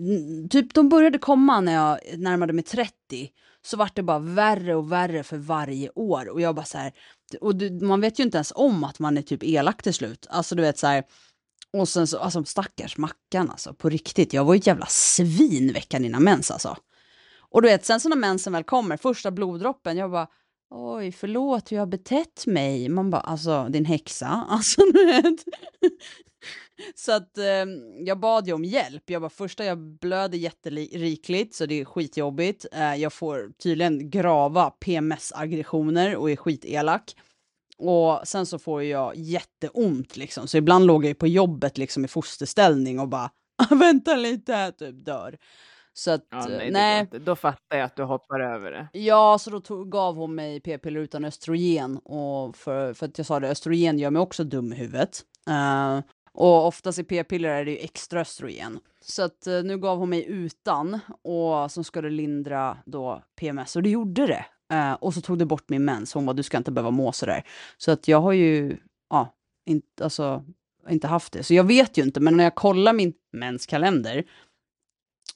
typ 0.51 0.75
de 0.75 0.89
började 0.89 1.19
komma 1.19 1.61
när 1.61 1.73
jag 1.73 1.99
närmade 2.19 2.53
mig 2.53 2.65
30, 2.65 3.31
så 3.65 3.77
vart 3.77 3.97
det 3.97 4.03
bara 4.03 4.19
värre 4.19 4.75
och 4.75 4.93
värre 4.93 5.23
för 5.23 5.37
varje 5.37 5.91
år 5.95 6.29
och 6.29 6.41
jag 6.41 6.55
bara 6.55 6.65
så 6.65 6.79
här, 6.79 6.93
och 7.41 7.57
du, 7.57 7.71
man 7.71 8.01
vet 8.01 8.19
ju 8.19 8.23
inte 8.23 8.37
ens 8.37 8.53
om 8.55 8.85
att 8.85 8.99
man 8.99 9.19
är 9.19 9.23
typ 9.23 9.45
elak 9.45 9.83
till 9.83 9.95
slut. 9.95 10.27
Alltså 10.31 10.55
du 10.55 10.63
vet 10.63 10.79
så 10.79 10.87
här, 10.87 11.05
och 11.73 11.89
sen 11.89 12.07
så, 12.07 12.19
alltså 12.19 12.45
stackars 12.45 12.97
Mackan 12.97 13.51
alltså, 13.51 13.75
på 13.75 13.89
riktigt. 13.89 14.33
Jag 14.33 14.45
var 14.45 14.55
ju 14.55 14.59
ett 14.59 14.67
jävla 14.67 14.87
svin 14.87 15.73
veckan 15.73 16.05
innan 16.05 16.23
mens 16.23 16.51
alltså. 16.51 16.77
Och 17.39 17.63
du 17.63 17.69
vet, 17.69 17.85
sen 17.85 18.01
så 18.01 18.09
när 18.09 18.17
mensen 18.17 18.53
väl 18.53 18.65
kommer, 18.65 18.97
första 18.97 19.31
bloddroppen, 19.31 19.97
jag 19.97 20.11
bara 20.11 20.29
oj, 20.71 21.13
förlåt 21.13 21.73
hur 21.73 21.77
jag 21.77 21.83
har 21.83 21.87
betett 21.87 22.47
mig. 22.47 22.89
Man 22.89 23.11
bara, 23.11 23.21
alltså 23.21 23.69
din 23.69 23.85
häxa, 23.85 24.27
alltså 24.49 24.81
du 24.93 25.07
vet. 25.07 25.45
Så 26.95 27.13
att 27.13 27.39
eh, 27.39 27.65
jag 27.99 28.21
bad 28.21 28.47
ju 28.47 28.53
om 28.53 28.65
hjälp. 28.65 29.11
Jag 29.11 29.23
bara, 29.23 29.31
första 29.31 29.65
jag 29.65 29.79
blöder 29.79 30.39
jätterikligt 30.39 31.55
så 31.55 31.67
det 31.67 31.81
är 31.81 31.85
skitjobbigt. 31.85 32.67
Eh, 32.73 32.95
jag 32.95 33.13
får 33.13 33.53
tydligen 33.63 34.11
grava 34.11 34.71
PMS-aggressioner 34.71 36.17
och 36.17 36.31
är 36.31 36.37
skitelak. 36.37 37.15
Och 37.79 38.21
sen 38.25 38.47
så 38.47 38.59
får 38.59 38.83
jag 38.83 39.17
jätteont 39.17 40.17
liksom, 40.17 40.49
så 40.49 40.57
ibland 40.57 40.87
låg 40.87 41.05
jag 41.05 41.19
på 41.19 41.27
jobbet 41.27 41.79
liksom 41.79 42.05
i 42.05 42.09
fosterställning 42.09 43.01
och 43.01 43.09
bara 43.09 43.31
vänta 43.71 44.17
lite 44.17 44.73
typ 44.73 45.05
dör. 45.05 45.39
Så 45.95 46.11
att, 46.11 46.27
Ja, 46.31 46.47
nej, 46.49 46.71
nej. 46.71 47.07
Då 47.11 47.37
fattar 47.37 47.77
jag 47.77 47.85
att 47.85 47.97
du 47.97 48.03
hoppar 48.03 48.41
över 48.41 48.71
det. 48.71 48.89
Ja, 48.99 49.39
så 49.39 49.51
då 49.51 49.61
tog, 49.61 49.91
gav 49.91 50.17
hon 50.17 50.35
mig 50.35 50.61
p-piller 50.61 51.01
utan 51.01 51.25
östrogen. 51.25 51.99
Och 51.99 52.57
för, 52.57 52.95
för 52.95 53.07
att 53.07 53.19
jag 53.19 53.27
sa 53.27 53.41
det, 53.41 53.49
östrogen 53.49 53.99
gör 53.99 54.11
mig 54.11 54.23
också 54.23 54.45
dum 54.45 54.73
i 54.73 54.77
huvudet. 54.77 55.23
Eh, 55.49 56.01
och 56.33 56.67
oftast 56.67 56.99
i 56.99 57.05
p-piller 57.05 57.49
är 57.49 57.65
det 57.65 57.71
ju 57.71 57.79
extra 57.79 58.21
östrogen. 58.21 58.79
Så 59.05 59.23
att 59.23 59.47
eh, 59.47 59.63
nu 59.63 59.79
gav 59.79 59.99
hon 59.99 60.11
mig 60.11 60.25
utan 60.29 61.01
och 61.23 61.71
som 61.71 61.85
det 62.03 62.11
lindra 62.11 62.77
då 62.87 63.23
PMS 63.41 63.77
och 63.77 63.83
det 63.83 63.91
gjorde 63.91 64.27
det. 64.27 64.45
Eh, 64.73 64.93
och 64.93 65.15
så 65.15 65.21
tog 65.21 65.39
det 65.39 65.47
bort 65.47 65.69
min 65.69 65.85
mens. 65.85 66.15
Hon 66.15 66.27
bara, 66.27 66.33
du 66.33 66.43
ska 66.43 66.57
inte 66.57 66.73
behöva 66.73 66.91
må 66.91 67.13
sådär. 67.13 67.43
Så 67.77 67.91
att 67.91 68.09
jag 68.09 68.21
har 68.21 68.33
ju, 68.33 68.77
ja, 69.11 69.35
inte, 69.67 70.05
alltså, 70.05 70.45
inte 70.89 71.07
haft 71.07 71.33
det. 71.33 71.43
Så 71.43 71.55
jag 71.55 71.65
vet 71.65 71.99
ju 71.99 72.03
inte, 72.03 72.21
men 72.21 72.37
när 72.37 72.45
jag 72.45 72.55
kollar 72.55 72.93
min 72.93 73.13
menskalender 73.33 74.25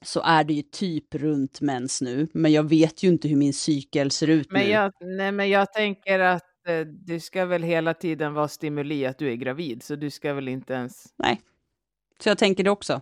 så 0.03 0.21
är 0.21 0.45
det 0.45 0.53
ju 0.53 0.63
typ 0.63 1.15
runt 1.15 1.61
mens 1.61 2.01
nu, 2.01 2.29
men 2.33 2.53
jag 2.53 2.69
vet 2.69 3.03
ju 3.03 3.09
inte 3.09 3.29
hur 3.29 3.37
min 3.37 3.55
cykel 3.55 4.11
ser 4.11 4.27
ut 4.31 4.51
Men 4.51 4.63
nu. 4.63 4.71
jag, 4.71 4.93
nej, 5.01 5.33
men 5.33 5.49
jag 5.49 5.73
tänker 5.73 6.19
att 6.19 6.69
eh, 6.69 6.81
du 6.81 7.21
ska 7.21 7.45
väl 7.45 7.63
hela 7.63 7.95
tiden 7.95 8.35
vara 8.35 8.49
stimuli 8.49 9.07
att 9.07 9.19
du 9.19 9.33
är 9.33 9.37
gravid, 9.37 9.83
så 9.83 9.97
du 9.97 10.11
ska 10.11 10.35
väl 10.35 10.49
inte 10.49 10.73
ens... 10.73 11.05
Så 12.23 12.29
jag 12.29 12.39
tänker 12.39 12.65
det 12.65 12.71
också. 12.71 13.01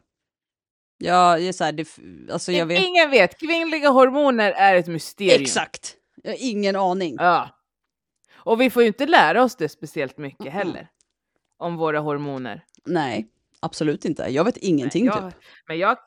Ja, 0.98 1.36
det 1.36 1.48
är 1.48 1.52
så 1.52 1.64
här, 1.64 1.72
det, 1.72 1.88
alltså 2.32 2.52
jag 2.52 2.66
vet. 2.66 2.82
Ingen 2.84 3.10
vet, 3.10 3.40
kvinnliga 3.40 3.88
hormoner 3.88 4.52
är 4.52 4.74
ett 4.74 4.86
mysterium. 4.86 5.42
Exakt! 5.42 5.96
Jag 6.24 6.30
har 6.30 6.38
ingen 6.40 6.76
aning. 6.76 7.16
Ja. 7.18 7.50
Och 8.34 8.60
vi 8.60 8.70
får 8.70 8.82
ju 8.82 8.88
inte 8.88 9.06
lära 9.06 9.42
oss 9.42 9.56
det 9.56 9.68
speciellt 9.68 10.18
mycket 10.18 10.40
Mm. 10.40 10.52
heller. 10.52 10.88
Om 11.56 11.76
våra 11.76 11.98
hormoner. 12.00 12.64
Nej, 12.84 13.28
absolut 13.60 14.04
inte. 14.04 14.22
Jag 14.30 14.44
vet 14.44 14.56
ingenting 14.56 15.04
Nej, 15.06 15.14
jag, 15.14 15.32
typ. 15.32 15.40
Men 15.66 15.78
jag, 15.78 15.98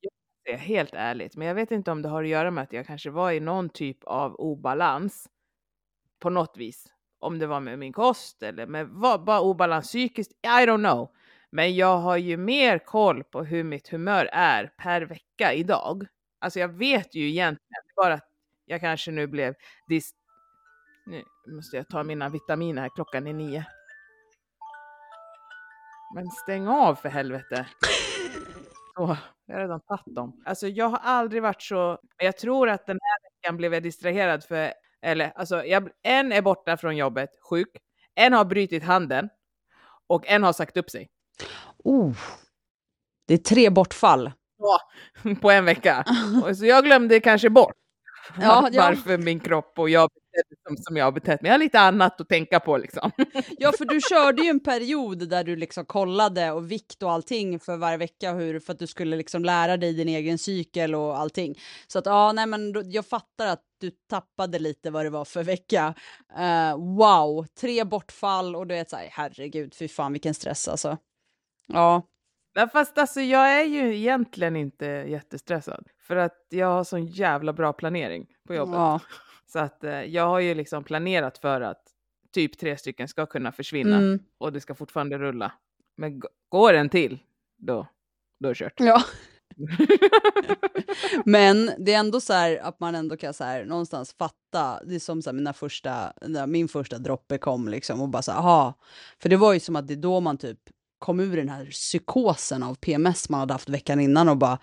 jag 0.00 0.10
säger 0.46 0.58
helt 0.58 0.94
ärligt, 0.94 1.36
men 1.36 1.48
jag 1.48 1.54
vet 1.54 1.70
inte 1.70 1.90
om 1.90 2.02
det 2.02 2.08
har 2.08 2.22
att 2.22 2.28
göra 2.28 2.50
med 2.50 2.62
att 2.64 2.72
jag 2.72 2.86
kanske 2.86 3.10
var 3.10 3.32
i 3.32 3.40
någon 3.40 3.68
typ 3.68 4.04
av 4.04 4.34
obalans 4.34 5.28
på 6.20 6.30
något 6.30 6.56
vis. 6.56 6.86
Om 7.18 7.38
det 7.38 7.46
var 7.46 7.60
med 7.60 7.78
min 7.78 7.92
kost 7.92 8.42
eller 8.42 8.66
med 8.66 8.88
vad, 8.88 9.24
bara 9.24 9.40
obalans 9.40 9.86
psykiskt, 9.86 10.32
I 10.32 10.46
don't 10.66 10.78
know. 10.90 11.08
Men 11.50 11.76
jag 11.76 11.98
har 11.98 12.16
ju 12.16 12.36
mer 12.36 12.78
koll 12.78 13.24
på 13.24 13.44
hur 13.44 13.64
mitt 13.64 13.88
humör 13.88 14.28
är 14.32 14.66
per 14.78 15.02
vecka 15.02 15.52
idag. 15.52 16.06
Alltså 16.38 16.60
jag 16.60 16.68
vet 16.68 17.14
ju 17.14 17.28
egentligen, 17.28 17.82
bara 17.96 18.14
att 18.14 18.25
jag 18.66 18.80
kanske 18.80 19.10
nu 19.10 19.26
blev 19.26 19.54
dis... 19.88 20.10
Nu 21.06 21.22
måste 21.46 21.76
jag 21.76 21.88
ta 21.88 22.02
mina 22.02 22.28
vitaminer 22.28 22.82
här, 22.82 22.90
klockan 22.94 23.26
är 23.26 23.32
nio. 23.32 23.64
Men 26.14 26.30
stäng 26.30 26.68
av 26.68 26.94
för 26.94 27.08
helvete. 27.08 27.66
Så, 28.96 29.16
jag 29.46 29.54
har 29.54 29.60
redan 29.60 29.80
tagit 29.80 30.14
dem. 30.14 30.42
Alltså 30.46 30.68
jag 30.68 30.88
har 30.88 30.98
aldrig 30.98 31.42
varit 31.42 31.62
så, 31.62 31.98
jag 32.16 32.36
tror 32.36 32.68
att 32.68 32.86
den 32.86 32.98
här 33.02 33.30
veckan 33.30 33.56
blev 33.56 33.74
jag 33.74 33.82
distraherad 33.82 34.44
för, 34.44 34.72
eller 35.02 35.32
alltså 35.36 35.64
jag, 35.64 35.88
en 36.02 36.32
är 36.32 36.42
borta 36.42 36.76
från 36.76 36.96
jobbet, 36.96 37.30
sjuk, 37.50 37.68
en 38.14 38.32
har 38.32 38.44
brutit 38.44 38.84
handen 38.84 39.28
och 40.06 40.26
en 40.26 40.42
har 40.42 40.52
sagt 40.52 40.76
upp 40.76 40.90
sig. 40.90 41.08
Oh. 41.84 42.16
Det 43.26 43.34
är 43.34 43.38
tre 43.38 43.70
bortfall. 43.70 44.32
på 45.40 45.50
en 45.50 45.64
vecka. 45.64 46.04
Så 46.58 46.66
jag 46.66 46.84
glömde 46.84 47.20
kanske 47.20 47.50
bort 47.50 47.74
Ja, 48.40 48.68
ja. 48.72 48.82
varför 48.82 49.18
min 49.18 49.40
kropp 49.40 49.78
och 49.78 49.90
jag 49.90 50.10
betedde 50.10 50.62
som, 50.66 50.76
som 50.76 50.96
jag 50.96 51.04
har 51.04 51.12
betett 51.12 51.42
mig. 51.42 51.48
Jag 51.48 51.54
har 51.54 51.58
lite 51.58 51.80
annat 51.80 52.20
att 52.20 52.28
tänka 52.28 52.60
på 52.60 52.76
liksom. 52.76 53.10
Ja, 53.58 53.72
för 53.78 53.84
du 53.84 54.00
körde 54.00 54.42
ju 54.42 54.48
en 54.48 54.60
period 54.60 55.28
där 55.28 55.44
du 55.44 55.56
liksom 55.56 55.84
kollade 55.84 56.50
och 56.50 56.70
vikt 56.70 57.02
och 57.02 57.12
allting 57.12 57.60
för 57.60 57.76
varje 57.76 57.96
vecka 57.96 58.32
hur, 58.32 58.60
för 58.60 58.72
att 58.72 58.78
du 58.78 58.86
skulle 58.86 59.16
liksom 59.16 59.44
lära 59.44 59.76
dig 59.76 59.92
din 59.92 60.08
egen 60.08 60.38
cykel 60.38 60.94
och 60.94 61.18
allting. 61.18 61.54
Så 61.86 61.98
att 61.98 62.06
ja, 62.06 62.32
nej, 62.32 62.46
men 62.46 62.72
då, 62.72 62.82
jag 62.84 63.06
fattar 63.06 63.46
att 63.46 63.62
du 63.80 63.90
tappade 63.90 64.58
lite 64.58 64.90
vad 64.90 65.06
det 65.06 65.10
var 65.10 65.24
för 65.24 65.42
vecka. 65.42 65.94
Eh, 66.38 66.76
wow, 66.76 67.46
tre 67.60 67.84
bortfall 67.84 68.56
och 68.56 68.66
du 68.66 68.74
vet 68.74 68.90
så 68.90 68.96
här, 68.96 69.08
herregud, 69.12 69.74
fy 69.74 69.88
fan 69.88 70.12
vilken 70.12 70.34
stress 70.34 70.68
alltså. 70.68 70.98
Ja, 71.66 72.02
Nej, 72.56 72.68
fast 72.68 72.98
alltså 72.98 73.20
jag 73.20 73.60
är 73.60 73.64
ju 73.64 73.96
egentligen 73.96 74.56
inte 74.56 74.86
jättestressad. 74.86 75.86
För 76.06 76.16
att 76.16 76.46
jag 76.48 76.66
har 76.66 76.84
sån 76.84 77.06
jävla 77.06 77.52
bra 77.52 77.72
planering 77.72 78.26
på 78.46 78.54
jobbet. 78.54 78.74
Ja. 78.74 79.00
Så 79.46 79.58
att 79.58 79.84
eh, 79.84 80.02
jag 80.02 80.26
har 80.26 80.40
ju 80.40 80.54
liksom 80.54 80.84
planerat 80.84 81.38
för 81.38 81.60
att 81.60 81.82
typ 82.34 82.58
tre 82.58 82.76
stycken 82.76 83.08
ska 83.08 83.26
kunna 83.26 83.52
försvinna 83.52 83.96
Mm. 83.96 84.18
och 84.38 84.52
det 84.52 84.60
ska 84.60 84.74
fortfarande 84.74 85.18
rulla. 85.18 85.52
Men 85.96 86.22
går 86.48 86.74
en 86.74 86.88
till, 86.88 87.18
då, 87.58 87.86
då 88.40 88.48
är 88.48 88.54
det 88.54 88.58
kört. 88.58 88.72
ja. 88.80 89.02
Men 91.24 91.70
det 91.78 91.94
är 91.94 91.98
ändå 91.98 92.20
så 92.20 92.32
här 92.32 92.58
att 92.62 92.80
man 92.80 92.94
ändå 92.94 93.16
kan 93.16 93.34
så 93.34 93.44
här, 93.44 93.64
någonstans 93.64 94.14
fatta, 94.18 94.84
det 94.84 94.94
är 94.94 94.98
som 94.98 95.22
så 95.22 95.30
här, 95.30 95.34
mina 95.34 95.52
första, 95.52 96.12
min 96.46 96.68
första 96.68 96.98
droppe 96.98 97.38
kom 97.38 97.68
liksom 97.68 98.00
och 98.00 98.08
bara 98.08 98.22
så 98.22 98.32
här, 98.32 98.38
aha. 98.38 98.74
För 99.18 99.28
det 99.28 99.36
var 99.36 99.52
ju 99.52 99.60
som 99.60 99.76
att 99.76 99.86
det 99.86 99.94
är 99.94 99.96
då 99.96 100.20
man 100.20 100.38
typ 100.38 100.58
kom 100.98 101.20
ur 101.20 101.36
den 101.36 101.48
här 101.48 101.64
psykosen 101.66 102.62
av 102.62 102.74
PMS 102.74 103.28
man 103.28 103.40
hade 103.40 103.54
haft 103.54 103.68
veckan 103.68 104.00
innan 104.00 104.28
och 104.28 104.36
bara 104.36 104.58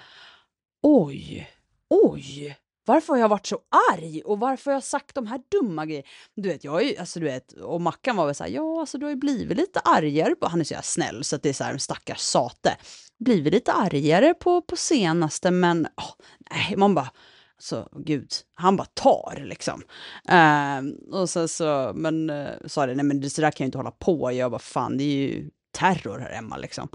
oj, 0.84 1.50
oj, 1.90 2.58
varför 2.86 3.14
har 3.14 3.20
jag 3.20 3.30
varit 3.30 3.46
så 3.46 3.60
arg 3.94 4.22
och 4.22 4.40
varför 4.40 4.72
har 4.72 4.76
jag 4.76 4.84
sagt 4.84 5.16
de 5.16 5.28
här 5.28 5.42
dumma 5.52 5.86
grejerna? 5.86 6.08
Du 6.36 6.50
vet, 6.50 6.64
jag 6.64 6.82
är 6.82 6.86
ju, 6.86 6.98
alltså 6.98 7.20
du 7.20 7.26
vet, 7.26 7.52
och 7.52 7.82
Mackan 7.82 8.16
var 8.16 8.26
väl 8.26 8.36
så 8.36 8.44
här, 8.44 8.52
ja 8.52 8.80
alltså 8.80 8.98
du 8.98 9.06
har 9.06 9.10
ju 9.12 9.16
blivit 9.16 9.58
lite 9.58 9.80
argare, 9.80 10.36
på, 10.36 10.48
han 10.48 10.60
är 10.60 10.64
så 10.64 10.74
jävla 10.74 10.84
snäll 10.84 11.24
så 11.24 11.36
att 11.36 11.44
det 11.44 11.50
är 11.50 11.54
så 11.54 11.64
här, 11.64 11.78
stackars 11.78 12.20
sate, 12.20 12.78
blivit 13.20 13.54
lite 13.54 13.74
argare 13.74 14.34
på, 14.34 14.62
på 14.62 14.76
senaste 14.76 15.52
men, 15.52 15.86
oh, 15.86 16.26
nej, 16.52 16.78
man 16.78 16.96
bara, 16.96 17.10
så 17.58 17.88
gud, 17.96 18.32
han 18.54 18.76
bara 18.76 18.88
tar 18.94 19.44
liksom. 19.46 19.82
Ehm, 20.30 20.94
och 21.12 21.30
sen 21.30 21.48
så, 21.48 21.92
men 21.96 22.30
uh, 22.30 22.50
sa 22.66 22.86
det, 22.86 22.96
nej 22.96 23.06
men 23.06 23.22
det, 23.22 23.30
så 23.30 23.42
där 23.42 23.52
kan 23.52 23.64
jag 23.66 23.68
inte 23.68 23.78
hålla 23.78 23.92
på, 23.92 24.32
jag 24.32 24.52
bara 24.52 24.60
fan 24.60 24.98
det 24.98 25.04
är 25.04 25.18
ju 25.18 25.50
terror 25.74 26.19
här 26.19 26.34
hemma 26.34 26.57
liksom. 26.57 26.88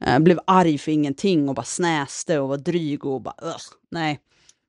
Eh, 0.00 0.18
blev 0.18 0.38
arg 0.46 0.78
för 0.78 0.92
ingenting 0.92 1.48
och 1.48 1.54
bara 1.54 1.64
snäste 1.64 2.38
och 2.38 2.48
var 2.48 2.56
dryg 2.56 3.04
och 3.04 3.20
bara 3.20 3.34
ugh, 3.42 3.64
nej. 3.90 4.20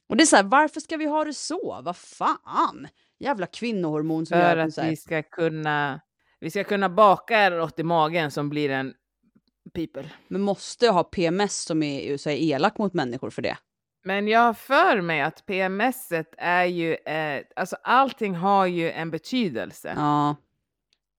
Och 0.09 0.17
det 0.17 0.23
är 0.23 0.25
så 0.25 0.35
här, 0.35 0.43
varför 0.43 0.79
ska 0.79 0.97
vi 0.97 1.05
ha 1.05 1.23
det 1.25 1.33
så? 1.33 1.79
Vad 1.83 1.97
fan? 1.97 2.87
Jävla 3.19 3.45
kvinnohormon 3.47 4.25
som 4.25 4.37
gör 4.37 4.49
För 4.49 4.57
att 4.57 4.67
att 4.67 4.77
här, 4.77 4.89
vi 4.89 4.95
ska 4.95 5.23
kunna, 5.23 6.01
vi 6.39 6.51
ska 6.51 6.63
kunna 6.63 6.89
baka 6.89 7.45
er 7.45 7.59
åt 7.59 7.79
i 7.79 7.83
magen 7.83 8.31
som 8.31 8.49
blir 8.49 8.69
en 8.69 8.93
people. 9.73 10.09
men 10.27 10.41
måste 10.41 10.89
ha 10.89 11.03
PMS 11.03 11.61
som 11.63 11.83
är, 11.83 12.17
så 12.17 12.29
är 12.29 12.35
elak 12.35 12.77
mot 12.77 12.93
människor 12.93 13.29
för 13.29 13.41
det. 13.41 13.57
Men 14.03 14.27
jag 14.27 14.39
har 14.39 14.53
för 14.53 15.01
mig 15.01 15.21
att 15.21 15.45
PMSet 15.45 16.33
är 16.37 16.65
ju, 16.65 16.93
eh, 16.95 17.43
alltså 17.55 17.75
allting 17.83 18.35
har 18.35 18.65
ju 18.65 18.91
en 18.91 19.11
betydelse. 19.11 19.93
Ja, 19.95 20.35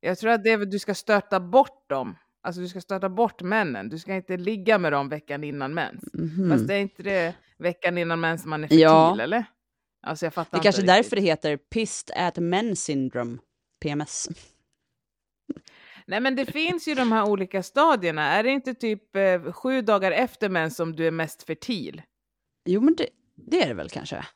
Jag 0.00 0.18
tror 0.18 0.30
att 0.30 0.44
det 0.44 0.50
är, 0.50 0.58
du 0.58 0.78
ska 0.78 0.94
stöta 0.94 1.40
bort 1.40 1.88
dem. 1.88 2.16
Alltså 2.42 2.60
du 2.60 2.68
ska 2.68 2.80
stöta 2.80 3.08
bort 3.08 3.42
männen. 3.42 3.88
Du 3.88 3.98
ska 3.98 4.14
inte 4.14 4.36
ligga 4.36 4.78
med 4.78 4.92
dem 4.92 5.08
veckan 5.08 5.44
innan 5.44 5.74
mens. 5.74 6.04
mhm. 6.12 6.50
Fast 6.50 6.68
det 6.68 6.74
är 6.74 6.80
inte 6.80 7.02
det 7.02 7.34
veckan 7.58 7.98
innan 7.98 8.20
mens 8.20 8.46
man 8.46 8.64
är 8.64 8.68
fertil, 8.68 8.80
Ja. 8.80 9.20
eller? 9.20 9.44
Alltså 10.02 10.26
jag 10.26 10.34
fattar 10.34 10.58
det 10.58 10.60
är 10.60 10.62
kanske 10.62 10.80
är 10.80 10.82
riktigt. 10.82 10.96
därför 10.96 11.16
det 11.16 11.22
heter 11.22 11.56
Pissed 11.56 12.16
at 12.16 12.36
Men 12.38 12.76
syndrome, 12.76 13.38
PMS. 13.82 14.28
Nej 16.06 16.20
men 16.20 16.36
det 16.36 16.46
finns 16.46 16.88
ju 16.88 16.94
de 16.94 17.12
här 17.12 17.28
olika 17.28 17.62
stadierna. 17.62 18.22
Är 18.22 18.42
det 18.42 18.50
inte 18.50 18.74
typ 18.74 19.16
eh, 19.16 19.52
sju 19.52 19.82
dagar 19.82 20.12
efter 20.12 20.48
mens 20.48 20.76
som 20.76 20.96
du 20.96 21.06
är 21.06 21.10
mest 21.10 21.42
fertil? 21.42 22.02
Jo, 22.64 22.80
men 22.80 22.94
det, 22.96 23.06
det 23.34 23.62
är 23.62 23.68
det 23.68 23.74
väl 23.74 23.88
kanske. 23.90 24.26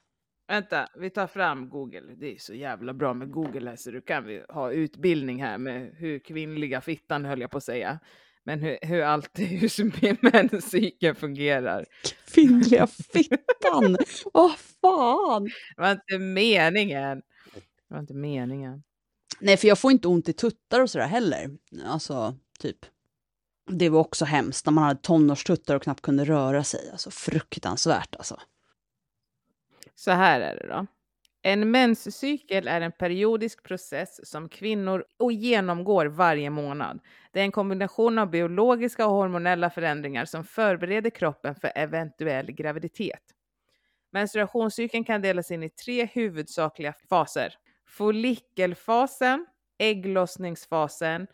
Vänta, 0.53 0.89
vi 0.95 1.11
tar 1.11 1.27
fram 1.27 1.69
Google. 1.69 2.15
Det 2.21 2.35
är 2.35 2.39
så 2.39 2.55
jävla 2.55 2.95
bra 2.95 3.15
med 3.15 3.31
Google 3.31 3.71
här 3.71 3.77
så 3.77 3.91
du 3.91 4.01
kan 4.01 4.25
vi 4.25 4.45
ha 4.49 4.73
utbildning 4.73 5.43
här 5.43 5.59
med 5.59 5.95
hur 5.95 6.19
kvinnliga 6.19 6.81
fittan 6.81 7.25
höll 7.25 7.41
jag 7.41 7.51
på 7.51 7.57
att 7.57 7.65
säga. 7.65 7.99
Men 8.45 8.61
hur, 8.61 8.79
hur 8.83 9.03
allt, 9.03 9.31
hur 9.39 10.33
menscykeln 10.33 11.15
fungerar. 11.15 11.87
Kvinnliga 12.35 12.87
fittan! 12.87 13.97
Vad 14.33 14.53
fan! 14.81 15.45
Det 15.77 15.83
var 15.83 15.93
inte 15.93 16.19
meningen. 16.19 17.23
Det 17.89 17.95
var 17.95 18.01
inte 18.01 18.15
meningen. 18.15 18.83
Nej, 19.41 19.57
för 19.57 19.69
jag 19.69 19.79
får 19.79 19.93
inte 19.93 20.09
ont 20.09 20.29
i 20.29 20.33
tuttar 20.33 20.81
och 20.81 20.91
sådär 20.91 21.07
heller. 21.07 21.51
Alltså, 21.85 22.37
typ. 22.59 22.79
Det 23.71 23.89
var 23.89 24.01
också 24.01 24.25
hemskt 24.25 24.67
när 24.67 24.73
man 24.73 24.85
hade 24.85 25.01
tonårstuttar 25.01 25.77
och 25.77 25.83
knappt 25.83 26.03
kunde 26.03 26.25
röra 26.25 26.65
sig. 26.65 26.91
Alltså 26.93 27.11
fruktansvärt 27.11 28.17
alltså. 28.17 28.41
Så 29.95 30.11
här 30.11 30.41
är 30.41 30.57
det 30.57 30.69
då. 30.69 30.87
En 31.45 31.71
menscykel 31.71 32.69
är 32.69 32.81
en 32.81 32.93
periodisk 32.93 33.63
process 33.63 34.31
som 34.31 34.49
kvinnor 34.49 35.05
genomgår 35.33 36.07
varje 36.07 36.51
månad. 36.51 37.01
Det 37.33 37.41
är 37.41 37.45
en 37.45 37.53
kombination 37.53 38.19
av 38.19 38.31
biologiska 38.31 39.07
och 39.07 39.13
hormonella 39.13 39.71
förändringar 39.71 40.25
som 40.25 40.45
förbereder 40.45 41.11
kroppen 41.11 41.55
för 41.55 41.73
eventuell 41.75 42.53
graviditet. 42.53 43.23
Menstruationscykeln 44.13 45.05
kan 45.05 45.23
delas 45.23 45.51
in 45.51 45.63
i 45.63 45.71
tre 45.71 46.05
huvudsakliga 46.05 46.93
faser. 47.09 47.55
Follikelfasen, 47.89 49.47
ägglossningsfasen 49.79 51.27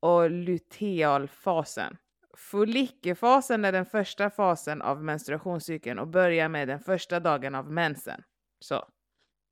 och 0.00 0.30
lutealfasen. 0.30 1.96
Follikelfasen 2.36 3.64
är 3.64 3.72
den 3.72 3.86
första 3.86 4.30
fasen 4.30 4.82
av 4.82 5.04
menstruationscykeln 5.04 5.98
och 5.98 6.08
börjar 6.08 6.48
med 6.48 6.68
den 6.68 6.80
första 6.80 7.20
dagen 7.20 7.54
av 7.54 7.70
mensen. 7.70 8.22
Så, 8.60 8.88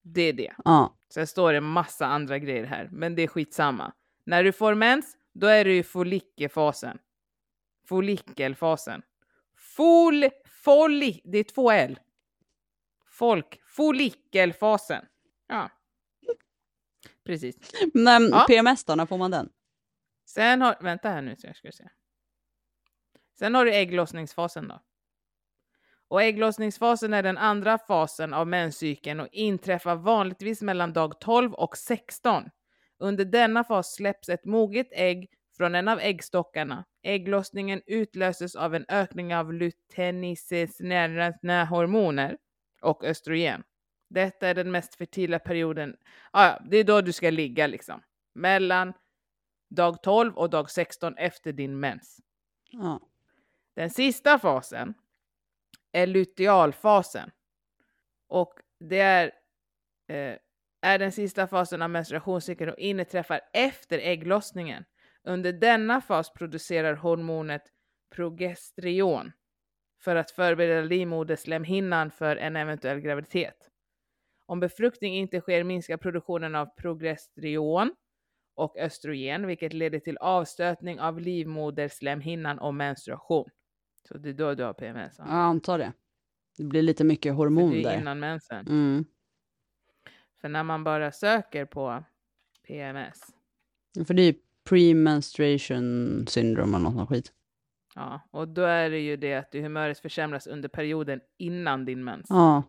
det 0.02 0.22
är 0.22 0.32
det. 0.32 0.54
Ja, 0.64 0.98
Sen 1.08 1.26
står 1.26 1.52
det 1.52 1.60
massa 1.60 2.06
andra 2.06 2.38
grejer 2.38 2.64
här, 2.64 2.88
men 2.92 3.14
det 3.14 3.22
är 3.22 3.28
skitsamma. 3.28 3.92
När 4.24 4.44
du 4.44 4.52
får 4.52 4.74
mens, 4.74 5.16
då 5.32 5.46
är 5.46 5.64
du 5.64 5.76
i 5.76 5.82
follikelfasen. 5.82 6.98
Follikelfasen. 7.86 9.02
Fol... 9.56 10.24
Folli... 10.44 11.20
Det 11.24 11.38
är 11.38 11.44
två 11.44 11.70
L. 11.70 11.98
Folk. 13.06 13.60
Follikelfasen. 13.64 15.04
Ja. 15.46 15.70
Precis. 17.24 17.56
men 17.94 18.28
Ja. 18.28 18.44
PMS 18.48 18.84
då, 18.84 18.94
när 18.94 19.06
får 19.06 19.18
man 19.18 19.30
den? 19.30 19.48
Sen 20.26 20.62
har... 20.62 20.76
Vänta 20.80 21.08
här 21.08 21.22
nu 21.22 21.36
så 21.36 21.46
jag 21.46 21.56
ska 21.56 21.72
se. 21.72 21.88
Sen 23.43 23.55
har 23.55 23.64
du 23.64 23.74
ägglossningsfasen 23.74 24.68
då. 24.68 24.80
Och 26.09 26.22
ägglossningsfasen 26.22 27.14
är 27.14 27.22
den 27.22 27.38
andra 27.38 27.78
fasen 27.78 28.34
av 28.34 28.47
menscykeln 28.47 29.20
och 29.20 29.28
inträffar 29.32 29.97
vanligtvis 29.97 30.62
mellan 30.62 30.93
dag 30.93 31.20
12 31.20 31.55
och 31.55 31.76
16. 31.76 32.51
Under 32.99 33.24
denna 33.24 33.64
fas 33.64 33.95
släpps 33.95 34.28
ett 34.28 34.45
moget 34.45 34.88
ägg 34.93 35.30
från 35.57 35.74
en 35.74 35.88
av 35.88 36.01
äggstockarna. 36.01 36.84
Ägglossningen 37.03 37.82
utlöses 37.86 38.57
av 38.57 38.74
en 38.74 38.84
ökning 38.88 39.36
av 39.36 39.53
luteininsnärande 39.53 41.66
hormoner 41.70 42.36
och 42.82 43.05
östrogen. 43.05 43.62
Detta 44.11 44.49
är 44.49 44.55
den 44.55 44.70
mest 44.70 44.95
fertila 44.95 45.38
perioden. 45.38 45.97
Ah, 46.30 46.59
det 46.70 46.76
är 46.76 46.84
då 46.84 47.01
du 47.01 47.12
ska 47.12 47.30
ligga 47.30 47.66
liksom. 47.66 48.03
Mellan 48.34 48.93
dag 49.70 50.03
12 50.03 50.34
och 50.34 50.51
dag 50.51 50.70
16 50.70 51.16
efter 51.16 51.53
din 51.53 51.80
mens. 51.80 52.20
Ja. 52.70 53.01
Den 53.74 53.90
sista 53.90 54.38
fasen 54.38 54.94
är 55.92 56.06
lutealfasen. 56.06 57.30
Och 58.28 58.54
det 58.80 59.00
är, 59.00 59.32
eh, 60.08 60.36
är 60.80 60.98
den 60.98 61.12
sista 61.12 61.46
fasen 61.46 61.82
av 61.82 61.90
menstruationscykeln 61.90 62.70
och 62.70 62.78
inträffar 62.78 63.40
efter 63.52 63.98
ägglossningen. 63.98 64.84
Under 65.24 65.52
denna 65.52 66.00
fas 66.00 66.32
producerar 66.32 66.94
hormonet 66.94 67.62
progesteron 68.10 69.32
för 70.00 70.16
att 70.16 70.30
förbereda 70.30 70.80
livmoderslemhinnan 70.80 72.10
för 72.10 72.36
en 72.36 72.56
eventuell 72.56 73.00
graviditet. 73.00 73.68
Om 74.46 74.60
befruktning 74.60 75.16
inte 75.16 75.40
sker 75.40 75.64
minskar 75.64 75.96
produktionen 75.96 76.54
av 76.54 76.66
progesteron 76.66 77.94
och 78.54 78.76
östrogen, 78.78 79.46
vilket 79.46 79.72
leder 79.72 79.98
till 79.98 80.18
avstötning 80.18 81.00
av 81.00 81.20
livmoderslemhinnan 81.20 82.58
och 82.58 82.74
menstruation. 82.74 83.50
Så 84.12 84.18
det 84.18 84.28
är 84.28 84.32
då 84.34 84.54
du 84.54 84.62
har 84.64 84.72
PMS. 84.72 85.18
va? 85.18 85.24
Jag 85.28 85.34
antar 85.36 85.78
det. 85.78 85.92
Det 86.56 86.64
blir 86.64 86.82
lite 86.82 87.04
mycket 87.04 87.34
hormon 87.34 87.70
det 87.70 87.78
är 87.80 87.82
där. 87.82 87.98
innan 88.00 88.20
mensen. 88.20 88.66
Mm. 88.66 89.04
För 90.40 90.48
när 90.48 90.62
man 90.62 90.84
bara 90.84 91.12
söker 91.12 91.64
på 91.64 92.04
PMS, 92.66 93.20
För 94.06 94.14
det 94.14 94.22
är 94.22 94.26
ju 94.32 94.34
premenstruation 94.64 96.24
syndrome 96.28 96.76
eller 96.76 96.90
något 96.90 97.08
skit. 97.08 97.32
ja, 97.94 98.20
och 98.30 98.48
då 98.48 98.62
är 98.62 98.90
det 98.90 98.98
ju 98.98 99.16
det 99.16 99.34
att 99.34 99.52
humöret 99.54 99.98
försämras 99.98 100.46
under 100.46 100.68
perioden 100.68 101.20
innan 101.38 101.84
din 101.84 102.04
mens. 102.04 102.26
Ja, 102.28 102.62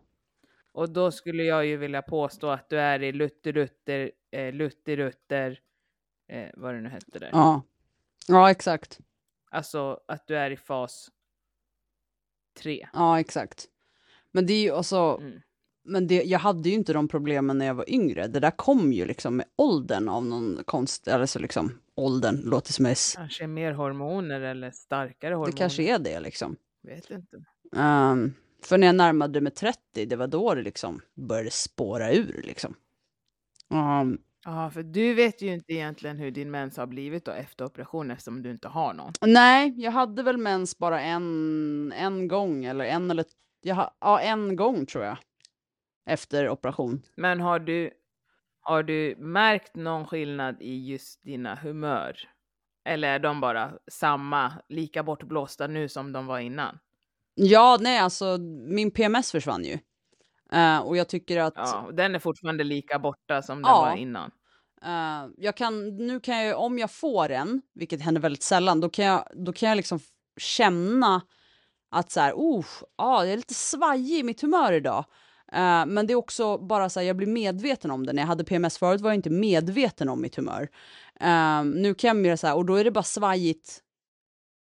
Och 0.72 0.90
då 0.90 1.10
skulle 1.10 1.42
jag 1.42 1.66
ju 1.66 1.76
vilja 1.76 2.02
påstå 2.02 2.48
att 2.48 2.68
du 2.68 2.78
är 2.80 3.02
i 3.02 3.12
lutter-lutter, 3.12 4.10
eh, 4.30 4.52
lutter-lutter, 4.52 5.60
eh, 6.28 6.48
vad 6.54 6.74
det 6.74 6.80
nu 6.80 6.88
hette 6.88 7.18
där. 7.18 7.30
ja. 7.32 7.62
Ja, 8.28 8.50
exakt. 8.50 9.00
Alltså 9.50 10.00
att 10.08 10.26
du 10.26 10.36
är 10.36 10.50
i 10.50 10.56
fas 10.56 11.10
3. 12.54 12.88
Ja, 12.92 13.20
exakt. 13.20 13.66
Men 14.32 14.46
det 14.46 14.52
är 14.52 14.62
ju 14.62 14.70
alltså, 14.70 15.18
Mm. 15.20 15.40
men 15.84 16.06
det, 16.06 16.22
jag 16.22 16.38
hade 16.38 16.68
ju 16.68 16.74
inte 16.74 16.92
de 16.92 17.08
problemen 17.08 17.58
när 17.58 17.66
jag 17.66 17.74
var 17.74 17.90
yngre. 17.90 18.26
Det 18.26 18.40
där 18.40 18.50
kom 18.50 18.92
ju 18.92 19.04
liksom 19.06 19.36
med 19.36 19.46
åldern 19.56 20.08
av 20.08 20.26
någon 20.26 20.60
konst, 20.64 21.08
eller 21.08 21.26
så 21.26 21.38
liksom 21.38 21.78
åldern 21.94 22.36
låter 22.44 22.72
som 22.72 22.86
är, 22.86 23.16
Kanske 23.16 23.46
mer 23.46 23.72
hormoner 23.72 24.40
eller 24.40 24.70
starkare 24.70 25.34
hormoner. 25.34 25.52
det 25.52 25.58
kanske 25.58 25.82
är 25.82 25.98
det 25.98 26.20
liksom. 26.20 26.56
Vet 26.82 27.10
inte. 27.10 27.44
Ehm, 27.76 28.32
För 28.62 28.78
när 28.78 28.86
jag 28.86 28.96
närmade 28.96 29.40
mig 29.40 29.52
30, 29.52 30.06
det 30.06 30.16
var 30.16 30.26
då 30.26 30.54
det 30.54 30.62
liksom 30.62 31.00
började 31.14 31.50
spåra 31.50 32.12
ur 32.12 32.42
liksom. 32.44 32.74
Um, 33.70 34.18
Ja, 34.44 34.70
för 34.70 34.82
du 34.82 35.14
vet 35.14 35.42
ju 35.42 35.52
inte 35.54 35.72
egentligen 35.72 36.18
hur 36.18 36.30
din 36.30 36.50
mens 36.50 36.76
har 36.76 36.86
blivit 36.86 37.24
då 37.24 37.32
efter 37.32 37.64
operationen 37.64 38.10
eftersom 38.10 38.42
du 38.42 38.50
inte 38.50 38.68
har 38.68 38.94
någon. 38.94 39.12
nej, 39.26 39.74
jag 39.76 39.90
hade 39.92 40.22
väl 40.22 40.36
mens 40.38 40.78
bara 40.78 41.00
en, 41.00 41.92
en 41.96 42.28
gång 42.28 42.64
eller 42.64 42.84
en 42.84 43.10
eller 43.10 43.24
jag, 43.62 43.74
ha- 43.74 43.96
ja, 44.00 44.20
en 44.20 44.56
gång 44.56 44.86
tror 44.86 45.04
jag. 45.04 45.16
Efter 46.06 46.48
operation. 46.48 47.02
Men 47.16 47.40
har 47.40 47.58
du, 47.58 47.90
har 48.60 48.82
du 48.82 49.16
märkt 49.18 49.74
någon 49.76 50.06
skillnad 50.06 50.56
i 50.62 50.86
just 50.90 51.22
dina 51.22 51.54
humör? 51.54 52.16
Eller 52.88 53.08
är 53.08 53.18
de 53.18 53.40
bara 53.40 53.72
samma, 53.90 54.52
lika 54.68 55.02
bortblåsta 55.02 55.66
nu 55.66 55.88
som 55.88 56.12
de 56.12 56.26
var 56.26 56.38
innan? 56.38 56.78
Ja, 57.34 57.78
nej, 57.80 57.98
alltså 57.98 58.38
min 58.68 58.90
PMS 58.90 59.32
försvann 59.32 59.64
ju. 59.64 59.78
Eh, 60.54 60.78
och 60.78 60.96
jag 60.96 61.08
tycker 61.08 61.40
att 61.40 61.52
Ja, 61.56 61.90
den 61.92 62.14
är 62.14 62.18
fortfarande 62.18 62.64
lika 62.64 62.98
borta 62.98 63.42
som 63.42 63.62
den 63.62 63.70
Ja. 63.70 63.80
var 63.80 63.96
innan. 63.96 64.30
eh, 64.82 65.30
jag 65.36 65.56
kan, 65.56 65.96
nu 65.96 66.20
kan 66.20 66.44
jag, 66.44 66.60
om 66.60 66.78
jag 66.78 66.90
får 66.90 67.30
en, 67.30 67.62
vilket 67.74 68.02
händer 68.02 68.20
väldigt 68.20 68.42
sällan, 68.42 68.80
då 68.80 68.88
kan 68.88 69.04
jag, 69.04 69.28
då 69.34 69.52
kan 69.52 69.68
jag 69.68 69.76
liksom 69.76 70.00
känna 70.36 71.20
att 71.90 72.10
så 72.10 72.20
här, 72.20 72.32
oh, 72.32 72.64
ah, 72.96 73.24
jag 73.24 73.32
är 73.32 73.36
lite 73.36 73.54
svajig 73.54 74.18
i 74.18 74.22
mitt 74.22 74.40
humör 74.42 74.72
idag. 74.72 75.04
Eh, 75.52 75.86
men 75.86 76.06
det 76.06 76.12
är 76.12 76.16
också 76.16 76.58
bara 76.58 76.88
så 76.90 77.00
här, 77.00 77.06
jag 77.06 77.16
blir 77.16 77.26
medveten 77.26 77.90
om 77.90 78.06
det. 78.06 78.12
När 78.12 78.22
jag 78.22 78.26
hade 78.26 78.44
PMS 78.44 78.78
förut 78.78 79.00
var 79.00 79.10
jag 79.10 79.14
inte 79.14 79.30
medveten 79.30 80.08
om 80.08 80.20
mitt 80.20 80.36
humör. 80.36 80.68
Eh, 81.20 81.64
nu 81.64 81.94
kan 81.94 82.08
jag 82.08 82.16
mer 82.16 82.36
så 82.36 82.46
här, 82.46 82.56
och 82.56 82.64
då 82.64 82.74
är 82.74 82.84
det 82.84 82.90
bara 82.90 83.02
svajigt 83.04 83.80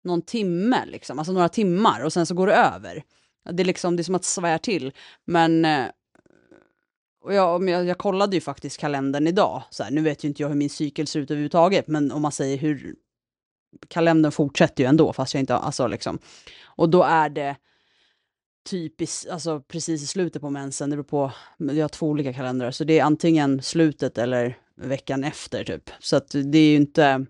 någon 0.04 0.22
timme, 0.22 0.86
liksom, 0.86 1.18
alltså 1.18 1.32
några 1.32 1.48
timmar 1.48 2.04
och 2.04 2.12
sen 2.12 2.26
så 2.26 2.34
går 2.34 2.46
det 2.46 2.54
över. 2.54 3.02
Det 3.50 3.62
är 3.62 3.64
liksom, 3.64 3.96
det 3.96 4.00
är 4.00 4.04
som 4.04 4.14
att 4.14 4.24
svär 4.24 4.58
till. 4.58 4.92
Men 5.24 5.64
eh, 5.64 5.86
och 7.20 7.34
jag, 7.34 7.62
men 7.62 7.74
jag, 7.74 7.84
jag 7.84 7.98
kollade 7.98 8.36
ju 8.36 8.40
faktiskt 8.40 8.80
kalendern 8.80 9.26
idag. 9.26 9.62
Så 9.70 9.82
här, 9.82 9.90
nu 9.90 10.00
vet 10.00 10.24
ju 10.24 10.28
inte 10.28 10.42
jag 10.42 10.48
hur 10.48 10.56
min 10.56 10.70
cykel 10.70 11.06
ser 11.06 11.20
ut 11.20 11.30
överhuvudtaget, 11.30 11.88
men 11.88 12.12
om 12.12 12.22
man 12.22 12.32
säger 12.32 12.58
hur... 12.58 12.94
Kalendern 13.88 14.32
fortsätter 14.32 14.84
ju 14.84 14.88
ändå, 14.88 15.12
fast 15.12 15.34
jag 15.34 15.40
inte... 15.40 15.56
Alltså 15.56 15.86
liksom. 15.86 16.18
Och 16.64 16.88
då 16.88 17.02
är 17.02 17.28
det 17.28 17.56
typiskt, 18.70 19.30
alltså 19.30 19.60
precis 19.60 20.02
i 20.02 20.06
slutet 20.06 20.42
på 20.42 20.50
mensen, 20.50 20.90
det 20.90 20.96
beror 20.96 21.04
på, 21.04 21.32
jag 21.58 21.84
har 21.84 21.88
två 21.88 22.08
olika 22.08 22.32
kalendrar, 22.32 22.70
så 22.70 22.84
det 22.84 22.98
är 22.98 23.04
antingen 23.04 23.62
slutet 23.62 24.18
eller 24.18 24.58
veckan 24.76 25.24
efter 25.24 25.64
typ. 25.64 25.90
Så 26.00 26.16
att 26.16 26.30
det 26.30 26.58
är 26.58 26.70
ju 26.70 26.76
inte... 26.76 27.26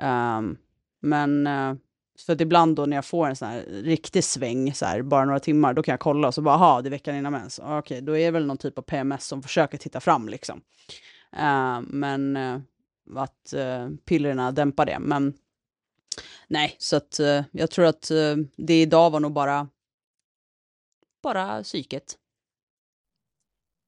um, 0.00 0.58
men... 1.00 1.46
uh, 1.46 1.74
för 2.22 2.32
att 2.32 2.40
ibland 2.40 2.76
då 2.76 2.86
när 2.86 2.96
jag 2.96 3.04
får 3.04 3.26
en 3.26 3.36
sån 3.36 3.48
här 3.48 3.64
riktig 3.68 4.24
sväng, 4.24 4.74
så 4.74 4.86
här, 4.86 5.02
bara 5.02 5.24
några 5.24 5.40
timmar, 5.40 5.74
då 5.74 5.82
kan 5.82 5.92
jag 5.92 6.00
kolla 6.00 6.28
och 6.28 6.34
så 6.34 6.42
bara, 6.42 6.54
aha, 6.54 6.82
det 6.82 6.88
är 6.88 6.90
veckan 6.90 7.16
innan 7.16 7.32
mens. 7.32 7.60
Okej, 7.62 8.00
då 8.00 8.16
är 8.16 8.24
det 8.24 8.30
väl 8.30 8.46
någon 8.46 8.58
typ 8.58 8.78
av 8.78 8.82
PMS 8.82 9.26
som 9.26 9.42
försöker 9.42 9.78
titta 9.78 10.00
fram 10.00 10.28
liksom. 10.28 10.60
Uh, 11.36 11.80
men 11.80 12.36
uh, 12.36 12.60
att 13.16 13.54
uh, 13.56 13.88
pillerna 14.04 14.52
dämpar 14.52 14.86
det. 14.86 14.98
Men 14.98 15.34
nej, 16.48 16.76
så 16.78 16.96
att 16.96 17.20
uh, 17.20 17.42
jag 17.50 17.70
tror 17.70 17.84
att 17.84 18.10
det 18.56 18.82
idag 18.82 19.10
var 19.10 19.20
nog 19.20 19.32
bara, 19.32 19.68
bara 21.22 21.62
psyket. 21.62 22.18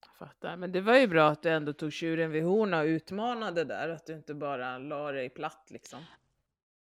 Jag 0.06 0.28
Fattar. 0.28 0.56
Men 0.56 0.72
det 0.72 0.80
var 0.80 0.96
ju 0.96 1.06
bra 1.06 1.28
att 1.28 1.42
du 1.42 1.48
ändå 1.50 1.72
tog 1.72 1.92
tjuren 1.92 2.30
vid 2.30 2.42
horna 2.42 2.80
och 2.80 2.86
utmanade 2.86 3.64
där, 3.64 3.88
att 3.88 4.06
du 4.06 4.12
inte 4.12 4.34
bara 4.34 4.78
la 4.78 5.12
dig 5.12 5.30
platt 5.30 5.66
liksom. 5.68 6.00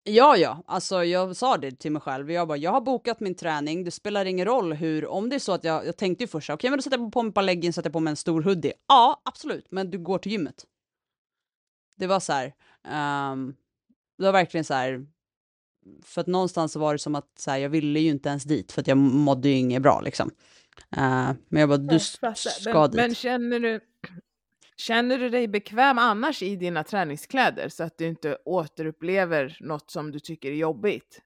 Ja, 0.04 0.36
ja, 0.36 0.62
alltså 0.66 1.04
jag 1.04 1.36
sa 1.36 1.56
det 1.56 1.70
till 1.70 1.92
mig 1.92 2.02
själv. 2.02 2.30
Jag 2.30 2.48
bara, 2.48 2.58
jag 2.58 2.70
har 2.70 2.80
bokat 2.80 3.20
min 3.20 3.34
träning. 3.34 3.84
Det 3.84 3.90
spelar 3.90 4.24
ingen 4.24 4.46
roll 4.46 4.72
hur, 4.72 5.06
om 5.06 5.28
det 5.28 5.36
är 5.36 5.40
så 5.40 5.52
att 5.52 5.64
jag, 5.64 5.86
jag 5.86 5.96
tänkte 5.96 6.24
ju 6.24 6.28
först, 6.28 6.50
okej, 6.50 6.70
men 6.70 6.78
då 6.78 6.82
sätter 6.82 6.98
jag 6.98 7.12
på 7.12 7.22
mig 7.22 7.28
ett 7.28 7.34
par 7.34 7.42
leggings, 7.42 7.76
sätter 7.76 7.90
på 7.90 8.00
mig 8.00 8.10
en 8.10 8.16
stor 8.16 8.42
hoodie. 8.42 8.72
Ja, 8.88 9.22
absolut, 9.24 9.66
men 9.70 9.90
du 9.90 9.98
går 9.98 10.18
till 10.18 10.32
gymmet. 10.32 10.64
Det 11.96 12.06
var 12.06 12.20
så 12.20 12.32
här, 12.32 12.54
ehm, 12.88 13.54
det 14.18 14.24
var 14.24 14.32
verkligen 14.32 14.64
så 14.64 14.74
här, 14.74 15.06
för 16.02 16.20
att 16.20 16.26
någonstans 16.26 16.76
var 16.76 16.92
det 16.92 16.98
som 16.98 17.14
att 17.14 17.38
så 17.38 17.50
här, 17.50 17.58
jag 17.58 17.70
ville 17.70 18.00
ju 18.00 18.10
inte 18.10 18.28
ens 18.28 18.44
dit 18.44 18.72
för 18.72 18.80
att 18.80 18.86
jag 18.86 18.98
mådde 18.98 19.48
ju 19.48 19.54
inget 19.54 19.82
bra 19.82 20.00
liksom. 20.00 20.30
Eh, 20.96 21.30
men 21.48 21.60
jag 21.60 21.68
bara, 21.68 21.78
du 21.78 21.98
ska 21.98 22.34
men, 22.64 22.90
dit. 22.90 22.96
men 22.96 23.14
känner 23.14 23.60
du, 23.60 23.80
känner 24.76 25.18
du 25.18 25.30
dig 25.30 25.48
bekväm 25.48 25.98
annars 25.98 26.42
i 26.42 26.56
dina 26.56 26.84
träningskläder 26.84 27.68
så 27.68 27.84
att 27.84 27.98
du 27.98 28.06
inte 28.06 28.38
återupplever 28.44 29.56
något 29.60 29.90
som 29.90 30.10
du 30.10 30.20
tycker 30.20 30.50
är 30.50 30.54
jobbigt? 30.54 31.20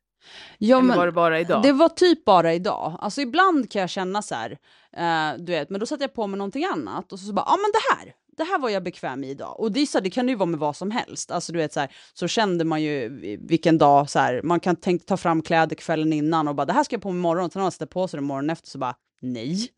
ja, 0.58 0.78
Eller 0.78 0.96
var 0.96 1.06
det 1.06 1.12
bara 1.12 1.40
idag? 1.40 1.62
Det 1.62 1.72
var 1.72 1.88
typ 1.88 2.24
bara 2.24 2.54
idag. 2.54 2.96
Alltså 3.00 3.20
ibland 3.20 3.70
kan 3.70 3.80
jag 3.80 3.90
känna 3.90 4.22
så 4.22 4.34
här, 4.34 4.58
eh, 4.96 5.38
du 5.38 5.52
vet, 5.52 5.70
men 5.70 5.80
då 5.80 5.86
sätter 5.86 6.02
jag 6.04 6.14
på 6.14 6.26
mig 6.26 6.38
någonting 6.38 6.64
annat 6.64 7.12
och 7.12 7.18
så, 7.18 7.26
så 7.26 7.32
bara, 7.32 7.44
ja 7.46 7.52
ah, 7.52 7.56
men 7.56 7.72
det 7.72 7.94
här, 7.96 8.14
det 8.36 8.44
här 8.44 8.58
var 8.58 8.70
jag 8.70 8.82
bekväm 8.82 9.24
i 9.24 9.30
idag. 9.30 9.60
Och 9.60 9.72
det, 9.72 9.80
är 9.80 9.86
så 9.86 9.98
här, 9.98 10.02
det 10.02 10.10
kan 10.10 10.28
ju 10.28 10.34
vara 10.34 10.46
med 10.46 10.60
vad 10.60 10.76
som 10.76 10.90
helst. 10.90 11.30
Alltså 11.30 11.52
du 11.52 11.58
vet 11.58 11.72
så 11.72 11.80
här, 11.80 11.96
så 12.14 12.28
kände 12.28 12.64
man 12.64 12.82
ju 12.82 13.08
vilken 13.40 13.78
dag 13.78 14.10
så 14.10 14.18
här, 14.18 14.42
man 14.42 14.60
kan 14.60 14.76
tänka 14.76 15.04
ta 15.04 15.16
fram 15.16 15.42
kläder 15.42 15.76
kvällen 15.76 16.12
innan 16.12 16.48
och 16.48 16.54
bara 16.54 16.66
det 16.66 16.72
här 16.72 16.84
ska 16.84 16.94
jag 16.94 17.02
på 17.02 17.12
mig 17.12 17.18
imorgon, 17.18 17.50
sen 17.50 17.60
har 17.60 17.64
man 17.64 17.72
sätter 17.72 17.86
på 17.86 18.08
sig 18.08 18.18
det 18.18 18.26
morgonen 18.26 18.50
efter 18.50 18.68
så 18.68 18.78
bara 18.78 18.94
nej. 19.20 19.68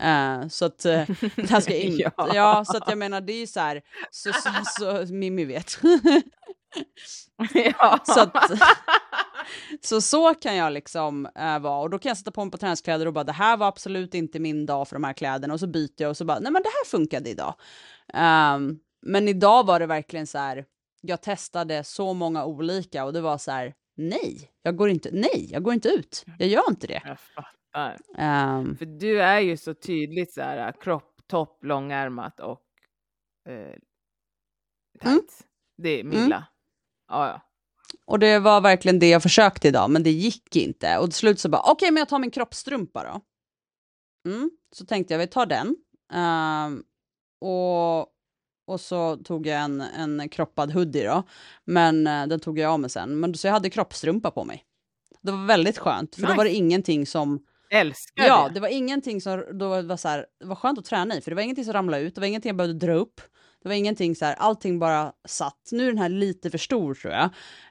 Eh, 0.00 0.48
så 0.48 0.64
att 0.64 0.84
eh, 0.84 1.06
det 1.36 1.50
här 1.50 1.60
ska 1.60 1.72
jag 1.72 1.80
inte, 1.82 2.12
Ja. 2.16 2.34
ja. 2.34 2.64
så 2.64 2.76
att 2.76 2.88
jag 2.88 2.98
menar 2.98 3.20
det 3.20 3.32
är 3.32 3.40
ju 3.40 3.46
så 3.46 3.60
här, 3.60 3.82
så, 4.10 4.32
så, 4.32 4.50
så 4.64 5.14
Mimmi 5.14 5.44
vet. 5.44 5.78
ja. 7.78 8.00
så 8.04 8.20
att, 8.20 8.50
så 9.82 10.00
så 10.00 10.34
kan 10.34 10.56
jag 10.56 10.72
liksom 10.72 11.26
äh, 11.26 11.58
vara 11.58 11.80
och 11.80 11.90
då 11.90 11.98
kan 11.98 12.10
jag 12.10 12.18
sätta 12.18 12.30
på 12.30 12.44
mig 12.44 12.50
på 12.50 12.58
träningskläder 12.58 13.06
och 13.06 13.12
bara 13.12 13.24
det 13.24 13.32
här 13.32 13.56
var 13.56 13.68
absolut 13.68 14.14
inte 14.14 14.38
min 14.38 14.66
dag 14.66 14.88
för 14.88 14.96
de 14.96 15.04
här 15.04 15.12
kläderna 15.12 15.54
och 15.54 15.60
så 15.60 15.66
byter 15.66 15.94
jag 15.96 16.10
och 16.10 16.16
så 16.16 16.24
bara 16.24 16.38
nej 16.38 16.52
men 16.52 16.62
det 16.62 16.68
här 16.68 16.84
funkade 16.90 17.30
idag. 17.30 17.54
Ehm, 18.14 18.78
men 19.02 19.28
idag 19.28 19.66
var 19.66 19.80
det 19.80 19.86
verkligen 19.86 20.26
så 20.26 20.38
här, 20.38 20.64
jag 21.00 21.22
testade 21.22 21.84
så 21.84 22.14
många 22.14 22.44
olika 22.44 23.04
och 23.04 23.12
det 23.12 23.20
var 23.20 23.38
så 23.38 23.50
här 23.50 23.74
nej, 23.96 24.50
jag 24.62 24.76
går 24.76 24.90
inte, 24.90 25.08
nej, 25.12 25.48
jag 25.50 25.62
går 25.62 25.74
inte 25.74 25.88
ut, 25.88 26.24
jag 26.38 26.48
gör 26.48 26.70
inte 26.70 26.86
det. 26.86 27.02
Fattar. 27.74 27.98
Ehm, 28.18 28.76
För 28.76 28.86
du 28.86 29.22
är 29.22 29.40
ju 29.40 29.56
så 29.56 29.74
tydligt 29.74 30.32
så 30.32 30.40
här 30.40 30.72
kropp, 30.80 31.20
topp, 31.26 31.58
långärmat 31.64 32.40
och 32.40 32.62
eh, 33.48 33.74
tights. 35.00 35.04
Mm. 35.04 35.20
Det 35.76 36.00
är 36.00 36.04
Milla. 36.04 36.46
Ja, 37.08 37.28
ja. 37.28 37.40
och 38.06 38.18
det 38.18 38.38
var 38.38 38.60
verkligen 38.60 38.98
det 38.98 39.08
jag 39.08 39.22
försökte 39.22 39.68
idag, 39.68 39.90
men 39.90 40.02
det 40.02 40.10
gick 40.10 40.56
inte. 40.56 40.98
Och 40.98 41.04
till 41.04 41.14
slut 41.14 41.40
så 41.40 41.48
bara, 41.48 41.62
okej, 41.72 41.90
men 41.90 42.00
jag 42.00 42.08
tar 42.08 42.18
min 42.18 42.30
kroppstrumpa 42.30 43.04
då. 43.04 43.20
Mm, 44.30 44.50
så 44.76 44.86
tänkte 44.86 45.14
jag, 45.14 45.18
vi 45.18 45.26
tar 45.26 45.46
den. 45.46 45.76
Ehm, 46.12 46.82
och, 47.40 48.00
och 48.66 48.80
så 48.80 49.16
tog 49.16 49.46
jag 49.46 49.60
en, 49.60 49.80
en 49.80 50.28
kroppad 50.28 50.72
hoodie 50.72 51.06
då. 51.06 51.22
Men 51.64 52.06
eh, 52.06 52.26
den 52.26 52.40
tog 52.40 52.58
jag 52.58 52.72
av 52.72 52.80
mig 52.80 52.90
sen. 52.90 53.20
Men 53.20 53.34
så 53.34 53.46
jag 53.46 53.52
hade 53.52 53.70
kroppstrumpa 53.70 54.30
på 54.30 54.44
mig. 54.44 54.64
Det 55.22 55.32
var 55.32 55.46
väldigt 55.46 55.78
skönt, 55.78 56.14
för 56.14 56.22
då 56.22 56.28
Nice. 56.28 56.36
var 56.36 56.44
det 56.44 56.54
ingenting 56.54 57.06
som... 57.06 57.46
Älskar 57.74 58.24
Ja, 58.24 58.48
det. 58.48 58.54
det 58.54 58.60
var 58.60 58.68
ingenting 58.68 59.20
som... 59.20 59.44
Då 59.58 59.82
var 59.82 59.96
så 59.96 60.08
här, 60.08 60.26
det 60.40 60.46
var 60.46 60.56
skönt 60.56 60.78
att 60.78 60.84
träna 60.84 61.16
i, 61.16 61.20
för 61.20 61.30
det 61.30 61.34
var 61.34 61.42
ingenting 61.42 61.64
som 61.64 61.72
ramlade 61.72 62.02
ut. 62.02 62.14
Det 62.14 62.20
var 62.20 62.28
ingenting 62.28 62.48
jag 62.48 62.56
behövde 62.56 62.86
dra 62.86 62.94
upp. 62.94 63.20
Det 63.62 63.68
var 63.68 63.76
ingenting 63.76 64.16
så 64.16 64.24
här, 64.24 64.34
allting 64.34 64.78
bara 64.78 65.12
satt. 65.28 65.68
Nu 65.72 65.82
är 65.82 65.86
den 65.86 65.98
här 65.98 66.08
lite 66.08 66.50
för 66.50 66.58
stor 66.58 66.94
tror 66.94 67.12
jag. 67.12 67.24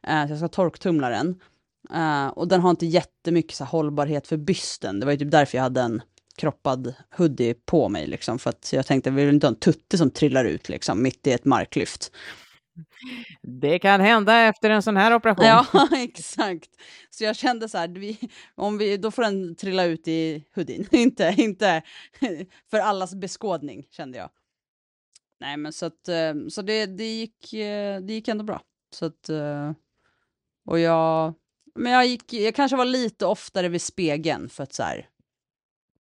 Eh, 0.03 0.25
så 0.25 0.31
jag 0.31 0.37
ska 0.37 0.47
torktumla 0.47 1.09
den. 1.09 1.41
Eh, 1.93 2.27
och 2.27 2.47
den 2.47 2.61
har 2.61 2.69
inte 2.69 2.85
jättemycket 2.85 3.55
så 3.57 3.63
här, 3.63 3.71
hållbarhet 3.71 4.27
för 4.27 4.37
bysten. 4.37 4.99
Det 4.99 5.05
var 5.05 5.13
ju 5.13 5.17
typ 5.19 5.31
därför 5.31 5.57
jag 5.57 5.63
hade 5.63 5.81
en 5.81 6.01
kroppad 6.37 6.93
hoodie 7.17 7.53
på 7.53 7.89
mig. 7.89 8.07
Liksom, 8.07 8.39
för 8.39 8.49
att 8.49 8.73
jag 8.73 8.85
tänkte, 8.85 9.09
jag 9.09 9.15
vill 9.15 9.29
inte 9.29 9.47
ha 9.47 9.53
en 9.53 9.59
tutte 9.59 9.97
som 9.97 10.11
trillar 10.11 10.45
ut 10.45 10.69
liksom, 10.69 11.03
mitt 11.03 11.27
i 11.27 11.31
ett 11.31 11.45
marklyft. 11.45 12.11
Det 13.41 13.79
kan 13.79 14.01
hända 14.01 14.39
efter 14.39 14.69
en 14.69 14.81
sån 14.83 14.97
här 14.97 15.15
operation. 15.15 15.45
Ja, 15.45 15.67
exakt. 15.97 16.69
Så 17.09 17.23
jag 17.23 17.35
kände 17.35 17.69
så 17.69 17.77
här, 17.77 17.87
vi, 17.87 18.19
om 18.55 18.77
vi, 18.77 18.97
då 18.97 19.11
får 19.11 19.23
den 19.23 19.55
trilla 19.55 19.83
ut 19.85 20.07
i 20.07 20.45
hoodien, 20.55 20.87
inte, 20.91 21.35
inte 21.37 21.81
för 22.71 22.79
allas 22.79 23.15
beskådning, 23.15 23.85
kände 23.89 24.17
jag. 24.17 24.29
Nej, 25.39 25.57
men 25.57 25.73
så 25.73 25.85
att, 25.85 26.07
eh, 26.07 26.33
så 26.49 26.61
det, 26.61 26.85
det, 26.85 27.13
gick, 27.13 27.53
eh, 27.53 28.01
det 28.01 28.13
gick 28.13 28.27
ändå 28.27 28.43
bra. 28.43 28.61
Så 28.93 29.05
att, 29.05 29.29
eh, 29.29 29.71
och 30.65 30.79
jag, 30.79 31.33
men 31.75 31.91
jag 31.91 32.05
gick, 32.05 32.33
jag 32.33 32.55
kanske 32.55 32.77
var 32.77 32.85
lite 32.85 33.25
oftare 33.25 33.69
vid 33.69 33.81
spegeln 33.81 34.49
för 34.49 34.63
att 34.63 34.73
så 34.73 34.83
här 34.83 35.09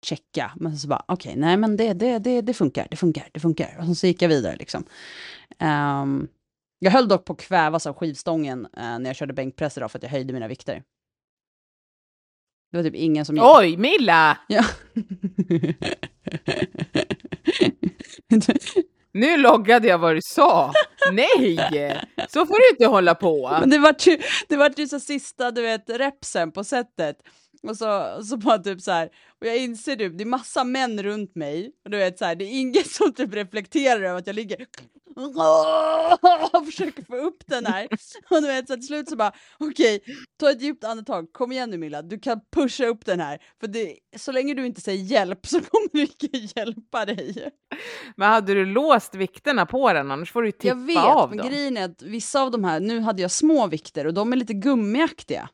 checka, 0.02 0.52
men 0.56 0.78
så 0.78 0.88
bara, 0.88 1.04
okej, 1.08 1.36
nej 1.36 1.56
men 1.56 1.76
det, 1.76 1.92
det, 1.92 2.18
det, 2.18 2.40
det 2.40 2.54
funkar, 2.54 2.86
det 2.90 2.96
funkar, 2.96 3.28
det 3.32 3.40
funkar. 3.40 3.86
Och 3.88 3.96
så 3.96 4.06
gick 4.06 4.22
jag 4.22 4.28
vidare 4.28 4.56
liksom. 4.56 4.84
Ehm, 5.58 6.28
jag 6.82 6.90
höll 6.90 7.08
dock 7.08 7.24
på 7.24 7.32
att 7.32 7.40
kvävas 7.40 7.86
av 7.86 7.94
skivstången 7.94 8.64
eh, 8.76 8.98
när 8.98 9.06
jag 9.06 9.16
körde 9.16 9.32
bänkpress 9.32 9.76
idag 9.76 9.90
för 9.90 9.98
att 9.98 10.02
jag 10.02 10.10
höjde 10.10 10.32
mina 10.32 10.48
vikter. 10.48 10.82
Det 12.70 12.76
var 12.76 12.84
typ 12.84 12.94
ingen 12.94 13.24
som... 13.24 13.38
Oj, 13.40 13.76
Milla! 13.76 14.38
Ja. 14.48 14.64
Nu 19.12 19.36
loggade 19.36 19.88
jag 19.88 19.98
vad 19.98 20.16
du 20.16 20.20
sa. 20.22 20.72
Nej! 21.12 22.00
Så 22.28 22.46
får 22.46 22.54
du 22.54 22.70
inte 22.70 22.86
hålla 22.86 23.14
på. 23.14 23.56
Men 23.60 23.70
det 23.70 23.78
var 23.78 23.94
ju, 23.98 24.18
det 24.48 24.56
var 24.56 24.72
ju 24.76 24.88
så 24.88 25.00
sista, 25.00 25.50
du 25.50 25.62
vet, 25.62 25.90
repsen 25.90 26.52
på 26.52 26.64
sättet. 26.64 27.16
Och 27.68 27.76
så, 27.76 28.16
och 28.16 28.26
så 28.26 28.36
bara 28.36 28.58
typ 28.58 28.80
så 28.80 28.90
här, 28.90 29.10
och 29.40 29.46
jag 29.46 29.56
inser 29.58 29.96
typ, 29.96 30.18
det 30.18 30.24
är 30.24 30.26
massa 30.26 30.64
män 30.64 31.02
runt 31.02 31.34
mig, 31.34 31.72
och 31.84 31.90
du 31.90 31.96
vet 31.98 32.18
så 32.18 32.24
här, 32.24 32.34
det 32.34 32.44
är 32.44 32.60
ingen 32.60 32.84
som 32.86 33.12
typ 33.12 33.34
reflekterar 33.34 34.02
över 34.02 34.18
att 34.18 34.26
jag 34.26 34.36
ligger 34.36 34.66
och 36.52 36.66
försöker 36.66 37.04
få 37.04 37.16
upp 37.16 37.42
den 37.46 37.66
här. 37.66 37.88
Och 38.30 38.42
du 38.42 38.46
vet 38.46 38.66
så 38.66 38.72
här, 38.72 38.76
till 38.78 38.86
slut 38.86 39.08
så 39.08 39.16
bara, 39.16 39.32
okej, 39.58 40.00
ta 40.40 40.50
ett 40.50 40.62
djupt 40.62 40.84
andetag, 40.84 41.32
kom 41.32 41.52
igen 41.52 41.70
nu 41.70 41.78
Milla, 41.78 42.02
du 42.02 42.18
kan 42.18 42.40
pusha 42.56 42.86
upp 42.86 43.04
den 43.06 43.20
här. 43.20 43.38
För 43.60 43.66
det, 43.66 43.96
så 44.16 44.32
länge 44.32 44.54
du 44.54 44.66
inte 44.66 44.80
säger 44.80 45.04
hjälp 45.04 45.46
så 45.46 45.60
kommer 45.60 45.88
det 45.92 46.00
inte 46.00 46.58
hjälpa 46.60 47.04
dig. 47.04 47.50
Men 48.16 48.28
hade 48.30 48.54
du 48.54 48.66
låst 48.66 49.14
vikterna 49.14 49.66
på 49.66 49.92
den? 49.92 50.10
Annars 50.10 50.32
får 50.32 50.42
du 50.42 50.48
ju 50.48 50.52
tippa 50.52 50.68
Jag 50.68 50.86
vet, 50.86 50.96
av 50.96 51.28
men 51.28 51.38
dem. 51.38 51.48
grejen 51.48 51.76
är 51.76 51.84
att 51.84 52.02
vissa 52.02 52.42
av 52.42 52.50
de 52.50 52.64
här, 52.64 52.80
nu 52.80 53.00
hade 53.00 53.22
jag 53.22 53.30
små 53.30 53.66
vikter 53.66 54.06
och 54.06 54.14
de 54.14 54.32
är 54.32 54.36
lite 54.36 54.54
gummiaktiga. 54.54 55.48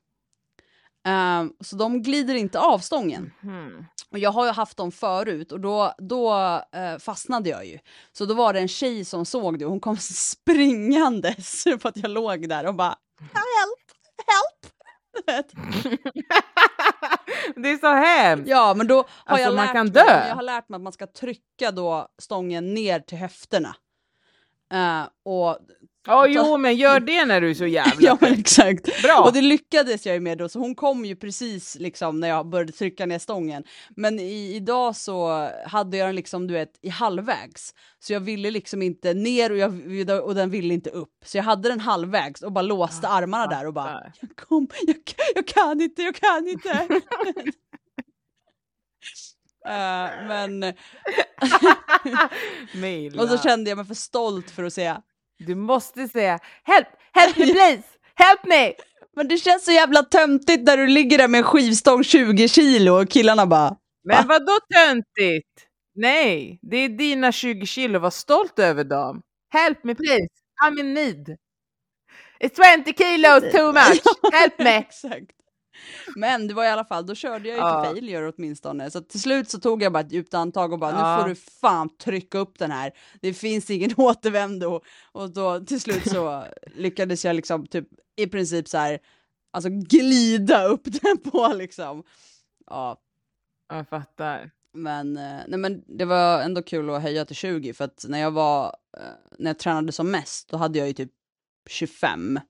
Ehm, 1.06 1.52
så 1.60 1.76
de 1.76 2.02
glider 2.02 2.34
inte 2.34 2.60
av 2.60 2.78
stången. 2.78 3.32
Mhm. 3.40 3.86
Och 4.10 4.18
jag 4.18 4.30
har 4.30 4.46
ju 4.46 4.52
haft 4.52 4.76
dem 4.76 4.92
förut 4.92 5.52
och 5.52 5.60
då, 5.60 5.94
då 5.98 6.34
eh, 6.72 6.98
fastnade 6.98 7.50
jag 7.50 7.66
ju. 7.66 7.78
Så 8.12 8.24
då 8.24 8.34
var 8.34 8.52
det 8.52 8.60
en 8.60 8.68
tjej 8.68 9.04
som 9.04 9.26
såg 9.26 9.58
det 9.58 9.64
och 9.64 9.70
hon 9.70 9.80
kom 9.80 9.96
springandes 10.00 11.64
för 11.64 11.88
att 11.88 11.96
jag 11.96 12.10
låg 12.10 12.48
där 12.48 12.66
och 12.66 12.74
bara 12.74 12.96
help, 13.20 13.86
help. 14.26 14.72
Det 17.56 17.68
är 17.70 17.78
så 17.78 17.92
hemskt! 17.92 18.48
ja 18.48 18.74
men 18.74 18.86
då 18.86 18.94
har 18.96 19.04
Alltså, 19.24 19.44
jag 19.44 19.54
man 19.54 19.64
lärt 19.66 19.74
kan 19.74 19.86
mig, 19.86 20.28
jag 20.28 20.34
har 20.34 20.42
lärt 20.42 20.68
mig 20.68 20.76
att 20.76 20.82
man 20.82 20.92
ska 20.92 21.06
trycka 21.06 21.70
då 21.70 22.08
stången 22.18 22.74
ner 22.74 23.00
till 23.00 23.18
höfterna. 23.18 23.76
Eh, 24.72 25.02
och 25.24 25.58
Ja, 26.06 26.26
jo, 26.26 26.56
men 26.56 26.76
gör 26.76 27.00
det 27.06 27.24
när 27.24 27.40
du 27.40 27.50
är 27.50 27.54
så 27.54 27.66
jävla 27.66 28.08
ja 28.08 28.18
men 28.20 28.32
exakt. 28.32 29.02
Bra! 29.02 29.22
Och 29.24 29.32
det 29.32 29.40
lyckades 29.40 30.06
jag 30.06 30.14
ju 30.14 30.20
med 30.20 30.38
då, 30.38 30.48
så 30.48 30.58
hon 30.58 30.74
kom 30.74 31.04
ju 31.04 31.16
precis 31.16 31.76
liksom 31.80 32.20
när 32.20 32.28
jag 32.28 32.48
började 32.48 32.72
trycka 32.72 33.06
ner 33.06 33.18
stången. 33.18 33.64
Men 33.96 34.20
i, 34.20 34.54
idag 34.54 34.96
så 34.96 35.48
hade 35.66 35.96
jag 35.96 36.08
den 36.08 36.14
liksom, 36.14 36.46
du 36.46 36.54
vet, 36.54 36.78
i 36.82 36.88
halvvägs. 36.88 37.74
Så 37.98 38.12
jag 38.12 38.20
ville 38.20 38.50
liksom 38.50 38.82
inte 38.82 39.14
ner 39.14 39.52
och, 39.52 39.58
jag, 39.58 40.24
och 40.24 40.34
den 40.34 40.50
ville 40.50 40.74
inte 40.74 40.90
upp. 40.90 41.14
Så 41.24 41.36
jag 41.36 41.44
hade 41.44 41.68
den 41.68 41.80
halvvägs 41.80 42.42
och 42.42 42.52
bara 42.52 42.62
låste 42.62 43.06
Ja, 43.06 43.12
armarna 43.12 43.46
där 43.46 43.66
och 43.66 43.74
bara, 43.74 44.12
jag 44.20 44.36
kom, 44.36 44.68
jag, 44.86 44.96
jag 45.34 45.46
kan 45.46 45.80
inte, 45.80 46.02
jag 46.02 46.14
kan 46.14 46.48
inte. 46.48 46.88
Eh, 49.66 50.10
men, 50.28 50.62
och 53.18 53.28
så 53.28 53.38
kände 53.38 53.70
jag 53.70 53.76
mig 53.76 53.86
för 53.86 53.94
stolt 53.94 54.50
för 54.50 54.64
att 54.64 54.72
säga, 54.72 55.02
Du 55.38 55.54
måste 55.54 56.08
säga 56.08 56.38
help, 56.64 56.86
help 57.12 57.36
me 57.38 57.46
please, 57.46 57.82
help 58.14 58.44
me! 58.44 58.72
men 59.16 59.28
det 59.28 59.36
känns 59.38 59.64
så 59.64 59.72
jävla 59.72 60.02
töntigt 60.02 60.62
när 60.66 60.76
du 60.76 60.86
ligger 60.86 61.18
där 61.18 61.28
med 61.28 61.38
en 61.38 61.44
skivstång 61.44 62.04
20 62.04 62.48
kilo 62.48 63.02
och 63.02 63.08
killarna 63.10 63.46
bara, 63.46 63.76
Men 64.04 64.16
Va? 64.16 64.24
vad 64.28 64.46
då 64.46 64.58
töntigt? 64.74 65.48
Nej, 65.94 66.58
det 66.62 66.76
är 66.76 66.88
dina 66.88 67.32
20 67.32 67.66
kilo, 67.66 67.98
var 67.98 68.10
stolt 68.10 68.58
över 68.58 68.84
dem. 68.84 69.22
Help 69.52 69.84
me 69.84 69.94
please, 69.94 70.26
I'm 70.64 70.80
in 70.80 70.94
need. 70.94 71.36
It's 72.40 72.56
20 72.84 72.92
kilos 72.92 73.52
too 73.52 73.72
much, 73.72 74.02
help 74.32 74.58
me! 74.58 74.76
Exakt. 74.76 75.35
Men 76.16 76.48
det 76.48 76.54
var 76.54 76.64
i 76.64 76.68
alla 76.68 76.84
fall, 76.84 77.06
då 77.06 77.14
körde 77.14 77.48
jag 77.48 77.56
ju 77.56 77.62
Ja. 77.62 77.84
till 77.84 77.90
failure 77.94 78.32
åtminstone. 78.36 78.90
Så 78.90 79.00
till 79.00 79.20
slut 79.20 79.50
så 79.50 79.60
tog 79.60 79.82
jag 79.82 79.92
bara 79.92 80.00
ett 80.00 80.12
djupt 80.12 80.34
andetag 80.34 80.72
och 80.72 80.78
bara 80.78 80.90
Ja. 80.90 81.16
nu 81.16 81.22
får 81.22 81.28
du 81.28 81.34
fan 81.34 81.96
trycka 81.96 82.38
upp 82.38 82.58
den 82.58 82.70
här. 82.70 82.92
Det 83.20 83.34
finns 83.34 83.70
ingen 83.70 83.90
återvändo. 83.96 84.80
Och 85.12 85.30
då 85.32 85.60
till 85.60 85.80
slut 85.80 86.10
så 86.10 86.44
lyckades 86.74 87.24
jag 87.24 87.36
liksom 87.36 87.66
typ 87.66 87.88
i 88.16 88.26
princip 88.26 88.68
så 88.68 88.78
här, 88.78 88.98
alltså 89.52 89.70
glida 89.70 90.64
upp 90.64 90.82
den 91.02 91.18
på 91.18 91.52
liksom. 91.56 92.02
Ja, 92.66 93.00
Jag 93.68 93.88
fattar. 93.88 94.50
men, 94.72 95.16
eh, 95.16 95.40
nej, 95.48 95.58
men 95.58 95.82
det 95.86 96.04
var 96.04 96.40
ändå 96.40 96.62
kul 96.62 96.90
att 96.90 97.02
höja 97.02 97.24
till 97.24 97.36
20 97.36 97.72
för 97.74 97.84
att 97.84 98.04
när 98.08 98.18
jag 98.18 98.30
var, 98.30 98.66
eh, 98.96 99.02
när 99.38 99.50
jag 99.50 99.58
tränade 99.58 99.92
som 99.92 100.10
mest, 100.10 100.48
då 100.48 100.56
hade 100.56 100.78
jag 100.78 100.88
ju 100.88 100.92
typ 100.94 101.10
25. 101.68 102.40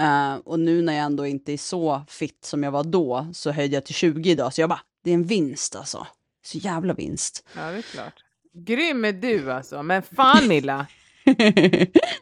Eh, 0.00 0.34
och 0.44 0.60
nu 0.60 0.82
när 0.82 0.92
jag 0.92 1.04
ändå 1.04 1.26
inte 1.26 1.52
är 1.52 1.56
så 1.56 2.02
fit 2.08 2.44
som 2.44 2.62
jag 2.62 2.70
var 2.70 2.84
då 2.84 3.26
så 3.32 3.50
höjde 3.50 3.74
jag 3.74 3.84
till 3.84 3.94
20 3.94 4.30
idag. 4.30 4.54
Så 4.54 4.60
jag 4.60 4.68
bara, 4.70 4.80
det 5.04 5.10
är 5.10 5.14
en 5.14 5.24
vinst 5.24 5.76
alltså. 5.76 6.06
Så 6.44 6.58
jävla 6.58 6.94
vinst. 6.94 7.44
Ja, 7.56 7.62
det 7.70 7.78
är 7.78 7.82
klart. 7.82 8.14
Grym 8.52 9.04
är 9.04 9.12
du 9.12 9.52
alltså, 9.52 9.82
men 9.82 10.02
fan 10.02 10.48
Milla. 10.48 10.86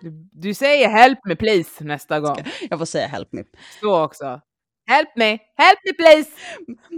Du, 0.01 0.29
du 0.33 0.55
säger 0.55 0.89
help 0.89 1.19
me 1.25 1.37
please 1.37 1.85
nästa 1.85 2.21
gång. 2.21 2.37
jag 2.71 2.79
får 2.79 2.87
säga 2.87 3.07
help 3.07 3.33
me. 3.33 3.43
Så 3.81 4.05
också. 4.05 4.41
Help 4.87 5.09
me, 5.17 5.31
help 5.57 5.79
me 5.85 5.93
please! 5.99 6.31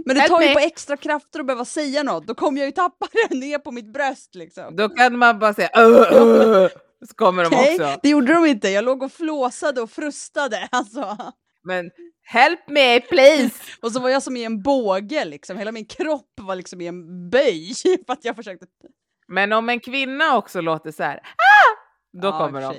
Men 0.05 0.15
det 0.15 0.21
Help 0.21 0.31
tar 0.33 0.41
ju 0.41 0.47
me. 0.47 0.53
på 0.53 0.59
extra 0.59 0.97
krafter 0.97 1.39
att 1.39 1.45
behöva 1.45 1.65
säga 1.65 2.03
något. 2.03 2.27
Då 2.27 2.35
kommer 2.35 2.59
jag 2.59 2.65
ju 2.65 2.71
tappa 2.71 3.07
det 3.29 3.35
ner 3.35 3.59
på 3.59 3.71
mitt 3.71 3.93
bröst 3.93 4.35
liksom. 4.35 4.75
Då 4.75 4.89
kan 4.89 5.17
man 5.17 5.39
bara 5.39 5.53
säga 5.53 5.69
"Ugh, 5.77 6.13
ugh", 6.21 6.69
kommer 7.15 7.43
de 7.43 7.47
Okej, 7.55 7.73
också. 7.75 7.99
det 8.03 8.09
gjorde 8.09 8.33
de 8.33 8.45
inte. 8.45 8.69
Jag 8.69 8.85
låg 8.85 9.03
och 9.03 9.11
flåsade 9.11 9.81
och 9.81 9.91
frustade. 9.91 10.67
Alltså. 10.71 11.17
Men 11.63 11.91
help 12.23 12.69
me 12.69 12.99
please! 13.01 13.55
Och 13.81 13.91
så 13.91 13.99
var 13.99 14.09
jag 14.09 14.23
som 14.23 14.37
i 14.37 14.43
en 14.43 14.61
båge 14.61 15.25
liksom. 15.25 15.57
Hela 15.57 15.71
min 15.71 15.85
kropp 15.85 16.33
var 16.41 16.55
liksom 16.55 16.81
i 16.81 16.87
en 16.87 17.29
böj 17.29 17.73
för 18.05 18.13
att 18.13 18.25
jag 18.25 18.35
försökte. 18.35 18.65
Men 19.27 19.53
om 19.53 19.69
en 19.69 19.79
kvinna 19.79 20.37
också 20.37 20.61
låter 20.61 20.91
så 20.91 21.03
här, 21.03 21.17
ah! 21.17 21.75
då 22.21 22.27
Ja, 22.27 22.37
kommer 22.37 22.61
de. 22.61 22.75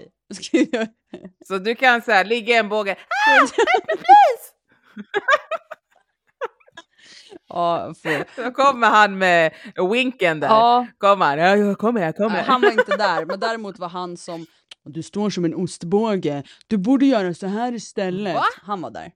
Så 1.46 1.58
du 1.58 1.74
kan 1.74 2.02
så 2.02 2.12
här, 2.12 2.24
ligga 2.24 2.54
i 2.54 2.58
en 2.58 2.68
båge, 2.68 2.92
ah! 2.92 3.40
Help 3.40 3.56
me 3.86 3.94
please! 3.96 4.52
Ja, 7.48 7.94
för... 8.02 8.24
Då 8.44 8.50
kommer 8.50 8.86
han 8.86 9.18
med 9.18 9.52
winken 9.90 10.40
där. 10.40 10.48
ja, 10.48 10.86
Kommer 10.98 11.26
han, 11.26 11.38
ja, 11.38 11.56
jag 11.56 11.78
kommer, 11.78 12.02
jag 12.02 12.16
kommer. 12.16 12.42
han 12.42 12.60
var 12.60 12.70
inte 12.70 12.96
där, 12.98 13.24
men 13.24 13.40
däremot 13.40 13.78
var 13.78 13.88
han 13.88 14.16
som 14.16 14.46
du 14.84 15.02
står 15.02 15.30
som 15.30 15.44
en 15.44 15.54
ostbåge. 15.54 16.42
Du 16.66 16.76
borde 16.76 17.06
göra 17.06 17.34
så 17.34 17.46
här 17.46 17.72
istället. 17.72 18.34
Va? 18.34 18.44
Han 18.62 18.80
var 18.80 18.90
där. 18.90 19.12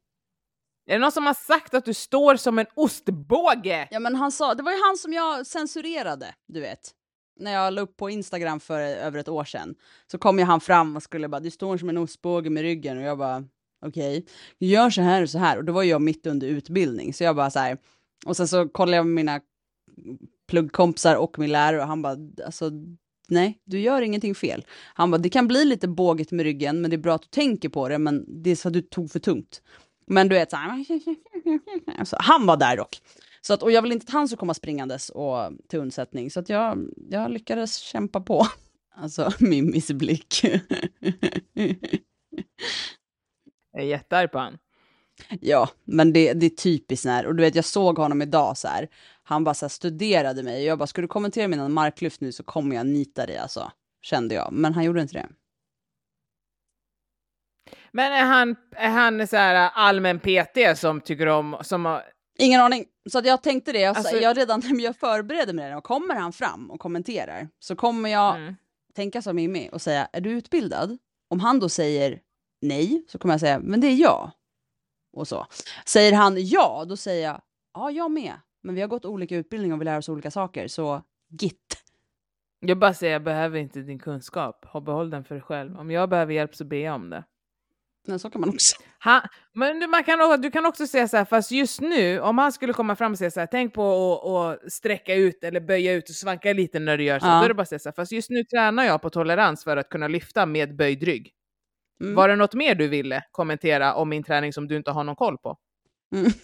Är 0.87 0.93
det 0.93 0.99
någon 0.99 1.13
som 1.13 1.27
har 1.27 1.35
sagt 1.35 1.75
att 1.75 1.85
du 1.85 1.95
står 1.95 2.37
som 2.37 2.59
en 2.59 2.67
ostbåge? 2.75 3.89
Ja, 3.91 4.01
men 4.01 4.15
han 4.17 4.33
sa, 4.33 4.55
det 4.55 4.63
var 4.63 4.73
ju 4.73 4.79
han 4.83 4.97
som 4.97 5.13
jag 5.13 5.47
censurerade, 5.47 6.35
du 6.49 6.61
vet. 6.61 6.91
När 7.41 7.53
jag 7.53 7.73
la 7.73 7.81
upp 7.81 7.97
på 7.97 8.11
Instagram 8.11 8.61
för 8.61 8.81
över 8.81 9.19
ett 9.19 9.29
år 9.29 9.45
sedan 9.45 9.75
så 10.11 10.19
kom 10.19 10.39
ju 10.39 10.45
han 10.45 10.61
fram 10.61 10.97
och 10.97 11.03
skulle 11.03 11.29
bara, 11.29 11.41
du 11.41 11.51
står 11.51 11.77
som 11.79 11.89
en 11.89 11.99
ostbåge 11.99 12.51
med 12.51 12.63
ryggen 12.63 12.99
och 12.99 13.05
jag 13.05 13.19
bara, 13.19 13.45
okej, 13.87 14.27
gör 14.59 14.91
så 14.91 15.03
här 15.03 15.23
och 15.23 15.31
så 15.31 15.39
här. 15.39 15.57
Och 15.59 15.65
då 15.65 15.73
var 15.73 15.83
jag 15.83 16.03
mitt 16.03 16.27
under 16.27 16.47
utbildning 16.47 17.15
så 17.15 17.25
jag 17.25 17.37
bara 17.37 17.51
så 17.51 17.59
här, 17.59 17.79
och 18.27 18.37
sen 18.37 18.49
så 18.49 18.69
kollade 18.69 18.97
jag 18.97 19.07
med 19.07 19.15
mina 19.15 19.41
pluggkompisar 20.49 21.17
och 21.17 21.39
min 21.39 21.53
lärare 21.53 21.81
och 21.81 21.89
han 21.89 22.03
bara, 22.03 22.17
alltså 22.47 22.71
nej, 23.29 23.61
du 23.65 23.81
gör 23.81 24.03
ingenting 24.03 24.35
fel. 24.35 24.65
Han 24.95 25.11
bara, 25.11 25.19
det 25.19 25.29
kan 25.29 25.49
bli 25.49 25.65
lite 25.65 25.89
bågigt 25.89 26.33
med 26.33 26.45
ryggen, 26.45 26.81
men 26.81 26.91
det 26.91 26.97
är 26.97 26.99
bra 26.99 27.15
att 27.15 27.23
du 27.23 27.29
tänker 27.29 27.69
på 27.69 27.89
det, 27.89 27.99
men 27.99 28.43
det 28.43 28.51
är 28.51 28.57
så 28.57 28.69
att 28.69 28.75
du 28.75 28.83
tog 28.83 29.11
för 29.11 29.19
tungt. 29.19 29.63
Men 30.07 30.29
du 30.29 30.35
vet 30.35 30.51
så 30.51 30.57
här, 30.57 30.85
alltså, 31.99 32.17
han 32.21 32.47
var 32.47 32.57
där 32.57 32.77
dock. 32.77 33.01
Så 33.41 33.55
att, 33.55 33.63
och 33.63 33.73
jag 33.73 33.83
vill 33.83 33.93
inte 33.93 34.05
att 34.05 34.13
han 34.13 34.29
ska 34.29 34.37
komma 34.37 34.55
springandes 34.55 35.09
och 35.09 35.53
till 35.69 35.79
undsättning, 35.79 36.31
så 36.31 36.41
att 36.41 36.49
jag, 36.49 36.79
jag 37.11 37.31
lyckades 37.31 37.77
kämpa 37.77 38.21
på. 38.21 38.47
Alltså, 38.95 39.33
Mimmis 39.39 39.91
blick. 39.91 40.45
Jag 43.73 43.83
är 43.83 43.87
jättearg 43.87 44.33
på 44.33 44.39
han 44.39 44.59
ja, 45.41 45.69
men 45.85 46.13
det, 46.13 46.33
det 46.33 46.47
är 46.47 46.51
typiskt 46.51 47.07
när, 47.07 47.27
och 47.27 47.35
du 47.35 47.43
vet 47.43 47.55
jag 47.55 47.65
såg 47.65 47.99
honom 47.99 48.23
idag 48.23 48.57
så 48.57 48.69
här, 48.69 48.89
han 49.23 49.45
bara 49.45 49.55
så 49.55 49.65
här 49.65 49.71
studerade 49.71 50.43
mig 50.43 50.57
och 50.57 50.67
jag 50.67 50.79
bara, 50.79 50.87
ska 50.87 51.01
du 51.01 51.09
kommentera 51.09 51.49
mina 51.49 51.69
marklyft 51.69 52.21
nu 52.21 52.33
så 52.33 52.43
kommer 52.43 52.77
jag 52.77 52.87
nita 52.87 53.27
dig 53.27 53.37
alltså, 53.37 53.73
kände 54.03 54.35
jag. 54.35 54.53
Men 54.53 54.75
han 54.75 54.85
gjorde 54.85 55.03
inte 55.03 55.15
det. 55.15 55.29
Men 57.93 58.13
är 58.13 58.25
han, 58.25 58.57
är 58.77 58.89
han 58.89 59.27
så 59.27 59.37
här 59.37 59.71
allmän 59.75 60.21
PT 60.21 60.79
som 60.79 61.01
tycker 61.01 61.27
om, 61.27 61.57
som 61.63 61.85
har, 61.85 62.03
Ingen 62.41 62.61
aning. 62.61 62.85
Så 63.11 63.19
att 63.19 63.27
jag 63.27 63.43
tänkte 63.43 63.73
det, 63.73 63.81
jag, 63.81 63.97
Alltså- 63.97 64.17
jag 64.17 64.37
redan 64.37 64.63
när 64.65 64.85
jag 64.85 64.97
förbereder 64.97 65.53
mig 65.53 65.77
och 65.77 65.85
kommer 65.85 66.15
han 66.15 66.33
fram 66.33 66.71
och 66.71 66.81
kommenterar 66.81 67.49
så 67.59 67.77
kommer 67.77 68.11
jag 68.11 68.37
mm. 68.37 68.57
tänka 68.95 69.23
som 69.23 69.37
Mimmi 69.37 69.71
och 69.73 69.83
säga, 69.83 70.09
är 70.13 70.21
du 70.21 70.31
utbildad? 70.31 70.99
Om 71.31 71.41
han 71.41 71.61
då 71.61 71.69
säger 71.69 72.21
nej 72.61 73.05
så 73.09 73.19
kommer 73.19 73.35
jag 73.35 73.41
säga, 73.41 73.59
men 73.59 73.81
det 73.81 73.87
är 73.87 73.95
jag. 73.95 74.31
Och 75.13 75.29
så. 75.29 75.47
Säger 75.87 76.13
han 76.13 76.35
ja, 76.47 76.85
då 76.89 76.97
säger 76.97 77.27
jag, 77.29 77.41
ja 77.75 77.91
jag 77.91 78.11
med. 78.11 78.33
Men 78.63 78.75
vi 78.75 78.81
har 78.81 78.89
gått 78.89 79.05
olika 79.05 79.37
utbildningar 79.37 79.75
och 79.77 79.81
vi 79.81 79.85
lär 79.85 79.99
oss 79.99 80.09
olika 80.09 80.31
saker, 80.31 80.69
så 80.69 81.03
git. 81.41 81.77
Jag 82.61 82.79
bara 82.79 82.95
säger, 82.95 83.13
jag 83.13 83.23
behöver 83.23 83.59
inte 83.59 83.81
din 83.81 83.99
kunskap. 83.99 84.67
Behåll 84.85 85.11
den 85.11 85.25
för 85.25 85.35
dig 85.35 85.43
själv. 85.43 85.79
Om 85.79 85.91
jag 85.91 86.09
behöver 86.09 86.35
hjälp 86.35 86.55
så 86.55 86.65
ber 86.65 86.77
jag 86.77 86.95
om 86.95 87.11
det. 87.11 87.25
Men 88.07 88.19
så 88.19 88.31
kan 88.31 88.41
man 88.41 88.51
också. 88.51 88.77
Han, 88.99 89.21
men 89.55 89.81
du, 89.81 89.87
man 89.87 90.05
kan, 90.05 90.41
du 90.41 90.51
kan 90.51 90.67
också 90.67 90.87
säga 90.87 91.09
så 91.09 91.17
här, 91.17 91.25
fast 91.25 91.51
just 91.51 91.81
nu, 91.81 92.21
om 92.21 92.39
han 92.39 92.53
skulle 92.53 92.73
komma 92.73 92.97
fram 92.97 93.13
och 93.13 93.19
säga 93.19 93.31
så 93.31 93.41
här, 93.41 93.47
tänk 93.51 93.75
på 93.75 94.13
att 94.53 94.61
att 94.65 94.73
sträcka 94.73 95.15
ut 95.15 95.45
eller 95.45 95.61
böja 95.61 95.93
ut 95.93 96.09
och 96.09 96.15
svanka 96.15 96.53
lite 96.53 96.79
när 96.79 96.97
du 96.97 97.05
gör 97.05 97.19
så, 97.19 97.27
Ja. 97.27 97.39
då 97.39 97.45
är 97.45 97.49
det 97.49 97.55
bara 97.55 97.63
att 97.63 97.69
säga 97.69 97.79
så 97.79 97.89
här, 97.89 97.95
fast 97.95 98.13
just 98.13 98.31
nu 98.31 98.45
tränar 98.45 98.85
jag 98.85 99.03
på 99.03 99.11
tolerans 99.11 99.65
för 99.65 99.77
att 99.77 99.89
kunna 99.89 100.09
lyfta 100.09 100.47
med 100.47 100.77
böjd 100.77 101.03
rygg. 101.03 101.33
Mm. 102.01 102.15
Var 102.15 102.29
det 102.29 102.37
något 102.37 102.55
mer 102.55 102.75
du 102.75 102.89
ville 102.89 103.23
kommentera 103.31 103.95
om 103.95 104.09
min 104.09 104.23
träning 104.23 104.53
som 104.53 104.69
du 104.69 104.77
inte 104.77 104.91
har 104.91 105.05
någon 105.05 105.17
koll 105.17 105.39
på? 105.39 105.57
Mm. 106.15 106.33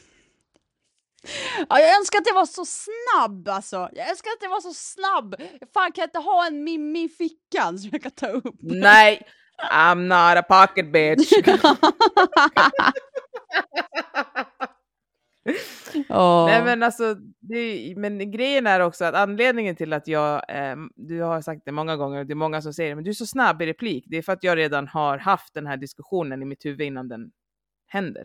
Ja, 1.68 1.80
jag 1.80 1.96
önskar 1.96 2.18
att 2.18 2.26
jag 2.26 2.34
var 2.34 2.46
så 2.46 2.64
snabb 2.64 3.48
alltså. 3.48 3.88
Jag 3.92 4.10
önskar 4.10 4.30
att 4.30 4.42
jag 4.42 4.50
var 4.50 4.60
så 4.60 4.74
snabb. 4.74 5.34
Fan 5.74 5.92
kan 5.92 6.02
jag 6.02 6.06
inte 6.06 6.18
ha 6.18 6.46
en 6.46 6.64
Mimmi 6.64 7.04
i 7.04 7.08
fickan 7.08 7.78
som 7.78 7.90
jag 7.92 8.02
kan 8.02 8.10
ta 8.10 8.26
upp? 8.26 8.54
Nej, 8.60 9.22
I'm 9.72 9.94
not 9.94 10.38
a 10.38 10.42
pocket 10.42 10.92
bitch. 10.92 11.32
Åh. 16.08 16.46
Nej 16.46 16.64
men 16.64 16.82
alltså, 16.82 17.14
det, 17.40 17.94
men 17.96 18.30
grejen 18.30 18.66
är 18.66 18.80
också 18.80 19.04
att 19.04 19.14
anledningen 19.14 19.76
till 19.76 19.92
att 19.92 20.08
jag, 20.08 20.42
eh, 20.48 20.76
du 20.96 21.20
har 21.22 21.40
sagt 21.40 21.62
det 21.64 21.72
många 21.72 21.96
gånger 21.96 22.18
och 22.18 22.26
det 22.26 22.32
är 22.32 22.34
många 22.34 22.62
som 22.62 22.72
säger 22.72 22.90
det, 22.90 22.94
men 22.94 23.04
du 23.04 23.10
är 23.10 23.14
så 23.14 23.26
snabb 23.26 23.62
i 23.62 23.66
replik, 23.66 24.04
det 24.08 24.16
är 24.16 24.22
för 24.22 24.32
att 24.32 24.44
jag 24.44 24.58
redan 24.58 24.88
har 24.88 25.18
haft 25.18 25.54
den 25.54 25.66
här 25.66 25.76
diskussionen 25.76 26.42
i 26.42 26.44
mitt 26.44 26.64
huvud 26.64 26.80
innan 26.80 27.08
den 27.08 27.30
händer. 27.86 28.24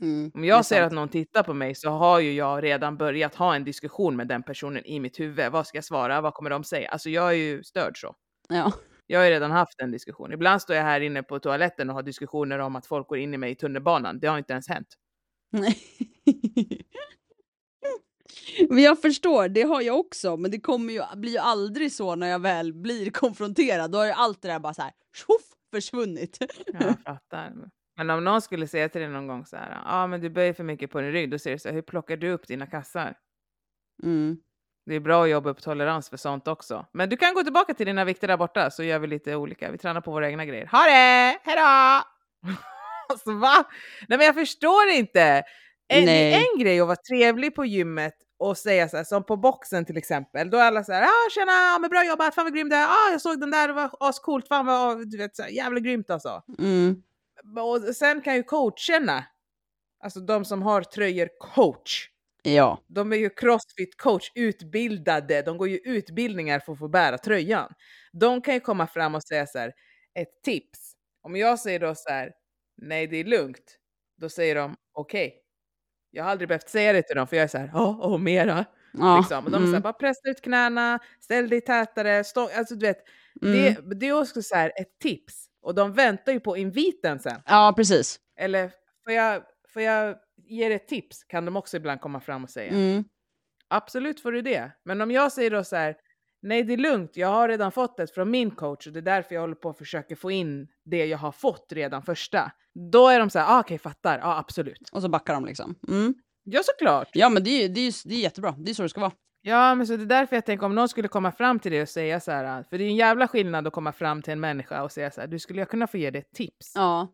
Mm, 0.00 0.30
Om 0.34 0.44
jag 0.44 0.64
ser 0.66 0.76
sant. 0.76 0.86
att 0.86 0.92
någon 0.92 1.08
tittar 1.08 1.42
på 1.42 1.54
mig 1.54 1.74
så 1.74 1.90
har 1.90 2.20
ju 2.20 2.32
jag 2.32 2.62
redan 2.64 2.96
börjat 2.96 3.34
ha 3.34 3.54
en 3.54 3.64
diskussion 3.64 4.16
med 4.16 4.28
den 4.28 4.42
personen 4.42 4.86
i 4.86 5.00
mitt 5.00 5.20
huvud. 5.20 5.52
Vad 5.52 5.66
ska 5.66 5.76
jag 5.78 5.84
svara? 5.84 6.20
Vad 6.20 6.34
kommer 6.34 6.50
de 6.50 6.64
säga? 6.64 6.88
Alltså 6.88 7.10
jag 7.10 7.28
är 7.28 7.34
ju 7.36 7.62
störd 7.64 8.00
så. 8.00 8.14
Ja. 8.48 8.72
Jag 9.06 9.20
har 9.20 9.24
ju 9.24 9.30
redan 9.30 9.50
haft 9.50 9.80
en 9.80 9.90
diskussion. 9.90 10.32
Ibland 10.32 10.62
står 10.62 10.76
jag 10.76 10.82
här 10.82 11.00
inne 11.00 11.22
på 11.22 11.38
toaletten 11.38 11.88
och 11.90 11.94
har 11.96 12.02
diskussioner 12.02 12.58
om 12.58 12.76
att 12.76 12.86
folk 12.86 13.08
går 13.08 13.18
in 13.18 13.34
i 13.34 13.38
mig 13.38 13.50
i 13.50 13.54
tunnelbanan. 13.54 14.18
Det 14.20 14.26
har 14.26 14.38
inte 14.38 14.52
ens 14.52 14.68
hänt. 14.68 14.88
Men 18.68 18.82
jag 18.82 19.02
förstår, 19.02 19.48
det 19.48 19.62
har 19.62 19.80
jag 19.80 19.98
också, 19.98 20.36
men 20.36 20.50
det 20.50 20.60
kommer 20.60 20.92
ju, 20.92 21.02
blir 21.16 21.32
ju 21.32 21.38
aldrig 21.38 21.92
så 21.92 22.14
när 22.14 22.26
jag 22.26 22.38
väl 22.38 22.74
blir 22.74 23.10
konfronterad. 23.10 23.90
Då 23.90 23.98
har 23.98 24.06
ju 24.06 24.12
allt 24.12 24.42
det 24.42 24.48
där 24.48 24.58
bara 24.58 24.74
så 24.74 24.82
här 24.82 24.92
tjoff, 25.14 25.42
försvunnit. 25.74 26.38
Jag 26.66 26.94
fattar. 27.04 27.52
Men 27.96 28.10
om 28.10 28.24
någon 28.24 28.42
skulle 28.42 28.66
säga 28.66 28.88
till 28.88 29.00
dig 29.00 29.10
någon 29.10 29.26
gång 29.26 29.46
så 29.46 29.56
här, 29.56 29.70
ja 29.70 29.80
ah, 29.84 30.06
men 30.06 30.20
du 30.20 30.30
böjer 30.30 30.52
för 30.52 30.64
mycket 30.64 30.90
på 30.90 31.00
din 31.00 31.12
rygg, 31.12 31.30
då 31.30 31.38
säger 31.38 31.56
du 31.56 31.60
så 31.60 31.68
här, 31.68 31.74
hur 31.74 31.82
plockar 31.82 32.16
du 32.16 32.30
upp 32.30 32.46
dina 32.46 32.66
kassar? 32.66 33.14
Mm. 34.02 34.36
Det 34.86 34.94
är 34.94 35.00
bra 35.00 35.24
att 35.24 35.30
jobba 35.30 35.50
upp 35.50 35.62
tolerans 35.62 36.10
för 36.10 36.16
sånt 36.16 36.48
också. 36.48 36.86
Men 36.92 37.08
du 37.08 37.16
kan 37.16 37.34
gå 37.34 37.42
tillbaka 37.42 37.74
till 37.74 37.86
dina 37.86 38.04
vikter 38.04 38.28
där 38.28 38.36
borta 38.36 38.70
så 38.70 38.82
gör 38.82 38.98
vi 38.98 39.06
lite 39.06 39.36
olika. 39.36 39.70
Vi 39.70 39.78
tränar 39.78 40.00
på 40.00 40.10
våra 40.10 40.28
egna 40.28 40.44
grejer. 40.44 40.66
Ha 40.66 40.84
det! 40.84 41.38
Hejdå! 41.42 42.02
Alltså 43.08 43.32
va? 43.32 43.64
Nej 44.08 44.18
men 44.18 44.26
jag 44.26 44.34
förstår 44.34 44.88
inte. 44.88 45.42
En, 45.88 46.08
en 46.08 46.58
grej 46.58 46.80
att 46.80 46.86
vara 46.86 46.96
trevlig 46.96 47.54
på 47.54 47.64
gymmet 47.64 48.14
och 48.38 48.58
säga 48.58 48.88
så 48.88 48.96
här, 48.96 49.04
som 49.04 49.24
på 49.26 49.36
boxen 49.36 49.84
till 49.84 49.96
exempel. 49.96 50.50
Då 50.50 50.56
är 50.58 50.62
alla 50.62 50.84
så 50.84 50.92
här, 50.92 51.02
ah, 51.02 51.30
tjena, 51.34 51.78
men 51.80 51.90
bra 51.90 52.04
jobbat, 52.04 52.34
fan 52.34 52.44
vad 52.44 52.54
grym 52.54 52.68
du 52.68 52.76
är, 52.76 52.86
ah, 52.86 53.10
jag 53.10 53.20
såg 53.20 53.40
den 53.40 53.50
där, 53.50 53.68
det 53.68 53.74
var 53.74 53.90
ascoolt, 54.00 54.48
fan 54.48 54.66
vad, 54.66 55.10
du 55.10 55.18
vet, 55.18 55.36
så 55.36 55.42
här, 55.42 55.50
jävla 55.50 55.80
grymt 55.80 56.10
alltså. 56.10 56.42
Mm. 56.58 57.02
Och 57.58 57.96
sen 57.96 58.20
kan 58.20 58.34
ju 58.34 58.42
coacherna, 58.42 59.24
alltså 60.04 60.20
de 60.20 60.44
som 60.44 60.62
har 60.62 60.82
tröjor 60.82 61.28
coach, 61.38 62.08
Ja. 62.42 62.84
de 62.88 63.12
är 63.12 63.16
ju 63.16 63.30
crossfit 63.30 63.96
coach 63.96 64.32
utbildade, 64.34 65.42
de 65.42 65.58
går 65.58 65.68
ju 65.68 65.76
utbildningar 65.84 66.60
för 66.60 66.72
att 66.72 66.78
få 66.78 66.88
bära 66.88 67.18
tröjan. 67.18 67.72
De 68.12 68.40
kan 68.42 68.54
ju 68.54 68.60
komma 68.60 68.86
fram 68.86 69.14
och 69.14 69.22
säga 69.22 69.46
så 69.46 69.58
här, 69.58 69.72
ett 70.18 70.42
tips. 70.44 70.92
Om 71.22 71.36
jag 71.36 71.58
säger 71.58 71.80
då 71.80 71.94
så 71.94 72.10
här, 72.10 72.32
nej 72.76 73.06
det 73.06 73.16
är 73.16 73.24
lugnt, 73.24 73.76
då 74.16 74.28
säger 74.28 74.54
de 74.54 74.76
okej. 74.92 75.42
Jag 76.10 76.24
har 76.24 76.30
aldrig 76.30 76.48
behövt 76.48 76.68
säga 76.68 76.92
det 76.92 77.02
till 77.02 77.16
dem 77.16 77.26
för 77.26 77.36
jag 77.36 77.44
är 77.44 77.48
så 77.48 77.58
här, 77.58 77.70
ja, 77.72 77.96
och 78.00 78.20
mera. 78.20 78.64
ja. 78.92 79.18
Liksom. 79.18 79.44
Och 79.44 79.50
de 79.50 79.56
säger 79.56 79.68
mm. 79.68 79.82
bara 79.82 79.92
pressa 79.92 80.28
ut 80.28 80.40
knäna, 80.40 80.98
ställ 81.20 81.48
dig 81.48 81.60
tätare, 81.60 82.24
stå, 82.24 82.50
alltså 82.56 82.74
du 82.74 82.86
vet. 82.86 82.98
Mm. 83.42 83.54
Det, 83.54 83.94
det 83.94 84.08
är 84.08 84.20
också 84.20 84.42
så 84.42 84.54
här 84.54 84.72
ett 84.76 84.98
tips. 84.98 85.46
Och 85.62 85.74
de 85.74 85.92
väntar 85.92 86.32
ju 86.32 86.40
på 86.40 86.56
inviten 86.56 87.18
sen. 87.18 87.40
Ja, 87.46 87.72
precis. 87.76 88.20
Eller 88.36 88.70
får 89.04 89.12
jag, 89.12 89.42
får 89.68 89.82
jag 89.82 90.16
ge 90.36 90.68
dig 90.68 90.76
ett 90.76 90.88
tips? 90.88 91.24
Kan 91.24 91.44
de 91.44 91.56
också 91.56 91.76
ibland 91.76 92.00
komma 92.00 92.20
fram 92.20 92.44
och 92.44 92.50
säga. 92.50 92.72
Mm. 92.72 93.04
Absolut 93.68 94.20
får 94.20 94.32
du 94.32 94.42
det. 94.42 94.70
Men 94.84 95.00
om 95.00 95.10
jag 95.10 95.32
säger 95.32 95.50
då 95.50 95.64
så 95.64 95.76
här, 95.76 95.96
nej 96.46 96.62
det 96.62 96.72
är 96.72 96.76
lugnt, 96.76 97.16
jag 97.16 97.28
har 97.28 97.48
redan 97.48 97.72
fått 97.72 97.96
det 97.96 98.14
från 98.14 98.30
min 98.30 98.50
coach 98.50 98.86
och 98.86 98.92
det 98.92 99.00
är 99.00 99.02
därför 99.02 99.34
jag 99.34 99.42
håller 99.42 99.54
på 99.54 99.70
att 99.70 99.78
försöka 99.78 100.16
få 100.16 100.30
in 100.30 100.68
det 100.84 101.06
jag 101.06 101.18
har 101.18 101.32
fått 101.32 101.72
redan 101.72 102.02
första. 102.02 102.52
Då 102.92 103.08
är 103.08 103.18
de 103.18 103.30
så 103.30 103.38
här, 103.38 103.56
ah, 103.56 103.60
okej 103.60 103.78
fattar, 103.78 104.18
ja 104.18 104.38
absolut. 104.38 104.88
Och 104.92 105.02
så 105.02 105.08
backar 105.08 105.34
de 105.34 105.44
liksom. 105.44 105.74
Mm. 105.88 106.14
Ja 106.44 106.60
såklart. 106.64 107.08
Ja, 107.12 107.28
men 107.28 107.44
det 107.44 107.50
är 107.50 107.68
det 107.68 107.80
är, 107.80 108.08
det 108.08 108.14
är 108.14 108.18
jättebra. 108.20 108.54
Det 108.58 108.70
är 108.70 108.74
så 108.74 108.82
det 108.82 108.88
ska 108.88 109.00
vara. 109.00 109.12
Ja 109.42 109.74
men 109.74 109.86
så 109.86 109.96
det 109.96 110.02
är 110.02 110.06
därför 110.06 110.36
jag 110.36 110.46
tänker 110.46 110.66
om 110.66 110.74
någon 110.74 110.88
skulle 110.88 111.08
komma 111.08 111.32
fram 111.32 111.58
till 111.58 111.72
det 111.72 111.82
och 111.82 111.88
säga 111.88 112.20
så 112.20 112.30
här, 112.30 112.62
för 112.62 112.78
det 112.78 112.84
är 112.84 112.88
en 112.88 112.96
jävla 112.96 113.28
skillnad 113.28 113.66
att 113.66 113.72
komma 113.72 113.92
fram 113.92 114.22
till 114.22 114.32
en 114.32 114.40
människa 114.40 114.82
och 114.82 114.92
säga 114.92 115.10
så 115.10 115.20
här, 115.20 115.28
du 115.28 115.38
skulle 115.38 115.60
jag 115.60 115.68
kunna 115.68 115.86
få 115.86 115.96
ge 115.96 116.10
dig 116.10 116.20
ett 116.20 116.32
tips? 116.32 116.72
Ja. 116.74 117.08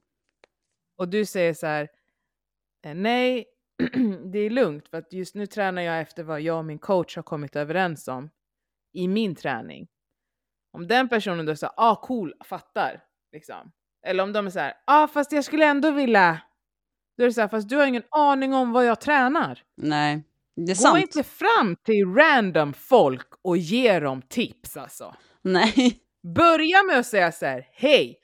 Och 0.98 1.08
du 1.08 1.24
säger 1.24 1.54
så 1.54 1.66
här, 1.66 1.88
"Eh, 2.86 2.94
nej, 2.94 3.44
det 4.32 4.38
är 4.38 4.50
lugnt 4.50 4.88
för 4.88 4.98
att 4.98 5.12
just 5.12 5.34
nu 5.34 5.46
tränar 5.46 5.82
jag 5.82 6.00
efter 6.00 6.22
vad 6.22 6.40
jag 6.40 6.58
och 6.58 6.64
min 6.64 6.78
coach 6.78 7.16
har 7.16 7.22
kommit 7.22 7.56
överens 7.56 8.08
om 8.08 8.30
i 8.93 9.09
min 9.09 9.34
träning. 9.34 9.88
Om 10.72 10.86
den 10.86 11.09
personen 11.09 11.47
då 11.47 11.57
säger, 11.57 11.72
ah 11.76 11.97
cool, 11.97 12.34
fattar, 12.45 13.01
liksom. 13.32 13.72
Eller 14.07 14.22
om 14.22 14.32
de 14.32 14.47
är 14.47 14.51
så 14.51 14.59
här, 14.59 14.74
ah 14.86 15.09
fast 15.09 15.32
jag 15.32 15.45
skulle 15.45 15.66
ändå 15.66 15.90
vilja. 15.90 16.40
Då 17.16 17.24
är 17.24 17.28
det 17.28 17.34
så 17.34 17.40
här, 17.40 17.49
fast 17.49 17.68
du 17.68 17.76
har 17.76 17.86
ingen 17.86 18.03
aning 18.11 18.55
om 18.55 18.72
vad 18.72 18.86
jag 18.86 19.01
tränar. 19.01 19.62
Nej. 19.76 20.24
Det 20.57 20.62
är 20.62 20.66
Gå 20.66 20.74
sant. 20.74 20.99
inte 21.03 21.22
fram 21.22 21.76
till 21.76 22.14
random 22.14 22.72
folk 22.72 23.28
och 23.43 23.57
ge 23.57 24.01
dem 24.01 24.22
tips 24.22 24.76
alltså. 24.76 25.14
Nej. 25.43 25.99
Börja 26.34 26.82
med 26.82 26.99
att 26.99 27.07
säga 27.07 27.32
så 27.32 27.47
här, 27.47 27.68
hej, 27.72 28.18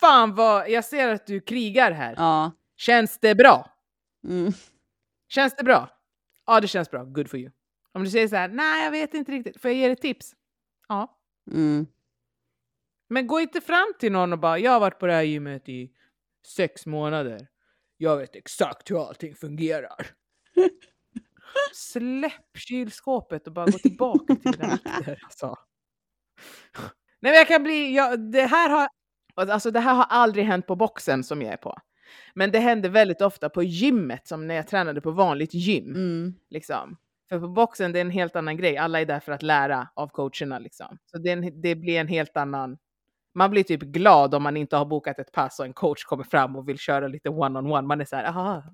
fan 0.00 0.34
vad, 0.34 0.70
jag 0.70 0.84
ser 0.84 1.08
att 1.08 1.26
du 1.26 1.40
krigar 1.40 1.92
här. 1.92 2.14
Ja. 2.16 2.52
Känns 2.76 3.18
det 3.18 3.34
bra? 3.34 3.70
Mm. 4.28 4.52
Känns 5.28 5.56
det 5.56 5.64
bra? 5.64 5.88
Ja, 6.46 6.60
det 6.60 6.68
känns 6.68 6.90
bra. 6.90 7.04
Good 7.04 7.30
for 7.30 7.38
you. 7.40 7.50
Om 7.92 8.04
du 8.04 8.10
säger 8.10 8.28
så 8.28 8.36
här, 8.36 8.48
nej, 8.48 8.84
jag 8.84 8.90
vet 8.90 9.14
inte 9.14 9.32
riktigt. 9.32 9.60
Får 9.60 9.70
jag 9.70 9.78
ge 9.78 9.86
dig 9.86 9.96
tips? 9.96 10.34
Ja. 10.88 11.18
Mm. 11.50 11.86
Men 13.08 13.26
gå 13.26 13.40
inte 13.40 13.60
fram 13.60 13.92
till 13.98 14.12
någon 14.12 14.32
och 14.32 14.38
bara, 14.38 14.58
jag 14.58 14.72
har 14.72 14.80
varit 14.80 14.98
på 14.98 15.06
det 15.06 15.12
här 15.12 15.22
gymmet 15.22 15.68
i 15.68 15.90
sex 16.46 16.86
månader. 16.86 17.48
Jag 17.96 18.16
vet 18.16 18.36
exakt 18.36 18.90
hur 18.90 19.08
allting 19.08 19.34
fungerar. 19.34 20.06
Släpp 21.72 22.58
kylskåpet 22.58 23.46
och 23.46 23.52
bara 23.52 23.66
gå 23.66 23.78
tillbaka 23.78 24.34
till 24.34 24.52
dina 24.52 24.68
vikter. 24.84 25.20
Alltså. 25.24 25.56
Nej, 27.20 27.32
men 27.32 27.34
jag 27.34 27.48
kan 27.48 27.62
bli, 27.62 27.94
jag, 27.94 28.20
det 28.20 28.46
här 28.46 28.70
har, 28.70 28.88
alltså 29.34 29.70
det 29.70 29.80
här 29.80 29.94
har 29.94 30.04
aldrig 30.04 30.44
hänt 30.44 30.66
på 30.66 30.76
boxen 30.76 31.24
som 31.24 31.42
jag 31.42 31.52
är 31.52 31.56
på. 31.56 31.78
Men 32.34 32.50
det 32.50 32.58
händer 32.58 32.88
väldigt 32.88 33.20
ofta 33.20 33.48
på 33.48 33.62
gymmet, 33.62 34.28
som 34.28 34.46
när 34.46 34.54
jag 34.54 34.68
tränade 34.68 35.00
på 35.00 35.10
vanligt 35.10 35.54
gym. 35.54 35.94
Mm. 35.94 36.34
Liksom. 36.50 36.96
För 37.32 37.40
på 37.40 37.48
boxen 37.48 37.92
det 37.92 37.98
är 37.98 38.00
en 38.00 38.10
helt 38.10 38.36
annan 38.36 38.56
grej. 38.56 38.76
Alla 38.76 39.00
är 39.00 39.06
där 39.06 39.20
för 39.20 39.32
att 39.32 39.42
lära 39.42 39.88
av 39.94 40.08
coacherna. 40.08 40.58
Liksom. 40.58 40.98
Så 41.06 41.18
det, 41.18 41.30
en, 41.30 41.60
det 41.62 41.74
blir 41.74 42.00
en 42.00 42.08
helt 42.08 42.36
annan... 42.36 42.78
Man 43.34 43.50
blir 43.50 43.62
typ 43.62 43.80
glad 43.80 44.34
om 44.34 44.42
man 44.42 44.56
inte 44.56 44.76
har 44.76 44.84
bokat 44.84 45.18
ett 45.18 45.32
pass 45.32 45.58
och 45.58 45.66
en 45.66 45.72
coach 45.72 46.04
kommer 46.04 46.24
fram 46.24 46.56
och 46.56 46.68
vill 46.68 46.78
köra 46.78 47.08
lite 47.08 47.28
one-on-one. 47.28 47.86
Man 47.86 48.00
är 48.00 48.04
så 48.04 48.16
här, 48.16 48.24
aha, 48.24 48.64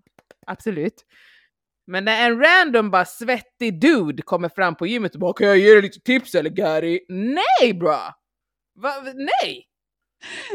absolut. 0.46 1.04
Men 1.86 2.04
när 2.04 2.30
en 2.30 2.40
random 2.40 2.90
bara 2.90 3.04
svettig 3.04 3.80
dude 3.80 4.22
kommer 4.22 4.48
fram 4.48 4.74
på 4.74 4.86
gymmet 4.86 5.14
och 5.14 5.20
bara 5.20 5.32
kan 5.32 5.46
jag 5.46 5.58
ge 5.58 5.72
dig 5.72 5.82
lite 5.82 6.00
tips 6.00 6.34
eller 6.34 6.50
Gary? 6.50 7.00
Nej 7.08 7.74
bra! 7.74 8.14
Va? 8.74 8.90
Nej! 9.14 9.64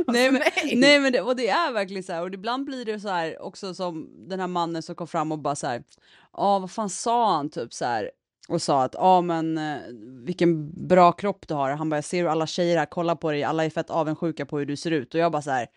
Nej, 0.07 0.32
men, 0.32 0.41
nej. 0.74 0.99
men 0.99 1.14
det, 1.14 1.22
och 1.22 1.36
det 1.36 1.49
är 1.49 1.72
verkligen 1.72 2.03
så 2.03 2.14
här 2.14 2.22
och 2.22 2.34
ibland 2.34 2.66
blir 2.66 2.86
det 2.86 2.99
så 2.99 3.09
här 3.09 3.41
också 3.41 3.74
som 3.74 4.09
den 4.30 4.39
här 4.39 4.47
mannen 4.47 4.84
som 4.84 4.95
kom 4.95 5.07
fram 5.07 5.32
och 5.32 5.39
bara 5.39 5.55
så 5.55 5.68
här 5.68 5.84
ja 6.34 6.59
vad 6.59 6.72
fan 6.72 6.89
sa 6.89 7.36
han? 7.36 7.49
Typ 7.49 7.74
så 7.74 7.86
här 7.86 8.11
och 8.49 8.61
sa 8.61 8.84
att 8.84 8.93
ja 8.93 9.22
men 9.22 9.57
eh, 9.57 9.80
vilken 10.26 10.72
bra 10.88 11.11
kropp 11.11 11.47
du 11.47 11.53
har. 11.53 11.70
Han 11.70 11.89
bara 11.89 11.97
jag 11.97 12.05
ser 12.05 12.18
hur 12.22 12.30
alla 12.30 12.47
tjejer 12.47 12.78
här 12.78 12.86
kollar 12.86 13.16
på 13.16 13.32
dig 13.32 13.43
alla 13.43 13.66
är 13.66 13.70
fett 13.70 13.89
avundsjuka 13.89 14.45
på 14.45 14.59
hur 14.59 14.66
du 14.66 14.76
ser 14.76 14.91
ut. 14.91 15.14
Och 15.14 15.20
jag 15.20 15.32
bara 15.32 15.41
så 15.41 15.51
här 15.51 15.68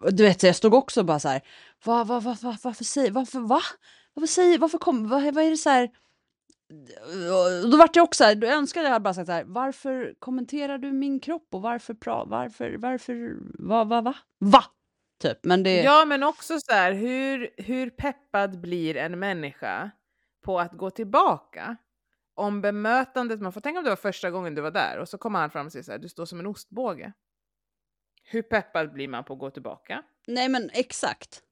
och 0.00 0.14
du 0.14 0.22
vet 0.22 0.42
jag 0.42 0.56
stod 0.56 0.74
också 0.74 1.02
bara 1.02 1.20
så 1.20 1.28
här 1.28 1.42
va, 1.84 2.04
va, 2.04 2.20
va, 2.20 2.36
va, 2.42 2.56
varför 2.62 2.84
säger 2.84 3.10
varför 3.10 3.40
va? 3.40 3.60
Varför 4.14 4.26
säger 4.26 4.58
varför 4.58 4.78
kom 4.78 5.08
vad, 5.08 5.34
vad 5.34 5.44
är 5.44 5.50
det 5.50 5.56
så 5.56 5.70
här 5.70 5.90
då 7.70 7.76
vart 7.76 7.96
jag 7.96 8.04
också 8.04 8.18
så 8.18 8.24
här, 8.24 8.34
då 8.34 8.46
önskade 8.46 8.88
jag 8.88 9.02
bara 9.02 9.14
sagt 9.14 9.26
så 9.26 9.32
här, 9.32 9.44
varför 9.44 10.14
kommenterar 10.18 10.78
du 10.78 10.92
min 10.92 11.20
kropp 11.20 11.48
och 11.50 11.62
varför, 11.62 11.94
pra, 11.94 12.24
varför, 12.24 12.76
varför, 12.78 13.36
va, 13.58 13.84
va, 13.84 14.00
va, 14.00 14.14
va? 14.38 14.64
Typ, 15.22 15.38
men 15.42 15.62
det, 15.62 15.82
Ja, 15.82 16.04
men 16.04 16.22
också 16.22 16.58
så 16.60 16.72
här, 16.72 16.92
hur, 16.92 17.50
hur 17.56 17.90
peppad 17.90 18.60
blir 18.60 18.96
en 18.96 19.18
människa 19.18 19.90
på 20.44 20.60
att 20.60 20.72
gå 20.72 20.90
tillbaka 20.90 21.76
om 22.34 22.60
bemötandet, 22.60 23.40
man 23.40 23.52
får 23.52 23.60
tänka 23.60 23.78
om 23.78 23.84
det 23.84 23.90
var 23.90 23.96
första 23.96 24.30
gången 24.30 24.54
du 24.54 24.62
var 24.62 24.70
där 24.70 24.98
och 24.98 25.08
så 25.08 25.18
kommer 25.18 25.38
han 25.38 25.50
fram 25.50 25.66
och 25.66 25.72
säger 25.72 25.82
så 25.82 25.92
här, 25.92 25.98
du 25.98 26.08
står 26.08 26.26
som 26.26 26.40
en 26.40 26.46
ostbåge. 26.46 27.12
Hur 28.22 28.42
peppad 28.42 28.92
blir 28.92 29.08
man 29.08 29.24
på 29.24 29.32
att 29.32 29.38
gå 29.38 29.50
tillbaka? 29.50 30.02
nej 30.26 30.48
men 30.48 30.70
exakt. 30.72 31.42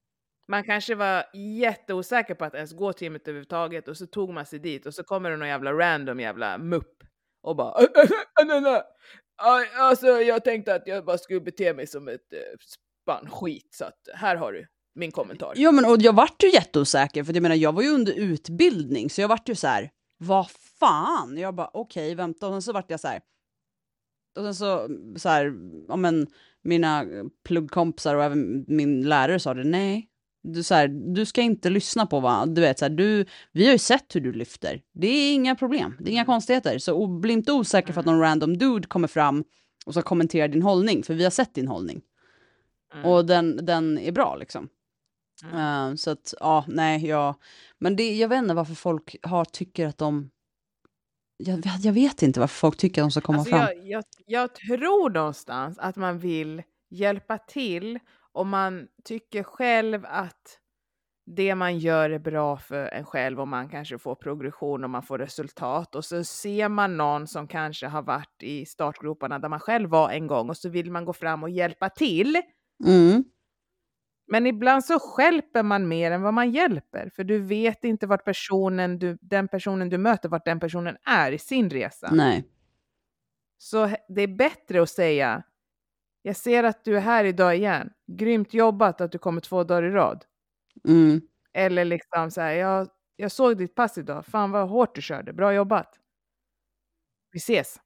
Man 0.49 0.65
kanske 0.65 0.95
var 0.95 1.25
jätteosäker 1.35 2.35
på 2.35 2.45
att 2.45 2.55
ens 2.55 2.73
gå 2.73 2.93
till 2.93 3.05
gymmet 3.05 3.29
överhuvudtaget 3.29 3.89
och 3.89 3.97
så 3.97 4.07
tog 4.07 4.33
man 4.35 4.47
sig 4.47 4.59
dit 4.59 4.87
och 4.87 4.95
så 4.95 5.03
kommer 5.05 5.31
det 5.31 5.37
någon 5.37 5.49
jävla 5.49 5.73
random 5.73 6.21
jävla 6.21 6.59
mupp 6.59 7.03
och 7.43 7.57
bara. 7.57 7.75
Alltså 9.79 10.07
jag 10.07 10.45
tänkte 10.45 10.75
att 10.75 10.83
jag 10.87 11.05
bara 11.05 11.19
skulle 11.19 11.41
bete 11.41 11.75
mig 11.75 11.87
som 11.87 12.09
ett 12.09 12.33
eh, 12.33 12.39
spann 13.03 13.31
skit 13.31 13.69
så 13.71 13.85
att 13.85 14.09
här 14.15 14.37
har 14.37 14.53
du. 14.53 14.67
min 14.95 15.13
kommentar. 15.13 15.53
Ja 15.57 15.73
men 15.73 15.85
och 15.85 15.97
jag 16.01 16.13
vart 16.13 16.43
ju 16.43 16.51
jätteosäker 16.51 17.25
för 17.25 17.35
jag 17.35 17.43
menar 17.43 17.57
jag 17.57 17.73
var 17.73 17.83
ju 17.83 17.89
under 17.89 18.13
utbildning 18.13 19.11
så 19.11 19.21
jag 19.21 19.29
vart 19.29 19.49
ju 19.49 19.55
så 19.55 19.67
här, 19.67 19.91
vad 20.19 20.51
fan? 20.51 21.37
Jag 21.39 21.55
bara 21.55 21.71
okej 21.73 22.15
vänta 22.15 22.47
och 22.47 22.53
sen 22.53 22.63
så 22.63 22.73
vart 22.73 22.91
jag 22.91 23.01
så 23.01 23.09
här. 23.09 23.21
Och 24.37 24.45
sen 24.45 24.55
så, 24.55 24.89
så 25.17 25.29
här, 25.29 25.53
ja 25.89 25.97
men 25.97 26.27
mina 26.63 27.05
pluggkompisar 27.45 28.15
och 28.15 28.25
även 28.25 28.65
min 28.69 29.09
lärare 29.09 29.41
sa 29.41 29.55
det, 29.55 29.65
nej. 29.65 30.09
Du, 30.43 30.63
så 30.63 30.75
här, 30.75 30.89
du 30.89 31.27
ska 31.27 31.41
inte 31.41 31.71
lyssna 31.71 32.07
på 32.07 32.21
vad, 32.21 32.55
du 32.55 32.61
vet 32.61 32.79
så 32.79 32.85
här, 32.85 32.91
du, 32.91 33.27
vi 33.53 33.65
har 33.65 33.73
ju 33.73 33.79
sett 33.79 34.17
hur 34.17 34.21
du 34.21 34.33
lyfter. 34.33 34.83
Det 34.93 35.07
är 35.07 35.35
inga 35.35 35.55
problem, 35.55 35.97
det 36.01 36.11
är 36.11 36.13
inga 36.13 36.25
konstigheter. 36.25 36.79
Så 36.79 37.07
bli 37.07 37.33
inte 37.33 37.53
osäker 37.53 37.93
för 37.93 38.01
att 38.01 38.07
någon 38.07 38.21
random 38.21 38.59
dude 38.59 38.89
kommer 38.89 39.09
fram 39.09 39.45
och 39.87 39.93
ska 39.93 40.03
kommentera 40.03 40.49
din 40.49 40.63
hållning, 40.63 41.03
för 41.03 41.15
vi 41.15 41.25
har 41.25 41.31
sett 41.31 41.55
din 41.55 41.69
hållning. 41.69 42.03
Mm. 42.95 43.07
Och 43.07 43.27
den, 43.27 43.67
den 43.67 43.99
är 43.99 44.13
bra 44.13 44.37
liksom. 44.37 44.69
Mm. 45.45 45.91
Eh, 45.91 45.95
så 45.95 46.11
att, 46.11 46.35
ja, 46.41 46.65
nej, 46.69 47.07
ja. 47.07 47.35
Men 47.79 47.97
det, 47.97 48.17
jag 48.17 48.29
vet 48.29 48.39
inte 48.39 48.55
varför 48.55 48.75
folk 48.75 49.17
har, 49.23 49.45
tycker 49.45 49.87
att 49.87 49.99
de... 49.99 50.31
Jag, 51.37 51.63
jag 51.81 51.93
vet 51.93 52.23
inte 52.23 52.41
varför 52.41 52.55
folk 52.55 52.77
tycker 52.77 53.03
att 53.03 53.05
de 53.05 53.11
ska 53.11 53.21
komma 53.21 53.39
Alltså 53.39 53.57
fram. 53.57 53.61
jag, 53.61 53.87
jag, 53.87 54.05
jag 54.27 54.55
tror 54.55 55.11
någonstans 55.11 55.79
att 55.79 55.97
man 55.97 56.19
vill 56.19 56.63
hjälpa 56.91 57.39
till 57.39 57.99
och 58.33 58.47
man 58.47 58.89
tycker 59.05 59.43
själv 59.43 60.05
att 60.09 60.59
det 61.27 61.55
man 61.55 61.79
gör 61.79 62.11
är 62.11 62.19
bra 62.19 62.57
för 62.57 62.87
en 62.87 63.05
själv 63.05 63.41
och 63.41 63.49
man 63.49 63.69
kanske 63.69 63.99
får 63.99 64.15
progression 64.15 64.85
och 64.85 64.91
man 64.91 65.03
får 65.03 65.19
resultat 65.19 65.95
och 65.95 66.05
så 66.05 66.25
ser 66.25 66.69
man 66.69 66.97
någon 66.97 67.27
som 67.27 67.49
kanske 67.49 67.87
har 67.87 68.03
varit 68.03 68.43
i 68.43 68.67
startgroparna 68.67 69.39
där 69.39 69.49
man 69.49 69.61
själv 69.61 69.91
var 69.91 70.11
en 70.11 70.27
gång 70.27 70.49
och 70.51 70.57
så 70.57 70.69
vill 70.69 70.91
man 70.91 71.05
gå 71.05 71.13
fram 71.13 71.43
och 71.43 71.51
hjälpa 71.51 71.89
till. 71.89 72.37
Mm, 72.87 73.25
Men 74.27 74.47
ibland 74.47 74.85
så 74.85 74.99
skälper 74.99 75.63
man 75.63 75.89
mer 75.89 76.11
än 76.11 76.23
vad 76.23 76.35
man 76.35 76.51
hjälper 76.51 77.11
för 77.17 77.25
du 77.25 77.39
vet 77.39 77.85
inte 77.85 78.07
vart 78.07 78.25
personen 78.25 78.99
du, 78.99 79.19
den 79.21 79.49
personen 79.49 79.89
du 79.89 79.99
möter, 79.99 80.29
vart 80.29 80.45
den 80.45 80.61
personen 80.61 80.97
är 81.05 81.33
i 81.33 81.39
sin 81.39 81.71
resa. 81.71 82.11
nej. 82.13 82.49
Så 83.59 83.91
det 84.09 84.23
är 84.23 84.37
bättre 84.37 84.83
att 84.83 84.91
säga, 84.91 85.43
jag 86.23 86.37
ser 86.37 86.65
att 86.65 86.85
du 86.85 86.97
är 86.97 87.01
här 87.01 87.25
idag 87.25 87.57
igen. 87.57 87.91
Grymt 88.07 88.55
jobbat 88.55 89.01
att 89.01 89.13
du 89.13 89.19
kommer 89.19 89.41
två 89.41 89.65
dagar 89.65 89.83
i 89.83 89.91
rad. 89.91 90.25
Mm, 90.89 91.21
Eller 91.53 91.85
liksom 91.85 92.31
så 92.31 92.41
här, 92.41 92.53
jag, 92.53 92.89
jag 93.17 93.33
såg 93.33 93.59
ditt 93.59 93.75
pass 93.75 93.99
idag. 93.99 94.27
Fan 94.27 94.51
vad 94.51 94.69
hårt 94.69 94.95
du 94.95 95.03
körde. 95.03 95.33
Bra 95.33 95.55
jobbat. 95.55 95.99
Vi 97.33 97.39
ses. 97.39 97.81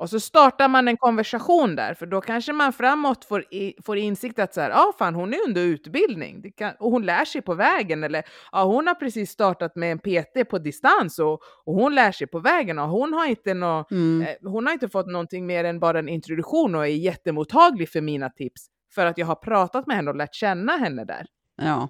Och 0.00 0.10
så 0.10 0.20
startar 0.20 0.68
man 0.68 0.88
en 0.88 0.96
konversation 0.96 1.76
där, 1.76 1.94
för 1.94 2.06
då 2.06 2.20
kanske 2.20 2.52
man 2.52 2.72
framåt 2.72 3.24
får, 3.24 3.44
i, 3.54 3.74
får 3.84 3.98
insikt 3.98 4.38
att 4.38 4.54
så 4.54 4.60
här, 4.60 4.70
ah, 4.70 4.92
fan 4.98 5.14
hon 5.14 5.34
är 5.34 5.38
under 5.48 5.62
utbildning 5.62 6.52
kan, 6.56 6.74
och 6.78 6.90
hon 6.90 7.02
lär 7.06 7.24
sig 7.24 7.42
på 7.42 7.54
vägen. 7.54 8.04
Eller 8.04 8.22
ah, 8.52 8.64
hon 8.64 8.86
har 8.86 8.94
precis 8.94 9.30
startat 9.30 9.76
med 9.76 9.92
en 9.92 9.98
PT 9.98 10.50
på 10.50 10.58
distans 10.58 11.18
och, 11.18 11.32
och 11.64 11.74
hon 11.74 11.94
lär 11.94 12.12
sig 12.12 12.26
på 12.26 12.38
vägen. 12.38 12.78
Och 12.78 12.88
hon 12.88 13.12
har 13.12 13.26
inte 13.26 13.54
nå, 13.54 13.84
mm, 13.90 14.22
Eh, 14.22 14.50
Hon 14.50 14.66
har 14.66 14.72
inte 14.72 14.88
fått 14.88 15.06
någonting 15.06 15.46
mer 15.46 15.64
än 15.64 15.80
bara 15.80 15.98
en 15.98 16.08
introduktion 16.08 16.74
och 16.74 16.82
är 16.82 16.86
jättemottaglig 16.90 17.88
för 17.88 18.00
mina 18.00 18.30
tips 18.30 18.66
för 18.94 19.06
att 19.06 19.18
jag 19.18 19.26
har 19.26 19.34
pratat 19.34 19.86
med 19.86 19.96
henne 19.96 20.10
och 20.10 20.16
lärt 20.16 20.34
känna 20.34 20.76
henne 20.76 21.04
där. 21.04 21.26
ja, 21.56 21.88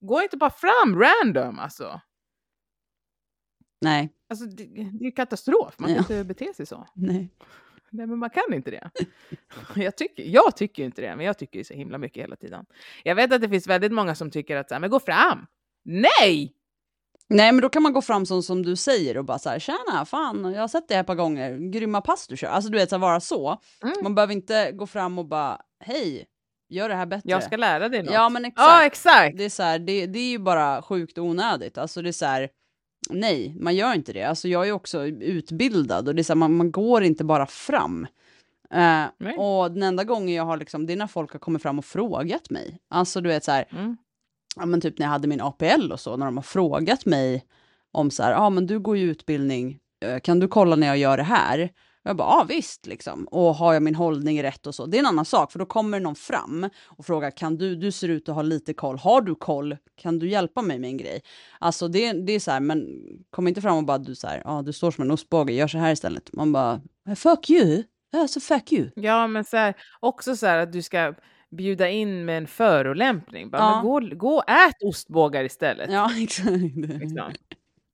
Gå 0.00 0.22
inte 0.22 0.36
bara 0.36 0.50
fram 0.50 1.00
random 1.02 1.58
alltså. 1.58 2.00
Nej, 3.84 4.10
Alltså 4.30 4.44
det, 4.46 4.64
det 4.64 4.80
är 4.80 5.04
ju 5.04 5.10
katastrof, 5.12 5.74
man 5.78 5.88
kan 5.88 5.94
Ja. 5.96 6.00
inte 6.00 6.24
bete 6.24 6.54
sig 6.54 6.66
så. 6.66 6.86
nej. 6.94 7.30
Nej 7.90 8.06
men 8.06 8.18
man 8.18 8.30
kan 8.30 8.54
inte 8.54 8.70
det. 8.70 8.90
Jag 9.76 9.96
tycker, 9.96 10.22
jag 10.22 10.56
tycker 10.56 10.84
inte 10.84 11.02
det, 11.02 11.16
men 11.16 11.26
jag 11.26 11.38
tycker 11.38 11.58
ju 11.58 11.64
så 11.64 11.74
himla 11.74 11.98
mycket 11.98 12.22
hela 12.22 12.36
tiden. 12.36 12.66
Jag 13.04 13.14
vet 13.14 13.32
att 13.32 13.40
det 13.40 13.48
finns 13.48 13.66
väldigt 13.66 13.92
många 13.92 14.14
som 14.14 14.30
tycker 14.30 14.56
att 14.56 14.68
så 14.68 14.74
här, 14.74 14.80
men 14.80 14.90
gå 14.90 15.00
fram! 15.00 15.46
Nej! 15.84 16.52
Nej, 17.28 17.52
men 17.52 17.62
då 17.62 17.68
kan 17.68 17.82
man 17.82 17.92
gå 17.92 18.02
fram 18.02 18.26
som, 18.26 18.42
som 18.42 18.62
du 18.62 18.76
säger 18.76 19.16
och 19.18 19.24
bara 19.24 19.38
så 19.38 19.48
här, 19.50 19.58
tjena, 19.58 20.04
fan, 20.06 20.52
jag 20.54 20.60
har 20.60 20.68
sett 20.68 20.88
det 20.88 20.94
här 20.94 21.00
ett 21.00 21.06
par 21.06 21.14
gånger, 21.14 21.70
grymma 21.72 22.00
pass 22.00 22.26
du 22.28 22.36
kör. 22.36 22.48
Alltså 22.48 22.70
du 22.70 22.78
vet, 22.78 22.88
så 22.88 22.94
här, 22.96 23.00
vara 23.00 23.20
så. 23.20 23.60
Mm. 23.82 23.94
Man 24.02 24.14
behöver 24.14 24.32
inte 24.32 24.72
gå 24.72 24.86
fram 24.86 25.18
och 25.18 25.26
bara, 25.26 25.60
hej, 25.84 26.26
gör 26.68 26.88
det 26.88 26.94
här 26.94 27.06
bättre. 27.06 27.30
Jag 27.30 27.42
ska 27.42 27.56
lära 27.56 27.88
dig 27.88 28.02
något. 28.02 28.14
Ja, 28.14 28.28
men 28.28 28.44
exakt. 28.44 28.66
Ja, 28.68 28.84
exakt! 28.86 29.36
Det 29.38 29.44
är 29.44 29.50
så 29.50 29.62
här, 29.62 29.78
det, 29.78 30.06
det 30.06 30.18
är 30.18 30.30
ju 30.30 30.38
bara 30.38 30.82
sjukt 30.82 31.18
onödigt. 31.18 31.78
Alltså 31.78 32.02
det 32.02 32.10
är 32.10 32.12
så 32.12 32.26
här, 32.26 32.48
nej, 33.10 33.56
man 33.60 33.76
gör 33.76 33.94
inte 33.94 34.12
det. 34.12 34.22
Alltså 34.22 34.48
jag 34.48 34.68
är 34.68 34.72
också 34.72 35.04
utbildad 35.06 36.08
och 36.08 36.14
det 36.14 36.20
är 36.20 36.24
så 36.24 36.32
här, 36.32 36.38
man, 36.38 36.56
man 36.56 36.70
går 36.72 37.02
inte 37.02 37.24
bara 37.24 37.46
fram. 37.46 38.06
Nej. 39.18 39.36
och 39.38 39.72
den 39.72 39.82
enda 39.82 40.04
gången 40.04 40.34
jag 40.34 40.44
har 40.44 40.56
liksom, 40.56 40.86
det 40.86 40.92
är 40.92 40.96
när 40.96 41.06
folk 41.06 41.32
har 41.32 41.38
kommit 41.38 41.62
fram 41.62 41.78
och 41.78 41.84
frågat 41.84 42.50
mig. 42.50 42.78
Alltså 42.90 43.20
du 43.20 43.28
vet 43.28 43.44
så 43.44 43.52
här, 43.52 43.64
Mm. 43.70 43.96
ja 44.56 44.66
men 44.66 44.80
typ 44.80 44.98
när 44.98 45.06
jag 45.06 45.10
hade 45.10 45.28
min 45.28 45.40
APL 45.40 45.92
och 45.92 46.00
så, 46.00 46.16
när 46.16 46.26
de 46.26 46.36
har 46.36 46.42
frågat 46.42 47.06
mig 47.06 47.44
om 47.92 48.10
så 48.10 48.22
här, 48.22 48.32
ja 48.32 48.50
men 48.50 48.66
du 48.66 48.78
går 48.80 48.96
ju 48.96 49.10
utbildning, 49.10 49.78
eh, 50.04 50.20
kan 50.20 50.40
du 50.40 50.48
kolla 50.48 50.76
när 50.76 50.86
jag 50.86 50.98
gör 50.98 51.16
det 51.16 51.22
här? 51.22 51.70
Jag 52.06 52.16
bara, 52.16 52.28
ja 52.28 52.46
visst 52.48 52.86
liksom. 52.86 53.24
Och 53.24 53.54
har 53.54 53.72
jag 53.74 53.82
min 53.82 53.94
hållning 53.94 54.42
rätt 54.42 54.66
och 54.66 54.74
så. 54.74 54.86
Det 54.86 54.96
är 54.96 54.98
en 54.98 55.06
annan 55.06 55.24
sak, 55.24 55.52
för 55.52 55.58
då 55.58 55.66
kommer 55.66 56.00
någon 56.00 56.14
fram 56.14 56.68
och 56.86 57.06
frågar, 57.06 57.30
kan 57.30 57.56
du, 57.56 57.76
du 57.76 57.92
ser 57.92 58.08
ut 58.08 58.28
att 58.28 58.34
ha 58.34 58.42
lite 58.42 58.74
koll, 58.74 58.98
har 58.98 59.20
du 59.20 59.34
koll, 59.34 59.76
kan 59.96 60.18
du 60.18 60.28
hjälpa 60.28 60.62
mig 60.62 60.78
med 60.78 60.90
en 60.90 60.96
grej? 60.96 61.20
Alltså 61.58 61.88
det, 61.88 62.12
det 62.12 62.32
är 62.32 62.40
så 62.40 62.50
här, 62.50 62.60
men 62.60 62.86
kom 63.30 63.48
inte 63.48 63.60
fram 63.60 63.76
och 63.76 63.84
bara, 63.84 63.98
du 63.98 64.14
så 64.14 64.26
här, 64.26 64.42
ja 64.44 64.62
du 64.62 64.72
står 64.72 64.90
som 64.90 65.04
en 65.04 65.10
ostbåge, 65.10 65.52
gör 65.52 65.66
så 65.68 65.78
här 65.78 65.92
istället. 65.92 66.32
Man 66.32 66.52
bara, 66.52 66.80
fuck 67.16 67.50
you, 67.50 67.82
alltså 68.14 68.40
fuck 68.40 68.72
you. 68.72 68.90
Ja, 68.96 69.26
men 69.26 69.44
så 69.44 69.56
här, 69.56 69.74
också 70.00 70.36
så 70.36 70.46
här 70.46 70.58
att 70.58 70.72
du 70.72 70.82
ska 70.82 71.14
bjuda 71.56 71.88
in 71.88 72.24
med 72.24 72.38
en 72.38 72.46
förolämpning. 72.46 73.50
Bara, 73.50 73.62
Ja. 73.62 73.74
men 73.74 73.84
gå, 73.84 74.16
gå 74.16 74.42
ät 74.42 74.82
ostbågar 74.84 75.44
istället. 75.44 75.92
Ja, 75.92 76.10
exakt. 76.22 76.48
Liksom. 76.76 77.32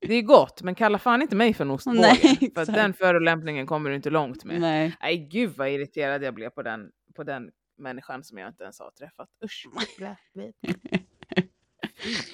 Det 0.00 0.14
är 0.14 0.22
gott, 0.22 0.62
men 0.62 0.74
kalla 0.74 0.98
fan 0.98 1.22
inte 1.22 1.36
mig 1.36 1.54
för 1.54 1.64
en 1.64 1.70
ostbåge. 1.74 2.00
Nej, 2.00 2.52
för 2.54 2.72
den 2.72 2.94
förolämpningen 2.94 3.66
kommer 3.66 3.90
du 3.90 3.96
inte 3.96 4.10
långt 4.10 4.44
med. 4.44 4.60
Nej, 4.60 4.96
Nej. 5.00 5.28
gud 5.30 5.52
vad 5.56 5.68
irriterad 5.68 6.22
jag 6.22 6.34
blev 6.34 6.50
på 6.50 6.62
den, 6.62 6.90
på 7.16 7.24
den 7.24 7.50
människan 7.78 8.24
som 8.24 8.38
jag 8.38 8.48
inte 8.48 8.62
ens 8.62 8.78
har 8.80 8.90
träffat. 8.90 9.28
Usch. 9.44 9.66
blä, 9.98 10.16
blä. 10.34 10.52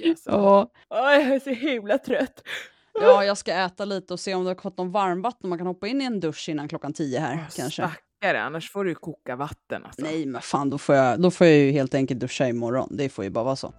Alltså. 0.07 0.69
Jag 0.89 1.15
är 1.15 1.41
så 1.41 1.51
himla 1.51 1.99
trött. 1.99 2.43
Ja, 3.01 3.25
jag 3.25 3.39
ska 3.39 3.53
äta 3.53 3.85
lite 3.85 4.13
och 4.13 4.21
se 4.21 4.35
om 4.35 4.45
det 4.45 4.51
har 4.51 4.55
fått 4.63 4.79
någon 4.79 4.91
varmvatten. 4.93 5.49
Man 5.49 5.59
kan 5.59 5.67
hoppa 5.67 5.89
in 5.89 6.01
i 6.01 6.05
en 6.05 6.21
dusch 6.21 6.49
innan 6.49 6.69
klockan 6.69 6.93
tio 6.93 7.21
här 7.21 7.35
Åh, 7.35 7.57
kanske. 7.57 7.89
Stackare, 7.89 8.43
annars 8.43 8.71
får 8.71 8.85
du 8.85 8.95
koka 8.95 9.37
vatten. 9.37 9.85
Alltså. 9.85 10.03
Nej, 10.03 10.27
men 10.27 10.43
fan, 10.43 10.71
då 10.71 10.79
får, 10.79 10.95
jag, 10.95 11.21
då 11.21 11.31
får 11.31 11.47
jag 11.47 11.57
ju 11.57 11.71
helt 11.71 11.95
enkelt 11.95 12.21
duscha 12.21 12.49
imorgon. 12.49 12.89
Det 12.91 13.09
får 13.09 13.25
ju 13.25 13.31
bara 13.31 13.45
vara 13.45 13.57
så. 13.57 13.73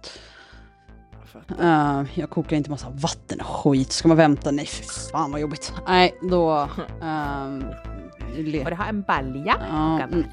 Jag 1.32 1.42
fattar. 1.42 2.00
Uh, 2.00 2.06
jag 2.14 2.30
kokar 2.30 2.56
inte 2.56 2.70
massa 2.70 2.90
vatten 2.90 3.40
och 3.40 3.46
skit. 3.46 3.92
Ska 3.92 4.08
man 4.08 4.16
vänta? 4.16 4.50
Nej, 4.50 4.66
för 4.66 5.10
fan 5.10 5.32
vad 5.32 5.40
jobbigt. 5.40 5.72
Nej, 5.88 6.14
då... 6.30 6.68
ehm, 7.02 7.64
le- 8.36 8.74
har 8.74 8.86
en 8.86 9.02
balja. 9.02 9.56
Vatten. 10.00 10.26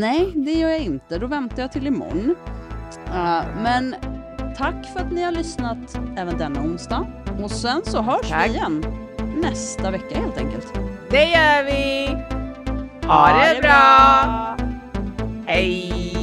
nej, 0.00 0.32
det 0.34 0.52
gör 0.52 0.68
jag 0.68 0.80
inte. 0.80 1.18
Då 1.18 1.26
väntar 1.26 1.62
jag 1.62 1.72
till 1.72 1.86
imorgon. 1.86 2.34
Uh, 3.08 3.42
men 3.62 3.94
tack 4.56 4.92
för 4.92 5.00
att 5.00 5.12
ni 5.12 5.22
har 5.22 5.32
lyssnat 5.32 5.98
även 6.16 6.38
denna 6.38 6.60
onsdag. 6.60 7.06
Och 7.42 7.50
sen 7.50 7.80
så 7.84 8.02
hörs 8.02 8.28
Tack. 8.30 8.46
vi 8.46 8.54
igen 8.54 8.84
nästa 9.42 9.90
vecka 9.90 10.18
helt 10.20 10.38
enkelt. 10.38 10.72
Det 11.10 11.24
gör 11.24 11.64
vi! 11.64 12.06
Ha 13.06 13.28
det 13.28 13.60
bra! 13.62 14.56
Hej! 15.46 16.17